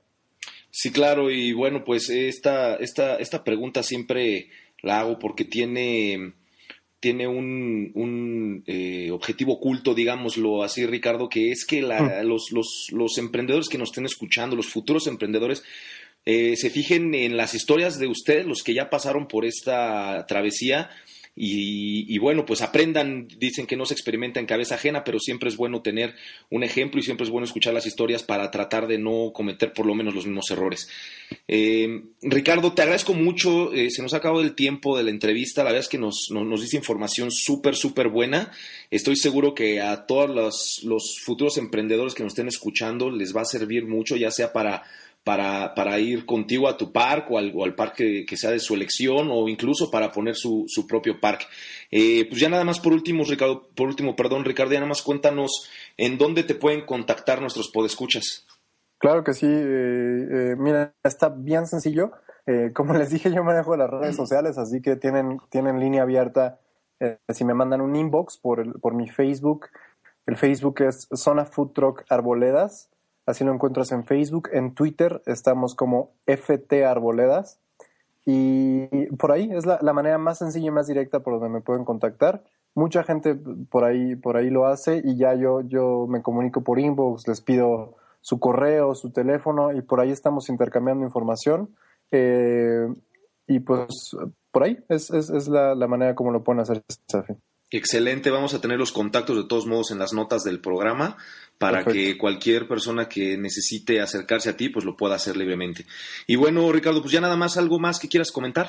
Sí, 0.71 0.91
claro, 0.91 1.29
y 1.29 1.53
bueno, 1.53 1.83
pues 1.85 2.09
esta, 2.09 2.73
esta, 2.75 3.17
esta 3.17 3.43
pregunta 3.43 3.83
siempre 3.83 4.47
la 4.81 5.01
hago 5.01 5.19
porque 5.19 5.45
tiene, 5.45 6.33
tiene 7.05 7.27
un, 7.27 7.91
un 7.93 8.63
eh, 8.65 9.11
objetivo 9.11 9.53
oculto, 9.53 9.93
digámoslo 9.93 10.63
así, 10.63 10.87
Ricardo, 10.87 11.29
que 11.29 11.51
es 11.51 11.63
que 11.63 11.83
la, 11.83 12.01
mm. 12.01 12.25
los, 12.25 12.51
los, 12.51 12.87
los, 12.91 13.19
emprendedores 13.19 13.69
que 13.69 13.77
nos 13.77 13.89
estén 13.89 14.07
escuchando, 14.07 14.55
los 14.55 14.65
futuros 14.65 15.05
emprendedores, 15.05 15.61
eh, 16.25 16.55
se 16.55 16.71
fijen 16.71 17.13
en 17.13 17.37
las 17.37 17.53
historias 17.53 17.99
de 17.99 18.07
ustedes, 18.07 18.47
los 18.47 18.63
que 18.63 18.73
ya 18.73 18.89
pasaron 18.89 19.27
por 19.27 19.45
esta 19.45 20.25
travesía, 20.27 20.89
y, 21.37 22.17
bueno, 22.19 22.45
pues 22.45 22.61
aprendan, 22.61 23.27
dicen 23.27 23.67
que 23.67 23.75
no 23.75 23.85
se 23.85 23.93
experimenta 23.93 24.39
en 24.39 24.45
cabeza 24.45 24.75
ajena, 24.75 25.03
pero 25.03 25.19
siempre 25.19 25.49
es 25.49 25.57
bueno 25.57 25.81
tener 25.81 26.15
un 26.49 26.63
ejemplo 26.63 26.99
y 26.99 27.03
siempre 27.03 27.25
es 27.25 27.29
bueno 27.29 27.45
escuchar 27.45 27.73
las 27.73 27.85
historias 27.85 28.23
para 28.23 28.49
tratar 28.51 28.87
de 28.87 28.97
no 28.97 29.33
cometer 29.33 29.73
por 29.73 29.85
lo 29.85 29.95
menos 29.95 30.15
los 30.15 30.25
mismos 30.25 30.49
errores. 30.51 30.87
Eh, 31.49 32.03
Ricardo, 32.21 32.71
te 32.71 32.83
agradezco 32.83 33.13
mucho, 33.13 33.73
eh, 33.73 33.91
se 33.91 34.01
nos 34.01 34.13
ha 34.13 34.17
acabado 34.17 34.41
el 34.41 34.55
tiempo 34.55 34.97
de 34.97 35.03
la 35.03 35.09
entrevista, 35.09 35.63
la 35.63 35.71
verdad 35.71 35.83
es 35.83 35.89
que 35.89 35.97
nos, 35.97 36.29
nos, 36.31 36.61
dice 36.61 36.77
información 36.77 37.31
súper, 37.31 37.75
súper 37.75 38.07
buena. 38.07 38.51
Estoy 38.89 39.17
seguro 39.17 39.53
que 39.53 39.81
a 39.81 40.05
todos 40.05 40.29
los, 40.29 40.81
los 40.83 41.19
futuros 41.21 41.57
emprendedores 41.57 42.13
que 42.13 42.23
nos 42.23 42.31
estén 42.31 42.47
escuchando 42.47 43.11
les 43.11 43.35
va 43.35 43.41
a 43.41 43.45
servir 43.45 43.85
mucho, 43.87 44.15
ya 44.15 44.31
sea 44.31 44.53
para 44.53 44.83
para, 45.25 45.73
para 45.73 45.97
ir 45.97 46.27
contigo 46.27 46.69
a 46.69 46.77
tu 46.77 46.93
parque 46.93 47.33
o 47.33 47.63
al, 47.63 47.73
parque 47.73 48.25
que 48.27 48.37
sea 48.37 48.51
de 48.51 48.59
su 48.59 48.75
elección 48.75 49.29
o 49.31 49.49
incluso 49.49 49.89
para 49.89 50.11
poner 50.11 50.35
su, 50.35 50.65
su 50.67 50.85
propio 50.85 51.19
parque. 51.19 51.45
Eh, 51.89 52.27
pues 52.29 52.39
ya 52.39 52.47
nada 52.47 52.63
más 52.63 52.79
por 52.79 52.93
último, 52.93 53.23
Ricardo, 53.27 53.67
por 53.75 53.87
último, 53.87 54.15
perdón, 54.15 54.45
Ricardo, 54.45 54.73
ya 54.73 54.79
nada 54.79 54.89
más 54.89 55.01
cuéntanos 55.01 55.67
en 55.97 56.19
dónde 56.19 56.43
te 56.43 56.53
pueden 56.53 56.85
contactar 56.85 57.41
nuestros 57.41 57.71
podescuchas. 57.71 58.45
Claro 58.99 59.23
que 59.23 59.33
sí, 59.33 59.47
eh, 59.47 60.27
eh, 60.31 60.55
mira, 60.59 60.93
está 61.03 61.29
bien 61.29 61.65
sencillo. 61.65 62.11
como 62.75 62.93
les 62.93 63.09
dije, 63.09 63.33
yo 63.33 63.43
manejo 63.43 63.75
las 63.75 63.89
redes 63.89 64.15
sociales, 64.15 64.59
así 64.59 64.79
que 64.79 64.95
tienen, 64.95 65.39
tienen 65.49 65.79
línea 65.79 66.03
abierta. 66.03 66.59
si 67.29 67.43
me 67.45 67.55
mandan 67.55 67.81
un 67.81 67.95
inbox 67.95 68.37
por, 68.37 68.79
por 68.79 68.93
mi 68.93 69.09
Facebook, 69.09 69.69
el 70.27 70.37
Facebook 70.37 70.81
es 70.83 71.07
Zona 71.15 71.45
Food 71.45 71.71
Truck 71.73 72.03
Arboledas 72.09 72.91
Así 73.25 73.43
lo 73.43 73.53
encuentras 73.53 73.91
en 73.91 74.05
Facebook. 74.05 74.49
En 74.53 74.73
Twitter 74.73 75.21
estamos 75.25 75.75
como 75.75 76.11
FT 76.25 76.85
Arboledas. 76.85 77.59
Y 78.25 78.87
por 79.17 79.31
ahí 79.31 79.49
es 79.51 79.65
la, 79.65 79.93
manera 79.93 80.17
más 80.17 80.39
sencilla 80.39 80.67
y 80.67 80.71
más 80.71 80.87
directa 80.87 81.19
por 81.19 81.33
donde 81.33 81.49
me 81.49 81.61
pueden 81.61 81.85
contactar. 81.85 82.43
Mucha 82.73 83.03
gente 83.03 83.35
por 83.69 83.83
ahí, 83.83 84.15
por 84.15 84.35
ahí 84.35 84.49
lo 84.49 84.65
hace 84.65 85.01
y 85.03 85.15
ya 85.15 85.35
yo, 85.35 85.61
yo 85.61 86.07
me 86.09 86.21
comunico 86.21 86.63
por 86.63 86.79
inbox, 86.79 87.27
les 87.27 87.41
pido 87.41 87.95
su 88.21 88.39
correo, 88.39 88.95
su 88.95 89.11
teléfono 89.11 89.71
y 89.71 89.81
por 89.81 89.99
ahí 89.99 90.11
estamos 90.11 90.49
intercambiando 90.49 91.05
información. 91.05 91.75
Eh, 92.11 92.87
y 93.47 93.59
pues 93.59 94.15
por 94.51 94.63
ahí 94.63 94.79
es, 94.89 95.11
es, 95.11 95.47
la, 95.47 95.75
manera 95.87 96.15
como 96.15 96.31
lo 96.31 96.43
pueden 96.43 96.61
hacer. 96.61 96.83
Excelente, 97.69 98.31
vamos 98.31 98.53
a 98.53 98.61
tener 98.61 98.79
los 98.79 98.91
contactos 98.91 99.37
de 99.37 99.47
todos 99.47 99.67
modos 99.67 99.91
en 99.91 99.99
las 99.99 100.13
notas 100.13 100.43
del 100.43 100.61
programa 100.61 101.17
para 101.57 101.83
que 101.83 102.17
cualquier 102.17 102.67
persona 102.67 103.07
que 103.07 103.37
necesite 103.37 104.01
acercarse 104.01 104.49
a 104.49 104.57
ti 104.57 104.69
pues 104.69 104.85
lo 104.85 104.97
pueda 104.97 105.15
hacer 105.15 105.37
libremente. 105.37 105.85
Y 106.27 106.35
bueno, 106.35 106.71
Ricardo, 106.71 107.01
pues 107.01 107.11
ya 107.11 107.21
nada 107.21 107.37
más 107.37 107.57
algo 107.57 107.79
más 107.79 107.99
que 107.99 108.09
quieras 108.09 108.31
comentar. 108.31 108.67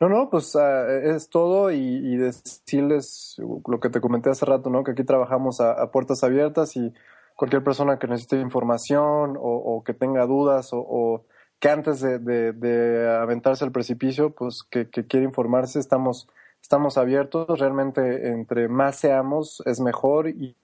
No, 0.00 0.08
no, 0.08 0.28
pues 0.30 0.56
ah, 0.56 0.86
es 0.90 1.28
todo 1.28 1.70
y, 1.70 2.16
decirles 2.16 3.36
lo 3.66 3.78
que 3.78 3.88
te 3.88 4.00
comenté 4.00 4.30
hace 4.30 4.44
rato, 4.44 4.68
¿no? 4.68 4.82
Que 4.82 4.92
aquí 4.92 5.04
trabajamos 5.04 5.60
a, 5.60 5.90
puertas 5.92 6.24
abiertas 6.24 6.76
y 6.76 6.92
cualquier 7.36 7.62
persona 7.62 7.98
que 7.98 8.08
necesite 8.08 8.40
información 8.40 9.36
o, 9.38 9.82
que 9.86 9.94
tenga 9.94 10.26
dudas 10.26 10.70
o, 10.72 11.24
que 11.60 11.68
antes 11.68 12.00
de, 12.00 13.16
aventarse 13.22 13.64
al 13.64 13.70
precipicio, 13.70 14.30
pues 14.30 14.64
que, 14.68 14.90
que 14.90 15.06
quiere 15.06 15.24
informarse, 15.24 15.78
estamos 15.78 16.26
estamos 16.62 16.96
abiertos, 16.96 17.58
realmente 17.58 18.30
entre 18.30 18.68
más 18.68 19.00
seamos 19.00 19.62
es 19.66 19.80
mejor 19.80 20.28
y, 20.28 20.56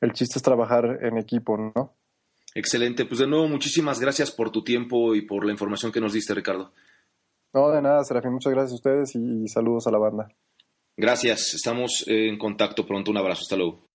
el 0.00 0.12
chiste 0.12 0.38
es 0.38 0.42
trabajar 0.42 0.98
en 1.02 1.18
equipo, 1.18 1.56
¿no? 1.56 1.96
Excelente, 2.54 3.04
pues 3.04 3.20
de 3.20 3.26
nuevo 3.26 3.46
muchísimas 3.48 4.00
gracias 4.00 4.30
por 4.30 4.50
tu 4.50 4.64
tiempo 4.64 5.14
y 5.14 5.22
por 5.22 5.44
la 5.44 5.52
información 5.52 5.92
que 5.92 6.00
nos 6.00 6.12
diste, 6.12 6.34
Ricardo. 6.34 6.72
No, 7.52 7.70
de 7.70 7.82
nada, 7.82 8.04
Serafín, 8.04 8.32
muchas 8.32 8.52
gracias 8.52 8.72
a 8.72 8.76
ustedes 8.76 9.14
y 9.14 9.48
saludos 9.48 9.86
a 9.86 9.90
la 9.90 9.98
banda. 9.98 10.28
Gracias, 10.96 11.54
estamos 11.54 12.04
en 12.06 12.38
contacto 12.38 12.86
pronto, 12.86 13.10
un 13.10 13.18
abrazo, 13.18 13.42
hasta 13.42 13.56
luego. 13.56 13.89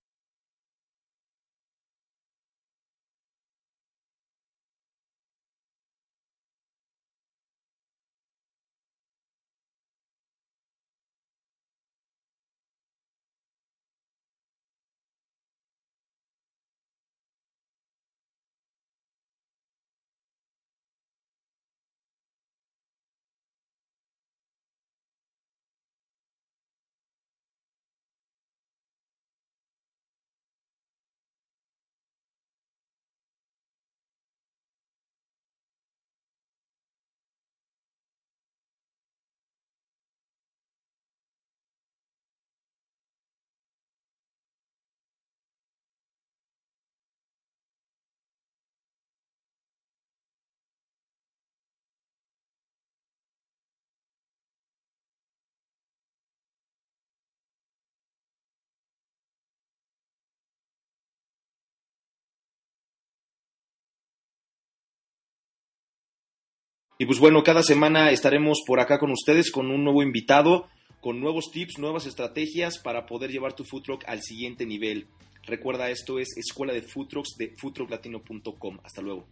Y 66.98 67.06
pues 67.06 67.20
bueno, 67.20 67.44
cada 67.44 67.62
semana 67.62 68.12
estaremos 68.12 68.60
por 68.66 68.80
acá 68.80 69.00
con 69.00 69.12
ustedes 69.12 69.52
con 69.52 69.70
un 69.70 69.84
nuevo 69.84 70.02
invitado, 70.02 70.68
con 71.02 71.20
nuevos 71.20 71.52
tips, 71.52 71.78
nuevas 71.78 72.06
estrategias 72.06 72.80
para 72.80 73.06
poder 73.06 73.32
llevar 73.32 73.54
tu 73.54 73.66
food 73.66 73.84
truck 73.84 74.04
al 74.08 74.22
siguiente 74.22 74.66
nivel. 74.66 75.08
Recuerda, 75.46 75.90
esto 75.90 76.20
es 76.20 76.30
Escuela 76.38 76.74
de 76.74 76.82
Food 76.82 77.08
Trucks 77.08 77.36
de 77.38 77.54
foodtrucklatino.com. 77.58 78.80
Hasta 78.84 79.02
luego. 79.02 79.28